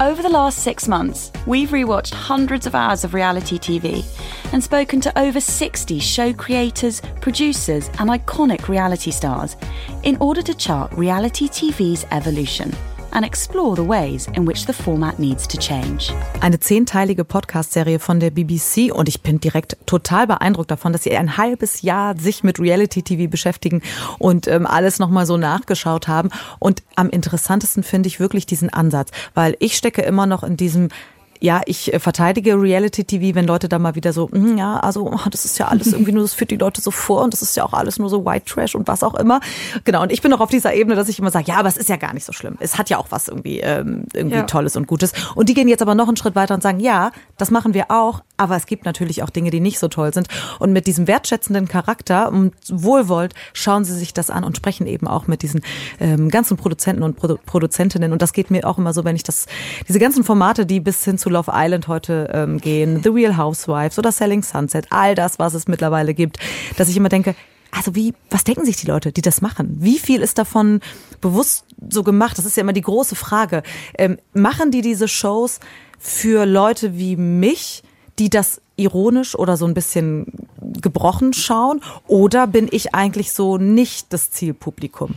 Over 0.02 0.20
the 0.20 0.28
last 0.28 0.58
six 0.58 0.88
months, 0.88 1.30
we've 1.46 1.68
rewatched 1.68 2.12
hundreds 2.12 2.66
of 2.66 2.74
hours 2.74 3.04
of 3.04 3.14
reality 3.14 3.56
TV 3.56 4.04
and 4.52 4.60
spoken 4.60 5.00
to 5.00 5.16
over 5.16 5.40
60 5.40 6.00
show 6.00 6.32
creators, 6.32 7.00
producers, 7.20 7.86
and 8.00 8.10
iconic 8.10 8.66
reality 8.66 9.12
stars 9.12 9.54
in 10.02 10.16
order 10.16 10.42
to 10.42 10.54
chart 10.54 10.92
reality 10.94 11.46
TV's 11.46 12.04
evolution 12.10 12.72
and 13.12 13.24
explore 13.24 13.76
the 13.76 13.86
ways 13.86 14.28
in 14.34 14.46
which 14.46 14.66
the 14.66 14.72
format 14.72 15.18
needs 15.18 15.46
to 15.46 15.58
change. 15.58 16.12
Eine 16.40 16.58
zehnteilige 16.58 17.24
Podcast-Serie 17.24 17.98
von 17.98 18.20
der 18.20 18.30
BBC 18.30 18.92
und 18.92 19.08
ich 19.08 19.22
bin 19.22 19.40
direkt 19.40 19.76
total 19.86 20.26
beeindruckt 20.26 20.70
davon, 20.70 20.92
dass 20.92 21.04
sie 21.04 21.16
ein 21.16 21.36
halbes 21.36 21.82
Jahr 21.82 22.18
sich 22.18 22.42
mit 22.42 22.58
Reality-TV 22.58 23.30
beschäftigen 23.30 23.82
und 24.18 24.48
ähm, 24.48 24.66
alles 24.66 24.98
nochmal 24.98 25.26
so 25.26 25.36
nachgeschaut 25.36 26.08
haben. 26.08 26.30
Und 26.58 26.82
am 26.96 27.10
interessantesten 27.10 27.82
finde 27.82 28.08
ich 28.08 28.20
wirklich 28.20 28.46
diesen 28.46 28.70
Ansatz, 28.70 29.10
weil 29.34 29.56
ich 29.60 29.76
stecke 29.76 30.02
immer 30.02 30.26
noch 30.26 30.42
in 30.42 30.56
diesem 30.56 30.88
ja, 31.42 31.60
ich 31.66 31.92
äh, 31.92 31.98
verteidige 31.98 32.54
Reality 32.54 33.04
TV, 33.04 33.34
wenn 33.34 33.46
Leute 33.46 33.68
da 33.68 33.78
mal 33.80 33.96
wieder 33.96 34.12
so, 34.12 34.30
"Hm, 34.30 34.56
ja, 34.56 34.78
also 34.78 35.10
oh, 35.12 35.28
das 35.30 35.44
ist 35.44 35.58
ja 35.58 35.66
alles 35.68 35.88
irgendwie 35.92 36.12
nur, 36.12 36.22
das 36.22 36.34
führt 36.34 36.52
die 36.52 36.56
Leute 36.56 36.80
so 36.80 36.90
vor 36.92 37.22
und 37.22 37.32
das 37.32 37.42
ist 37.42 37.56
ja 37.56 37.64
auch 37.64 37.72
alles 37.72 37.98
nur 37.98 38.08
so 38.08 38.24
White 38.24 38.46
Trash 38.46 38.74
und 38.76 38.86
was 38.86 39.02
auch 39.02 39.14
immer. 39.14 39.40
Genau, 39.84 40.02
und 40.02 40.12
ich 40.12 40.22
bin 40.22 40.30
noch 40.30 40.40
auf 40.40 40.50
dieser 40.50 40.72
Ebene, 40.74 40.94
dass 40.94 41.08
ich 41.08 41.18
immer 41.18 41.30
sage, 41.32 41.46
ja, 41.48 41.56
aber 41.56 41.68
es 41.68 41.76
ist 41.76 41.88
ja 41.88 41.96
gar 41.96 42.14
nicht 42.14 42.24
so 42.24 42.32
schlimm. 42.32 42.56
Es 42.60 42.78
hat 42.78 42.90
ja 42.90 42.98
auch 42.98 43.06
was 43.10 43.26
irgendwie, 43.28 43.58
ähm, 43.58 44.04
irgendwie 44.14 44.36
Ja. 44.36 44.42
Tolles 44.44 44.76
und 44.76 44.86
Gutes. 44.86 45.12
Und 45.34 45.48
die 45.48 45.54
gehen 45.54 45.66
jetzt 45.66 45.82
aber 45.82 45.94
noch 45.96 46.06
einen 46.06 46.16
Schritt 46.16 46.36
weiter 46.36 46.54
und 46.54 46.62
sagen, 46.62 46.78
ja, 46.78 47.10
das 47.38 47.50
machen 47.50 47.74
wir 47.74 47.90
auch, 47.90 48.22
aber 48.36 48.56
es 48.56 48.66
gibt 48.66 48.84
natürlich 48.84 49.22
auch 49.24 49.30
Dinge, 49.30 49.50
die 49.50 49.60
nicht 49.60 49.80
so 49.80 49.88
toll 49.88 50.14
sind. 50.14 50.28
Und 50.60 50.72
mit 50.72 50.86
diesem 50.86 51.08
wertschätzenden 51.08 51.66
Charakter 51.66 52.30
und 52.30 52.54
wohlwollend 52.68 53.34
schauen 53.52 53.84
sie 53.84 53.94
sich 53.94 54.14
das 54.14 54.30
an 54.30 54.44
und 54.44 54.56
sprechen 54.56 54.86
eben 54.86 55.08
auch 55.08 55.26
mit 55.26 55.42
diesen 55.42 55.62
ähm, 55.98 56.28
ganzen 56.28 56.56
Produzenten 56.56 57.02
und 57.02 57.16
Produ 57.16 57.38
Produzentinnen. 57.46 58.12
Und 58.12 58.22
das 58.22 58.32
geht 58.32 58.50
mir 58.50 58.66
auch 58.68 58.78
immer 58.78 58.92
so, 58.92 59.04
wenn 59.04 59.16
ich 59.16 59.24
das, 59.24 59.46
diese 59.88 59.98
ganzen 59.98 60.22
Formate, 60.22 60.66
die 60.66 60.78
bis 60.78 61.04
hin 61.04 61.18
zu 61.18 61.31
Love 61.32 61.50
Island 61.52 61.88
heute 61.88 62.30
ähm, 62.32 62.58
gehen, 62.58 63.02
The 63.02 63.08
Real 63.08 63.36
Housewives 63.36 63.98
oder 63.98 64.12
Selling 64.12 64.42
Sunset, 64.42 64.86
all 64.90 65.14
das, 65.14 65.38
was 65.38 65.54
es 65.54 65.66
mittlerweile 65.66 66.14
gibt, 66.14 66.38
dass 66.76 66.88
ich 66.88 66.96
immer 66.96 67.08
denke, 67.08 67.34
also 67.72 67.94
wie, 67.94 68.14
was 68.30 68.44
denken 68.44 68.64
sich 68.66 68.76
die 68.76 68.86
Leute, 68.86 69.12
die 69.12 69.22
das 69.22 69.40
machen? 69.40 69.78
Wie 69.80 69.98
viel 69.98 70.20
ist 70.20 70.38
davon 70.38 70.80
bewusst 71.20 71.64
so 71.88 72.02
gemacht? 72.02 72.36
Das 72.36 72.44
ist 72.44 72.56
ja 72.56 72.60
immer 72.60 72.74
die 72.74 72.82
große 72.82 73.16
Frage. 73.16 73.62
Ähm, 73.96 74.18
machen 74.34 74.70
die 74.70 74.82
diese 74.82 75.08
Shows 75.08 75.58
für 75.98 76.44
Leute 76.44 76.98
wie 76.98 77.16
mich, 77.16 77.82
die 78.18 78.28
das 78.28 78.60
ironisch 78.76 79.34
oder 79.34 79.56
so 79.56 79.64
ein 79.64 79.74
bisschen 79.74 80.26
gebrochen 80.60 81.32
schauen? 81.32 81.80
Oder 82.06 82.46
bin 82.46 82.68
ich 82.70 82.94
eigentlich 82.94 83.32
so 83.32 83.56
nicht 83.56 84.12
das 84.12 84.30
Zielpublikum? 84.30 85.14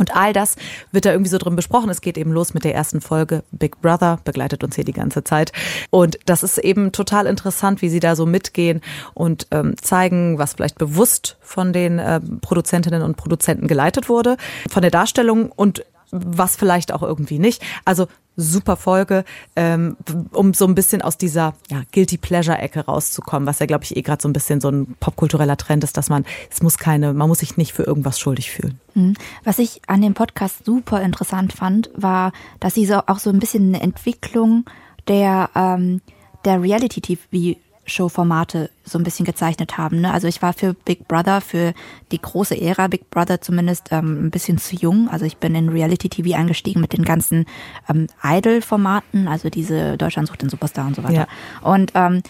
Und 0.00 0.16
all 0.16 0.32
das 0.32 0.56
wird 0.92 1.04
da 1.04 1.12
irgendwie 1.12 1.30
so 1.30 1.38
drin 1.38 1.54
besprochen. 1.54 1.90
Es 1.90 2.00
geht 2.00 2.16
eben 2.16 2.32
los 2.32 2.54
mit 2.54 2.64
der 2.64 2.74
ersten 2.74 3.02
Folge. 3.02 3.44
Big 3.52 3.80
Brother 3.82 4.18
begleitet 4.24 4.64
uns 4.64 4.74
hier 4.74 4.84
die 4.84 4.94
ganze 4.94 5.22
Zeit. 5.22 5.52
Und 5.90 6.18
das 6.24 6.42
ist 6.42 6.56
eben 6.58 6.90
total 6.90 7.26
interessant, 7.26 7.82
wie 7.82 7.90
sie 7.90 8.00
da 8.00 8.16
so 8.16 8.24
mitgehen 8.24 8.80
und 9.12 9.46
ähm, 9.50 9.74
zeigen, 9.80 10.38
was 10.38 10.54
vielleicht 10.54 10.78
bewusst 10.78 11.36
von 11.42 11.74
den 11.74 11.98
äh, 11.98 12.18
Produzentinnen 12.40 13.02
und 13.02 13.18
Produzenten 13.18 13.68
geleitet 13.68 14.08
wurde, 14.08 14.38
von 14.70 14.80
der 14.80 14.90
Darstellung 14.90 15.52
und 15.52 15.84
was 16.10 16.56
vielleicht 16.56 16.92
auch 16.92 17.02
irgendwie 17.02 17.38
nicht. 17.38 17.62
Also 17.84 18.08
super 18.36 18.76
Folge, 18.76 19.24
ähm, 19.54 19.96
um 20.32 20.54
so 20.54 20.66
ein 20.66 20.74
bisschen 20.74 21.02
aus 21.02 21.18
dieser 21.18 21.54
ja, 21.68 21.82
Guilty 21.92 22.16
Pleasure-Ecke 22.16 22.86
rauszukommen, 22.86 23.46
was 23.46 23.58
ja, 23.58 23.66
glaube 23.66 23.84
ich, 23.84 23.96
eh 23.96 24.02
gerade 24.02 24.22
so 24.22 24.28
ein 24.28 24.32
bisschen 24.32 24.60
so 24.60 24.70
ein 24.70 24.96
popkultureller 25.00 25.56
Trend 25.56 25.84
ist, 25.84 25.96
dass 25.96 26.08
man, 26.08 26.24
es 26.50 26.62
muss 26.62 26.78
keine, 26.78 27.12
man 27.12 27.28
muss 27.28 27.40
sich 27.40 27.56
nicht 27.56 27.72
für 27.72 27.82
irgendwas 27.82 28.18
schuldig 28.18 28.50
fühlen. 28.50 28.80
Mhm. 28.94 29.14
Was 29.44 29.58
ich 29.58 29.82
an 29.86 30.00
dem 30.00 30.14
Podcast 30.14 30.64
super 30.64 31.02
interessant 31.02 31.52
fand, 31.52 31.90
war, 31.94 32.32
dass 32.60 32.74
sie 32.74 32.86
so 32.86 33.00
auch 33.06 33.18
so 33.18 33.30
ein 33.30 33.38
bisschen 33.38 33.74
eine 33.74 33.82
Entwicklung 33.82 34.64
der, 35.08 35.50
ähm, 35.54 36.00
der 36.44 36.62
Reality-TV 36.62 37.58
Show-Formate 37.90 38.70
so 38.84 38.98
ein 38.98 39.04
bisschen 39.04 39.26
gezeichnet 39.26 39.78
haben. 39.78 40.00
Ne? 40.00 40.12
Also 40.12 40.28
ich 40.28 40.42
war 40.42 40.52
für 40.52 40.74
Big 40.74 41.06
Brother, 41.08 41.40
für 41.40 41.74
die 42.12 42.20
große 42.20 42.58
Ära 42.60 42.88
Big 42.88 43.10
Brother 43.10 43.40
zumindest 43.40 43.88
ähm, 43.90 44.26
ein 44.26 44.30
bisschen 44.30 44.58
zu 44.58 44.76
jung. 44.76 45.08
Also 45.08 45.24
ich 45.24 45.36
bin 45.36 45.54
in 45.54 45.68
Reality-TV 45.68 46.36
eingestiegen 46.36 46.80
mit 46.80 46.92
den 46.92 47.04
ganzen 47.04 47.46
ähm, 47.88 48.06
Idol-Formaten, 48.22 49.28
also 49.28 49.50
diese 49.50 49.96
Deutschland 49.96 50.28
sucht 50.28 50.42
den 50.42 50.48
Superstar 50.48 50.86
und 50.86 50.96
so 50.96 51.02
weiter. 51.02 51.26
Ja. 51.62 51.68
Und 51.68 51.92
ähm, 51.94 52.22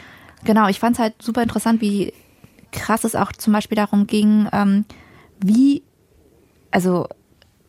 genau, 0.44 0.68
ich 0.68 0.81
fand 0.81 0.96
es 0.96 1.01
halt 1.01 1.23
super 1.23 1.42
interessant, 1.42 1.81
wie 1.81 2.12
krass 2.73 3.05
es 3.05 3.14
auch 3.14 3.33
zum 3.33 3.53
Beispiel 3.53 3.77
darum 3.77 4.07
ging, 4.07 4.49
ähm, 4.53 4.85
wie 5.40 5.83
also 6.70 7.07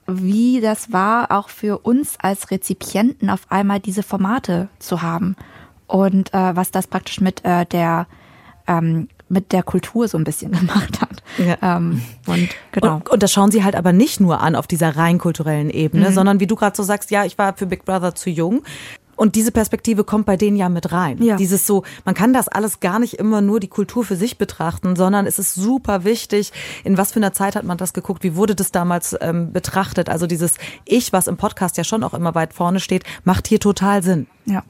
wie 0.07 0.61
das 0.61 0.91
war, 0.91 1.31
auch 1.31 1.49
für 1.49 1.79
uns 1.79 2.17
als 2.19 2.51
Rezipienten 2.51 3.29
auf 3.29 3.49
einmal 3.49 3.79
diese 3.79 4.03
Formate 4.03 4.67
zu 4.79 5.01
haben 5.01 5.35
und 5.91 6.33
äh, 6.33 6.55
was 6.55 6.71
das 6.71 6.87
praktisch 6.87 7.21
mit 7.21 7.43
äh, 7.43 7.65
der 7.65 8.07
ähm, 8.67 9.09
mit 9.27 9.53
der 9.53 9.63
Kultur 9.63 10.07
so 10.07 10.17
ein 10.17 10.23
bisschen 10.23 10.51
gemacht 10.59 11.01
hat. 11.01 11.23
Ja. 11.37 11.77
Ähm, 11.77 12.01
und, 12.27 12.49
genau. 12.71 12.95
Und, 12.95 13.09
und, 13.09 13.23
das 13.23 13.31
schauen 13.31 13.51
sie 13.51 13.63
halt 13.63 13.75
aber 13.75 13.93
nicht 13.93 14.19
nur 14.19 14.41
an 14.41 14.55
auf 14.55 14.67
dieser 14.67 14.95
rein 14.97 15.17
kulturellen 15.17 15.69
Ebene, 15.69 16.09
mhm. 16.09 16.13
sondern 16.13 16.39
wie 16.39 16.47
du 16.47 16.55
gerade 16.55 16.75
so 16.75 16.83
sagst, 16.83 17.11
ja, 17.11 17.25
ich 17.25 17.37
war 17.37 17.55
für 17.55 17.65
Big 17.65 17.85
Brother 17.85 18.13
zu 18.13 18.29
jung. 18.29 18.63
Und 19.15 19.35
diese 19.35 19.51
Perspektive 19.51 20.03
kommt 20.03 20.25
bei 20.25 20.35
denen 20.35 20.57
ja 20.57 20.67
mit 20.67 20.91
rein. 20.91 21.21
Ja. 21.21 21.35
Dieses 21.35 21.67
so, 21.67 21.83
man 22.05 22.15
kann 22.15 22.33
das 22.33 22.47
alles 22.47 22.79
gar 22.79 22.97
nicht 22.97 23.15
immer 23.15 23.41
nur 23.41 23.59
die 23.59 23.67
Kultur 23.67 24.03
für 24.03 24.15
sich 24.15 24.37
betrachten, 24.39 24.95
sondern 24.95 25.27
es 25.27 25.37
ist 25.37 25.53
super 25.53 26.03
wichtig, 26.03 26.51
in 26.83 26.97
was 26.97 27.11
für 27.11 27.19
einer 27.19 27.31
Zeit 27.31 27.55
hat 27.55 27.63
man 27.63 27.77
das 27.77 27.93
geguckt, 27.93 28.23
wie 28.23 28.35
wurde 28.35 28.55
das 28.55 28.71
damals 28.71 29.15
ähm, 29.21 29.53
betrachtet. 29.53 30.09
Also 30.09 30.25
dieses 30.25 30.55
Ich, 30.85 31.13
was 31.13 31.27
im 31.27 31.37
Podcast 31.37 31.77
ja 31.77 31.83
schon 31.83 32.03
auch 32.03 32.15
immer 32.15 32.33
weit 32.33 32.53
vorne 32.53 32.79
steht, 32.79 33.03
macht 33.23 33.47
hier 33.47 33.59
total 33.59 34.01
Sinn. 34.01 34.25
Ja. 34.45 34.63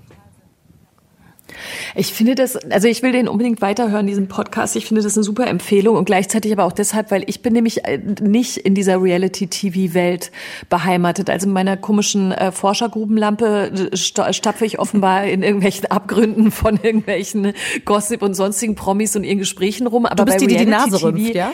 Ich 1.95 2.13
finde 2.13 2.35
das, 2.35 2.55
also 2.55 2.87
ich 2.87 3.01
will 3.03 3.11
den 3.11 3.27
unbedingt 3.27 3.61
weiterhören, 3.61 4.07
diesen 4.07 4.27
Podcast. 4.27 4.75
Ich 4.75 4.85
finde 4.85 5.01
das 5.01 5.17
eine 5.17 5.23
super 5.23 5.47
Empfehlung 5.47 5.95
und 5.95 6.05
gleichzeitig 6.05 6.51
aber 6.51 6.65
auch 6.65 6.71
deshalb, 6.71 7.11
weil 7.11 7.23
ich 7.27 7.41
bin 7.41 7.53
nämlich 7.53 7.85
äh, 7.85 7.99
nicht 8.21 8.57
in 8.57 8.75
dieser 8.75 9.01
Reality-TV-Welt 9.01 10.31
beheimatet. 10.69 11.29
Also 11.29 11.47
in 11.47 11.53
meiner 11.53 11.77
komischen 11.77 12.31
äh, 12.31 12.51
Forschergrubenlampe 12.51 13.89
äh, 13.91 13.97
stapfe 13.97 14.65
ich 14.65 14.79
offenbar 14.79 15.23
in 15.25 15.43
irgendwelchen 15.43 15.85
Abgründen 15.85 16.51
von 16.51 16.79
irgendwelchen 16.81 17.53
Gossip 17.85 18.21
und 18.21 18.33
sonstigen 18.33 18.75
Promis 18.75 19.15
und 19.15 19.23
ihren 19.23 19.39
Gesprächen 19.39 19.87
rum. 19.87 20.05
Aber 20.05 20.15
du 20.15 20.25
bist 20.25 20.39
bei 20.39 20.45
die, 20.45 20.57
die 20.57 20.65
die 20.65 20.71
Nase 20.71 21.01
rümpft, 21.01 21.35
ja? 21.35 21.51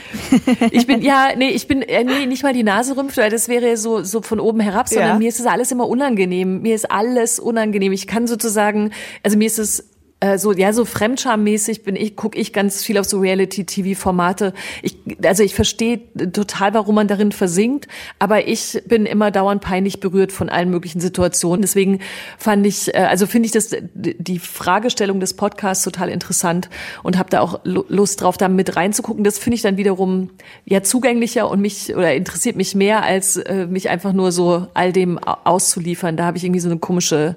ich 0.71 0.87
bin, 0.87 1.01
ja, 1.01 1.29
nee, 1.37 1.49
ich 1.49 1.67
bin, 1.67 1.81
äh, 1.81 2.03
nee, 2.03 2.25
nicht 2.25 2.43
mal 2.43 2.53
die 2.53 2.63
Nase 2.63 2.95
rümpft, 2.97 3.17
weil 3.17 3.29
das 3.29 3.47
wäre 3.47 3.77
so, 3.77 4.03
so 4.03 4.21
von 4.21 4.39
oben 4.39 4.59
herab, 4.59 4.89
sondern 4.89 5.09
ja. 5.09 5.17
mir 5.17 5.29
ist 5.29 5.39
das 5.39 5.47
alles 5.47 5.71
immer 5.71 5.87
unangenehm. 5.87 6.61
Mir 6.61 6.75
ist 6.75 6.89
alles 6.91 7.39
unangenehm. 7.39 7.91
Ich 7.91 8.07
kann 8.07 8.27
sozusagen, 8.27 8.91
also 9.23 9.37
mir 9.37 9.47
ist 9.47 9.59
es 9.59 9.89
äh, 10.19 10.37
so 10.37 10.51
ja 10.51 10.73
so 10.73 10.85
Fremdschammäßig 10.85 11.83
bin 11.83 11.95
ich 11.95 12.15
gucke 12.15 12.37
ich 12.37 12.53
ganz 12.53 12.83
viel 12.83 12.97
auf 12.97 13.05
so 13.05 13.19
Reality 13.19 13.65
TV 13.65 13.99
Formate 13.99 14.53
ich 14.81 14.97
also 15.23 15.43
ich 15.43 15.55
verstehe 15.55 16.01
total 16.31 16.73
warum 16.73 16.95
man 16.95 17.07
darin 17.07 17.31
versinkt 17.31 17.87
aber 18.19 18.47
ich 18.47 18.81
bin 18.85 19.05
immer 19.05 19.31
dauernd 19.31 19.61
peinlich 19.61 19.99
berührt 19.99 20.31
von 20.31 20.49
allen 20.49 20.69
möglichen 20.69 20.99
Situationen. 20.99 21.61
Deswegen 21.61 21.99
fand 22.37 22.65
ich 22.65 22.93
äh, 22.93 22.99
also 22.99 23.27
finde 23.27 23.47
ich 23.47 23.51
das 23.51 23.75
die 23.93 24.39
Fragestellung 24.39 25.19
des 25.19 25.35
Podcasts 25.35 25.83
total 25.83 26.09
interessant 26.09 26.69
und 27.03 27.17
habe 27.17 27.29
da 27.29 27.41
auch 27.41 27.59
Lust 27.63 28.21
drauf 28.21 28.37
da 28.37 28.47
mit 28.47 28.75
reinzugucken. 28.75 29.23
Das 29.23 29.37
finde 29.37 29.55
ich 29.55 29.61
dann 29.61 29.77
wiederum 29.77 30.29
ja 30.65 30.83
zugänglicher 30.83 31.49
und 31.49 31.61
mich 31.61 31.95
oder 31.95 32.13
interessiert 32.15 32.55
mich 32.55 32.75
mehr 32.75 33.03
als 33.03 33.37
äh, 33.37 33.67
mich 33.67 33.89
einfach 33.89 34.13
nur 34.13 34.31
so 34.31 34.67
all 34.73 34.91
dem 34.91 35.17
auszuliefern. 35.19 36.17
Da 36.17 36.25
habe 36.25 36.37
ich 36.37 36.43
irgendwie 36.43 36.61
so 36.61 36.69
eine 36.69 36.79
komische 36.79 37.35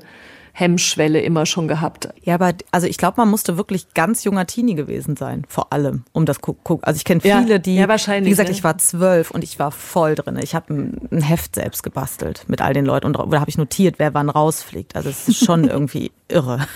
Hemmschwelle 0.53 1.21
immer 1.21 1.47
schon 1.47 1.69
gehabt. 1.69 2.09
Ja, 2.23 2.35
aber 2.35 2.53
also 2.71 2.87
ich 2.87 2.99
glaube, 2.99 3.15
man 3.19 3.29
musste 3.29 3.57
wirklich 3.57 3.95
ganz 3.95 4.25
junger 4.25 4.47
Teenie 4.47 4.75
gewesen 4.75 5.17
sein, 5.17 5.45
vor 5.49 5.73
allem, 5.73 6.05
um 6.13 6.27
das 6.27 6.41
gucken. 6.41 6.79
Also 6.83 6.99
ich 6.99 7.05
kenne 7.05 7.21
viele, 7.21 7.49
ja, 7.49 7.59
die, 7.59 7.77
ja, 7.77 7.89
wahrscheinlich, 7.89 8.27
wie 8.27 8.31
gesagt, 8.31 8.49
ne? 8.49 8.55
ich 8.55 8.65
war 8.65 8.79
zwölf 8.79 9.31
und 9.31 9.45
ich 9.45 9.59
war 9.59 9.71
voll 9.71 10.15
drin. 10.15 10.39
Ich 10.43 10.55
habe 10.55 10.73
ein, 10.73 11.09
ein, 11.11 11.23
Heft 11.23 11.55
selbst 11.55 11.83
gebastelt 11.83 12.45
mit 12.49 12.61
all 12.61 12.75
den 12.75 12.85
Leuten 12.85 13.07
und 13.07 13.13
da 13.15 13.41
habe 13.41 13.51
ich 13.51 13.59
notiert, 13.59 13.99
wer 13.99 14.15
wann 14.15 14.31
rausfliegt. 14.31 14.97
Also 14.97 15.09
es 15.09 15.29
ist 15.29 15.45
schon 15.45 15.65
irgendwie 15.69 16.13
irre. 16.29 16.67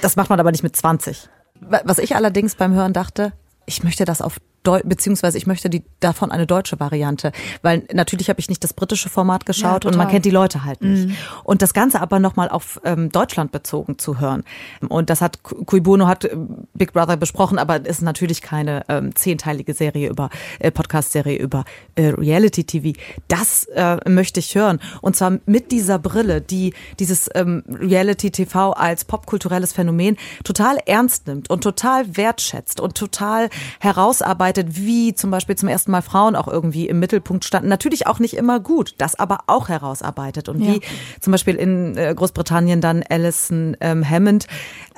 Das 0.00 0.16
macht 0.16 0.30
man 0.30 0.40
aber 0.40 0.52
nicht 0.52 0.62
mit 0.62 0.76
20. 0.76 1.28
Was 1.60 1.98
ich 1.98 2.14
allerdings 2.14 2.54
beim 2.54 2.74
Hören 2.74 2.92
dachte, 2.92 3.32
ich 3.64 3.82
möchte 3.82 4.04
das 4.04 4.22
auf 4.22 4.38
beziehungsweise 4.84 5.38
ich 5.38 5.46
möchte 5.46 5.70
die 5.70 5.82
davon 6.00 6.30
eine 6.30 6.46
deutsche 6.46 6.80
Variante, 6.80 7.32
weil 7.62 7.84
natürlich 7.92 8.28
habe 8.28 8.40
ich 8.40 8.48
nicht 8.48 8.62
das 8.64 8.72
britische 8.72 9.08
Format 9.08 9.46
geschaut 9.46 9.84
ja, 9.84 9.90
und 9.90 9.96
man 9.96 10.08
kennt 10.08 10.24
die 10.24 10.30
Leute 10.30 10.64
halt 10.64 10.82
nicht. 10.82 11.08
Mhm. 11.08 11.16
Und 11.44 11.62
das 11.62 11.74
Ganze 11.74 12.00
aber 12.00 12.18
nochmal 12.18 12.48
auf 12.48 12.80
ähm, 12.84 13.10
Deutschland 13.10 13.52
bezogen 13.52 13.98
zu 13.98 14.20
hören. 14.20 14.44
Und 14.88 15.10
das 15.10 15.20
hat 15.20 15.42
Kuibono 15.42 16.06
hat 16.06 16.24
äh, 16.24 16.36
Big 16.74 16.92
Brother 16.92 17.16
besprochen, 17.16 17.58
aber 17.58 17.84
ist 17.84 18.02
natürlich 18.02 18.42
keine 18.42 18.84
ähm, 18.88 19.14
zehnteilige 19.14 19.74
Serie 19.74 20.08
über 20.08 20.30
äh, 20.58 20.70
Podcast-Serie 20.70 21.38
über 21.38 21.64
äh, 21.94 22.08
Reality 22.08 22.64
TV. 22.64 22.98
Das 23.28 23.64
äh, 23.74 23.96
möchte 24.08 24.40
ich 24.40 24.54
hören 24.54 24.80
und 25.00 25.16
zwar 25.16 25.38
mit 25.46 25.72
dieser 25.72 25.98
Brille, 25.98 26.40
die 26.40 26.74
dieses 26.98 27.30
ähm, 27.34 27.62
Reality 27.68 28.30
TV 28.30 28.72
als 28.72 29.04
popkulturelles 29.04 29.72
Phänomen 29.72 30.16
total 30.44 30.78
ernst 30.86 31.26
nimmt 31.26 31.50
und 31.50 31.62
total 31.62 32.16
wertschätzt 32.16 32.80
und 32.80 32.96
total 32.96 33.48
herausarbeitet 33.80 34.55
beobachtet, 34.56 34.76
wie 34.76 35.14
zum 35.14 35.30
Beispiel 35.30 35.56
zum 35.56 35.68
ersten 35.68 35.90
Mal 35.90 36.02
Frauen 36.02 36.36
auch 36.36 36.48
irgendwie 36.48 36.88
im 36.88 36.98
Mittelpunkt 36.98 37.44
standen. 37.44 37.68
Natürlich 37.68 38.06
auch 38.06 38.18
nicht 38.18 38.34
immer 38.34 38.60
gut, 38.60 38.94
das 38.98 39.14
aber 39.18 39.40
auch 39.46 39.68
herausarbeitet. 39.68 40.48
Und 40.48 40.60
ja. 40.60 40.74
wie 40.74 40.80
zum 41.20 41.32
Beispiel 41.32 41.56
in 41.56 41.96
äh, 41.96 42.14
Großbritannien 42.14 42.80
dann 42.80 43.02
Alison 43.08 43.76
ähm, 43.80 44.08
Hammond, 44.08 44.46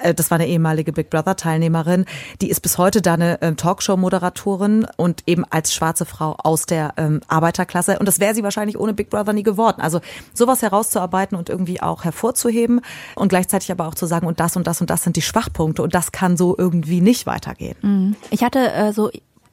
äh, 0.03 0.15
das 0.15 0.31
war 0.31 0.37
eine 0.37 0.49
ehemalige 0.49 0.93
Big 0.93 1.11
Brother 1.11 1.37
Teilnehmerin, 1.37 2.05
die 2.41 2.51
ist 2.51 2.61
bis 2.61 2.79
heute 2.79 3.03
da 3.03 3.15
eine 3.15 3.41
ähm, 3.43 3.57
Talkshow-Moderatorin 3.57 4.87
und 4.97 5.23
eben 5.27 5.45
als 5.51 5.75
schwarze 5.75 6.05
Frau 6.05 6.37
aus 6.43 6.67
der 6.67 6.95
ähm, 6.97 7.21
Arbeiterklasse. 7.29 7.99
Und 7.99 8.07
das 8.07 8.21
wäre 8.21 8.35
sie 8.35 8.43
wahrscheinlich 8.43 8.79
ohne 8.79 8.95
Big 8.95 9.11
Brother 9.11 9.33
nie 9.33 9.43
geworden. 9.43 9.81
Also 9.81 10.01
sowas 10.35 10.63
herauszuarbeiten 10.63 11.37
und 11.37 11.49
irgendwie 11.49 11.81
auch 11.81 12.05
hervorzuheben 12.05 12.81
und 13.15 13.29
gleichzeitig 13.29 13.71
aber 13.73 13.87
auch 13.87 13.95
zu 13.95 14.07
sagen, 14.07 14.27
und 14.27 14.41
das 14.41 14.57
und 14.57 14.67
das 14.67 14.81
und 14.81 14.91
das 14.91 15.03
sind 15.03 15.17
die 15.17 15.23
Schwachpunkte 15.23 15.83
und 15.83 15.95
das 15.95 16.13
kann 16.13 16.37
so 16.37 16.55
irgendwie 16.57 17.01
nicht 17.01 17.27
weitergehen. 17.27 17.77
Mhm. 17.83 18.17
Ich 18.31 18.43
hatte 18.43 18.73
äh, 18.73 18.93
so 18.93 19.11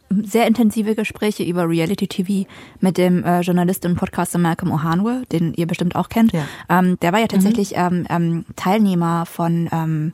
sehr 0.09 0.47
intensive 0.47 0.95
Gespräche 0.95 1.43
über 1.43 1.67
Reality 1.67 2.07
TV 2.07 2.47
mit 2.79 2.97
dem 2.97 3.23
äh, 3.23 3.41
Journalisten 3.41 3.91
und 3.91 3.97
Podcaster 3.97 4.37
Malcolm 4.37 4.71
Ohanwe, 4.71 5.23
den 5.31 5.53
ihr 5.53 5.67
bestimmt 5.67 5.95
auch 5.95 6.09
kennt. 6.09 6.31
Ja. 6.33 6.45
Ähm, 6.69 6.99
der 7.01 7.13
war 7.13 7.19
ja 7.19 7.27
tatsächlich 7.27 7.71
mhm. 7.71 7.77
ähm, 7.77 8.07
ähm, 8.09 8.45
Teilnehmer 8.55 9.25
von 9.25 9.69
ähm, 9.71 10.13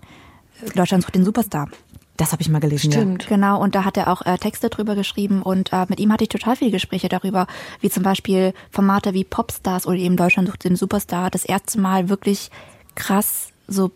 Deutschland 0.76 1.04
sucht 1.04 1.16
den 1.16 1.26
Superstar. 1.26 1.70
Das 2.18 2.32
habe 2.32 2.42
ich 2.42 2.50
mal 2.50 2.60
gelesen. 2.60 2.92
Stimmt. 2.92 3.24
Ja. 3.24 3.30
Genau, 3.30 3.62
und 3.62 3.74
da 3.74 3.84
hat 3.84 3.98
er 3.98 4.08
auch 4.08 4.22
äh, 4.26 4.38
Texte 4.38 4.70
drüber 4.70 4.96
geschrieben 4.96 5.42
und 5.42 5.74
äh, 5.74 5.86
mit 5.89 6.00
ihm 6.00 6.12
hatte 6.12 6.24
ich 6.24 6.30
total 6.30 6.56
viele 6.56 6.72
Gespräche 6.72 7.10
darüber, 7.10 7.48
wie 7.80 7.89
zum 7.89 8.04
Beispiel 8.04 8.54
Formate 8.70 9.14
wie 9.14 9.24
Popstars 9.24 9.88
oder 9.88 9.98
eben 9.98 10.18
Deutschland 10.18 10.48
sucht 10.48 10.64
den 10.64 10.76
Superstar 10.76 11.32
das 11.32 11.46
erste 11.46 11.80
Mal 11.80 12.10
wirklich 12.10 12.52
krass 12.96 13.50
so 13.68 13.92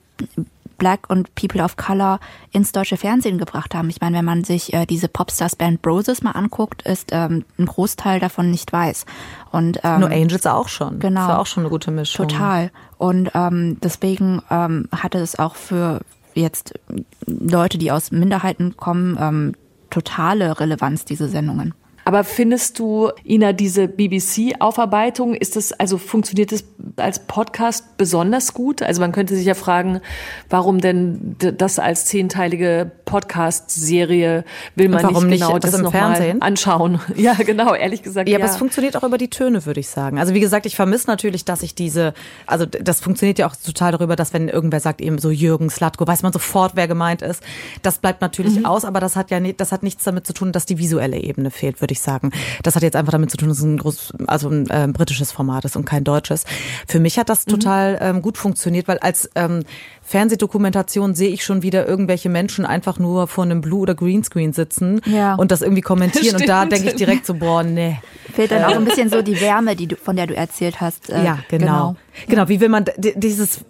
Black 0.78 1.10
und 1.10 1.34
People 1.36 1.64
of 1.64 1.78
Color 1.78 2.20
ins 2.52 2.72
deutsche 2.72 2.98
Fernsehen 2.98 3.38
gebracht 3.38 3.76
haben. 3.76 3.90
Ich 3.90 4.02
meine, 4.02 4.18
wenn 4.18 4.26
man 4.26 4.44
sich 4.44 4.74
äh, 4.74 4.86
diese 4.86 5.08
Popstars-Band 5.08 5.82
Broses 5.82 6.22
mal 6.22 6.32
anguckt, 6.32 6.82
ist 6.84 7.10
ähm, 7.12 7.46
ein 7.58 7.66
Großteil 7.66 8.20
davon 8.20 8.52
nicht 8.52 8.72
weiß. 8.72 9.06
Und 9.52 9.80
ähm, 9.84 10.02
No 10.02 10.08
Angels 10.08 10.46
auch 10.46 10.68
schon. 10.68 11.00
Genau. 11.00 11.22
Das 11.22 11.30
war 11.30 11.40
auch 11.40 11.46
schon 11.46 11.64
eine 11.64 11.70
gute 11.70 11.92
Mischung. 11.92 12.28
Total. 12.28 12.72
Und 12.98 13.32
ähm, 13.34 13.78
deswegen 13.82 14.42
ähm, 14.50 14.88
hatte 14.92 15.20
es 15.20 15.38
auch 15.38 15.56
für 15.56 16.02
jetzt 16.34 16.74
Leute, 17.26 17.78
die 17.78 17.92
aus 17.92 18.12
Minderheiten 18.12 18.78
kommen, 18.78 19.18
ähm, 19.20 19.54
totale 19.90 20.60
Relevanz, 20.60 21.06
diese 21.06 21.30
Sendungen. 21.30 21.74
Aber 22.08 22.24
findest 22.24 22.78
du, 22.78 23.10
Ina, 23.28 23.52
diese 23.52 23.88
BBC-Aufarbeitung, 23.88 25.34
ist 25.34 25.56
das, 25.56 25.74
also 25.74 25.98
funktioniert 25.98 26.52
das 26.52 26.64
als 26.98 27.26
Podcast 27.26 27.98
besonders 27.98 28.54
gut? 28.54 28.84
Also 28.84 29.02
man 29.02 29.12
könnte 29.12 29.36
sich 29.36 29.48
ja 29.48 29.56
fragen, 29.56 30.02
warum 30.48 30.80
denn 30.82 31.36
das 31.40 31.80
als 31.80 32.06
zehnteilige 32.06 32.92
Podcast-Serie 33.06 34.46
will 34.76 34.90
man 34.90 35.06
nicht 35.08 35.20
genau 35.20 35.54
nicht 35.54 35.64
das, 35.64 35.72
das 35.72 35.82
nochmal 35.82 36.36
anschauen? 36.42 37.00
Ja, 37.16 37.34
genau, 37.34 37.74
ehrlich 37.74 38.04
gesagt. 38.04 38.28
Ja, 38.30 38.38
ja, 38.38 38.44
aber 38.44 38.52
es 38.52 38.58
funktioniert 38.58 38.96
auch 38.98 39.04
über 39.04 39.18
die 39.18 39.30
Töne, 39.30 39.66
würde 39.66 39.80
ich 39.80 39.88
sagen. 39.90 40.20
Also 40.20 40.34
wie 40.34 40.40
gesagt, 40.40 40.66
ich 40.68 40.76
vermisse 40.76 41.08
natürlich, 41.08 41.44
dass 41.44 41.64
ich 41.64 41.74
diese, 41.74 42.14
also 42.46 42.66
das 42.66 43.00
funktioniert 43.00 43.40
ja 43.40 43.48
auch 43.48 43.56
total 43.56 43.94
darüber, 43.94 44.16
dass 44.16 44.32
wenn 44.34 44.48
irgendwer 44.48 44.80
sagt 44.80 45.02
eben 45.02 45.18
so 45.18 45.32
Jürgen 45.32 45.72
Slatko, 45.72 46.06
weiß 46.06 46.22
man 46.22 46.34
sofort, 46.34 46.74
wer 46.76 46.88
gemeint 46.88 47.24
ist. 47.24 47.42
Das 47.82 47.98
bleibt 47.98 48.22
natürlich 48.22 48.60
mhm. 48.60 48.66
aus, 48.66 48.86
aber 48.86 49.00
das 49.00 49.16
hat 49.16 49.32
ja 49.32 49.40
nicht, 49.40 49.60
das 49.60 49.72
hat 49.72 49.82
nichts 49.82 50.04
damit 50.04 50.28
zu 50.28 50.34
tun, 50.34 50.52
dass 50.52 50.68
die 50.68 50.78
visuelle 50.78 51.18
Ebene 51.18 51.50
fehlt, 51.50 51.82
würde 51.82 51.94
ich 51.94 51.95
sagen. 52.00 52.32
Das 52.64 52.76
hat 52.76 52.84
jetzt 52.84 52.96
einfach 52.96 53.12
damit 53.12 53.32
zu 53.32 53.38
tun, 53.38 53.50
dass 53.50 53.60
es 53.60 53.64
ein 53.64 53.78
groß, 53.78 54.14
also 54.28 54.50
ein 54.50 54.70
äh, 54.70 54.88
britisches 54.92 55.32
Format 55.32 55.66
ist 55.66 55.76
und 55.76 55.86
kein 55.86 56.04
deutsches. 56.04 56.46
Für 56.88 57.00
mich 57.00 57.18
hat 57.18 57.30
das 57.30 57.46
mhm. 57.46 57.52
total 57.52 57.98
ähm, 58.02 58.22
gut 58.22 58.38
funktioniert, 58.38 58.88
weil 58.88 59.00
als 59.00 59.30
ähm, 59.36 59.64
Fernsehdokumentation 60.02 61.16
sehe 61.16 61.30
ich 61.30 61.44
schon 61.44 61.64
wieder 61.64 61.88
irgendwelche 61.88 62.30
Menschen 62.30 62.66
einfach 62.66 63.00
nur 63.00 63.28
vor 63.28 63.44
einem 63.44 63.62
Blue- 63.62 63.82
oder 63.82 63.96
Greenscreen 63.96 64.54
sitzen 64.54 65.02
ja. 65.06 65.36
und 65.36 65.52
das 65.52 65.62
irgendwie 65.62 65.82
kommentieren. 65.82 66.36
und 66.36 66.48
da 66.48 66.66
denke 66.66 66.90
ich 66.90 66.96
direkt 66.96 67.26
so, 67.26 67.34
boah, 67.34 67.64
nee. 67.64 67.98
Fehlt 68.36 68.52
dann 68.52 68.64
auch 68.66 68.76
ein 68.76 68.86
bisschen 68.86 69.10
so 69.10 69.22
die 69.22 69.40
Wärme, 69.40 69.76
die 69.76 69.88
du, 69.88 69.96
von 69.96 70.16
der 70.16 70.28
du 70.28 70.36
erzählt 70.36 70.82
hast. 70.82 71.10
Äh, 71.10 71.24
ja, 71.24 71.40
genau. 71.50 71.66
genau. 71.66 71.96
Genau, 72.28 72.48
wie 72.48 72.60
will 72.60 72.70
man 72.70 72.86
dieses, 72.98 73.66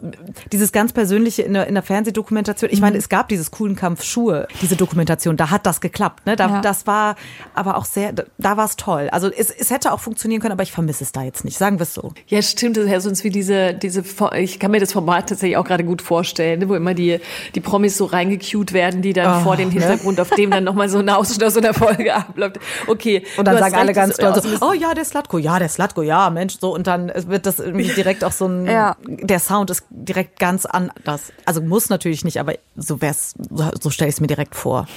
dieses 0.52 0.72
ganz 0.72 0.94
persönliche 0.94 1.42
in 1.42 1.54
der, 1.54 1.68
in 1.68 1.74
der 1.74 1.84
Fernsehdokumentation. 1.84 2.70
Ich 2.72 2.78
mhm. 2.78 2.82
meine, 2.82 2.98
es 2.98 3.10
gab 3.10 3.30
dieses 3.30 3.52
coolen 3.52 3.76
Kampf 3.76 4.04
Schuhe, 4.04 4.48
diese 4.62 4.76
Dokumentation, 4.76 5.38
da 5.38 5.50
hat 5.50 5.66
das 5.66 5.82
geklappt. 5.82 6.26
Ne? 6.26 6.36
Da, 6.36 6.48
ja. 6.48 6.62
Das 6.62 6.88
war 6.88 7.16
aber 7.54 7.78
auch 7.78 7.86
sehr, 7.86 8.14
da 8.14 8.58
war 8.58 8.66
es 8.66 8.76
toll. 8.76 9.10
Also 9.12 9.30
es, 9.32 9.50
es 9.50 9.72
hätte 9.72 9.92
auch 9.92 10.00
funktionieren 10.00 10.42
können, 10.42 10.52
aber 10.52 10.64
ich 10.64 10.72
vermisse 10.72 11.04
es 11.04 11.12
da 11.12 11.24
jetzt 11.24 11.44
nicht. 11.44 11.58
Sagen 11.58 11.80
wir 11.80 11.84
es 11.84 11.94
so. 11.94 12.12
Ja, 12.28 12.42
stimmt. 12.42 12.78
Das 12.78 12.86
ist 12.86 12.92
ja 12.92 13.00
sonst 13.00 13.24
wie 13.24 13.30
diese, 13.30 13.74
diese, 13.74 14.04
ich 14.38 14.60
kann 14.60 14.72
mir 14.72 14.80
das 14.80 14.94
Format 14.94 15.30
tatsächlich 15.30 15.58
auch 15.58 15.66
gerade 15.66 15.84
gut 15.84 16.02
vorstellen, 16.02 16.60
ne? 16.60 16.70
wo 16.70 16.76
immer 16.76 16.94
die, 16.94 17.20
die 17.56 17.62
Promis 17.62 17.98
so 17.98 18.06
reingecued 18.06 18.74
werden, 18.74 19.02
die 19.02 19.14
dann 19.14 19.42
oh, 19.42 19.44
vor 19.44 19.58
dem 19.58 19.70
ne? 19.70 19.74
Hintergrund, 19.74 20.18
ne? 20.18 20.22
auf 20.22 20.30
dem 20.32 20.52
dann 20.52 20.64
nochmal 20.64 20.90
so 20.90 21.00
ein 21.00 21.10
Ausschnitt 21.10 21.44
aus 21.44 21.54
so 21.54 21.60
einer 21.60 21.74
Folge 21.74 22.14
abläuft. 22.16 22.60
Okay. 22.88 23.24
Und 23.38 23.48
dann 23.48 23.58
sagen 23.58 23.76
alle 23.76 23.94
ganz 23.94 24.18
toll 24.18 24.34
so, 24.36 24.55
oh 24.62 24.74
ja, 24.74 24.94
der 24.94 25.06
Slatko, 25.06 25.38
ja, 25.38 25.60
der 25.60 25.70
Slatko, 25.70 26.02
ja, 26.02 26.30
Mensch, 26.30 26.58
so 26.60 26.74
und 26.74 26.88
dann 26.88 27.12
wird 27.28 27.46
das 27.46 27.60
irgendwie 27.60 27.88
direkt 27.90 28.24
auch 28.24 28.32
so 28.32 28.46
ein, 28.48 28.66
Ja. 28.66 28.96
der 29.08 29.40
Sound 29.40 29.70
ist 29.70 29.84
direkt 29.90 30.40
ganz 30.40 30.66
anders. 30.66 31.32
Also 31.46 31.62
muss 31.62 31.90
natürlich 31.90 32.24
nicht, 32.26 32.40
aber 32.40 32.54
so 32.76 33.02
wär's, 33.02 33.34
so, 33.50 33.70
so 33.82 33.90
stelle 33.90 34.10
ich 34.10 34.16
es 34.16 34.22
mir 34.22 34.28
direkt 34.28 34.56
vor. 34.56 34.88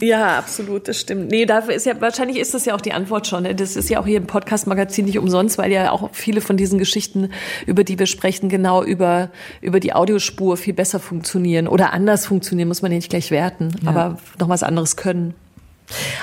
Ja, 0.00 0.38
absolut, 0.38 0.86
das 0.86 1.00
stimmt. 1.00 1.32
Nee, 1.32 1.44
dafür 1.44 1.74
ist 1.74 1.84
ja, 1.84 2.00
wahrscheinlich 2.00 2.38
ist 2.38 2.54
das 2.54 2.64
ja 2.64 2.76
auch 2.76 2.80
die 2.80 2.92
Antwort 2.92 3.26
schon. 3.26 3.42
ne? 3.42 3.54
Das 3.56 3.74
ist 3.74 3.88
ja 3.90 3.98
auch 4.00 4.06
hier 4.06 4.18
im 4.18 4.28
Podcast-Magazin 4.28 5.06
nicht 5.06 5.18
umsonst, 5.18 5.58
weil 5.58 5.72
ja 5.72 5.90
auch 5.90 6.10
viele 6.12 6.40
von 6.40 6.56
diesen 6.56 6.78
Geschichten, 6.78 7.32
über 7.66 7.82
die 7.82 7.98
wir 7.98 8.06
sprechen, 8.06 8.48
genau 8.48 8.84
über, 8.84 9.30
über 9.60 9.80
die 9.80 9.92
Audiospur 9.94 10.56
viel 10.56 10.72
besser 10.74 11.00
funktionieren 11.00 11.66
oder 11.66 11.92
anders 11.92 12.26
funktionieren, 12.26 12.68
muss 12.68 12.80
man 12.80 12.92
ja 12.92 12.98
nicht 12.98 13.10
gleich 13.10 13.32
werten, 13.32 13.74
aber 13.86 14.18
noch 14.38 14.48
was 14.48 14.62
anderes 14.62 14.94
können. 14.94 15.34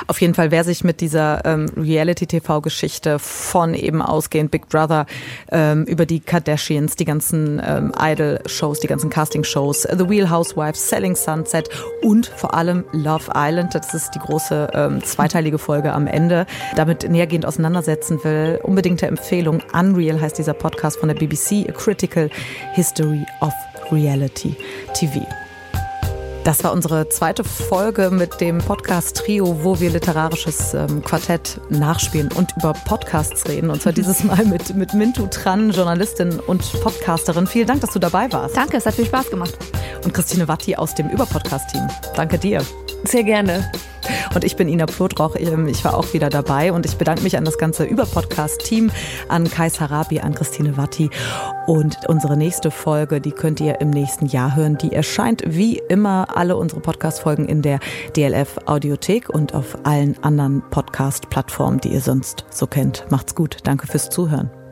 Auf 0.08 0.22
jeden 0.22 0.34
Fall, 0.34 0.52
wer 0.52 0.64
sich 0.64 0.84
mit 0.84 1.02
dieser 1.02 1.44
ähm, 1.46 1.68
Reality-TV-Geschichte 1.76 3.20
von 3.20 3.74
eben 3.74 4.02
ausgehend 4.02 4.52
Big 4.52 4.70
Brother 4.70 5.06
ähm, 5.52 5.84
über 5.86 6.06
die 6.06 6.20
Kardashians, 6.20 6.96
die 6.96 7.06
ganzen 7.06 7.62
ähm, 7.66 7.92
Idol-Shows, 8.00 8.80
die 8.80 8.88
ganzen 8.88 9.10
Casting-Shows, 9.10 9.84
The 9.84 10.04
Real 10.04 10.30
Housewives, 10.30 10.90
Selling 10.90 11.16
Sunset 11.16 11.70
und 12.02 12.28
vor 12.28 12.54
allem 12.54 12.86
Love 12.92 13.32
Island, 13.36 13.74
das 13.76 13.94
ist 13.94 14.12
die 14.12 14.20
große 14.20 14.70
ähm, 14.74 15.04
zweiteilige 15.04 15.58
Folge 15.58 15.94
am 15.94 16.08
Ende, 16.08 16.46
damit 16.76 17.10
nähergehend 17.10 17.46
auseinandersetzen 17.46 18.24
will, 18.24 18.60
unbedingte 18.64 19.08
Empfehlung. 19.08 19.62
Unreal 19.74 20.22
heißt 20.22 20.38
dieser 20.38 20.54
Podcast 20.54 21.00
von 21.00 21.10
der 21.10 21.16
BBC, 21.16 21.68
A 21.68 21.72
Critical 21.72 22.30
History 22.74 23.26
of 23.42 23.54
Reality 23.92 24.56
TV. 24.94 25.26
Das 26.46 26.64
war 26.64 26.74
unsere 26.74 27.10
zweite 27.10 27.44
Folge 27.44 28.12
mit 28.12 28.40
dem 28.40 28.60
Podcast 28.60 29.18
Trio, 29.18 29.64
wo 29.64 29.80
wir 29.80 29.90
literarisches 29.90 30.76
ähm, 30.76 31.04
Quartett 31.04 31.60
nachspielen 31.70 32.32
und 32.34 32.56
über 32.56 32.74
Podcasts 32.74 33.50
reden. 33.50 33.72
Und 33.72 33.82
zwar 33.82 33.94
dieses 33.94 34.24
Mal 34.24 34.46
mit, 34.46 34.76
mit 34.76 34.94
Mintu 34.94 35.26
Tran, 35.26 35.72
Journalistin 35.72 36.40
und 36.40 36.62
Podcasterin. 36.84 37.48
Vielen 37.48 37.66
Dank, 37.66 37.82
dass 37.82 37.94
du 37.94 38.00
dabei 38.00 38.32
warst. 38.32 38.56
Danke, 38.56 38.78
es 38.78 38.86
hat 38.86 38.94
viel 38.94 39.08
Spaß 39.08 39.32
gemacht. 39.32 39.58
Und 40.04 40.14
Christine 40.14 40.48
Watti 40.48 40.76
aus 40.76 40.94
dem 40.94 41.10
Überpodcast-Team. 41.10 41.88
Danke 42.16 42.38
dir. 42.38 42.62
Sehr 43.06 43.24
gerne. 43.24 43.72
Und 44.34 44.44
ich 44.44 44.56
bin 44.56 44.68
Ina 44.68 44.86
Plotroch. 44.86 45.36
Ähm, 45.38 45.68
Ich 45.68 45.84
war 45.84 45.98
auch 45.98 46.14
wieder 46.14 46.30
dabei 46.30 46.72
und 46.72 46.86
ich 46.86 46.96
bedanke 46.96 47.24
mich 47.24 47.38
an 47.38 47.46
das 47.46 47.58
ganze 47.58 47.84
Überpodcast-Team, 47.84 48.92
an 49.30 49.50
Kai 49.50 49.70
Harabi, 49.70 50.20
an 50.20 50.34
Christine 50.36 50.78
Watti. 50.78 51.10
Und 51.68 51.98
unsere 52.08 52.38
nächste 52.38 52.72
Folge, 52.72 53.20
die 53.20 53.32
könnt 53.32 53.60
ihr 53.60 53.82
im 53.82 53.90
nächsten 53.90 54.28
Jahr 54.28 54.56
hören. 54.56 54.78
Die 54.78 54.94
erscheint 54.94 55.44
wie 55.46 55.82
immer 55.90 56.28
alle 56.36 56.58
unsere 56.58 56.82
Podcast-Folgen 56.82 57.48
in 57.48 57.62
der 57.62 57.80
DLF 58.16 58.60
Audiothek 58.66 59.30
und 59.30 59.54
auf 59.54 59.78
allen 59.84 60.16
anderen 60.24 60.62
Podcast-Plattformen, 60.70 61.80
die 61.80 61.90
ihr 61.90 62.02
sonst 62.02 62.46
so 62.50 62.68
kennt. 62.68 63.06
Macht's 63.10 63.36
gut. 63.36 63.58
Danke 63.64 63.88
fürs 63.88 64.10
Zuhören. 64.10 64.65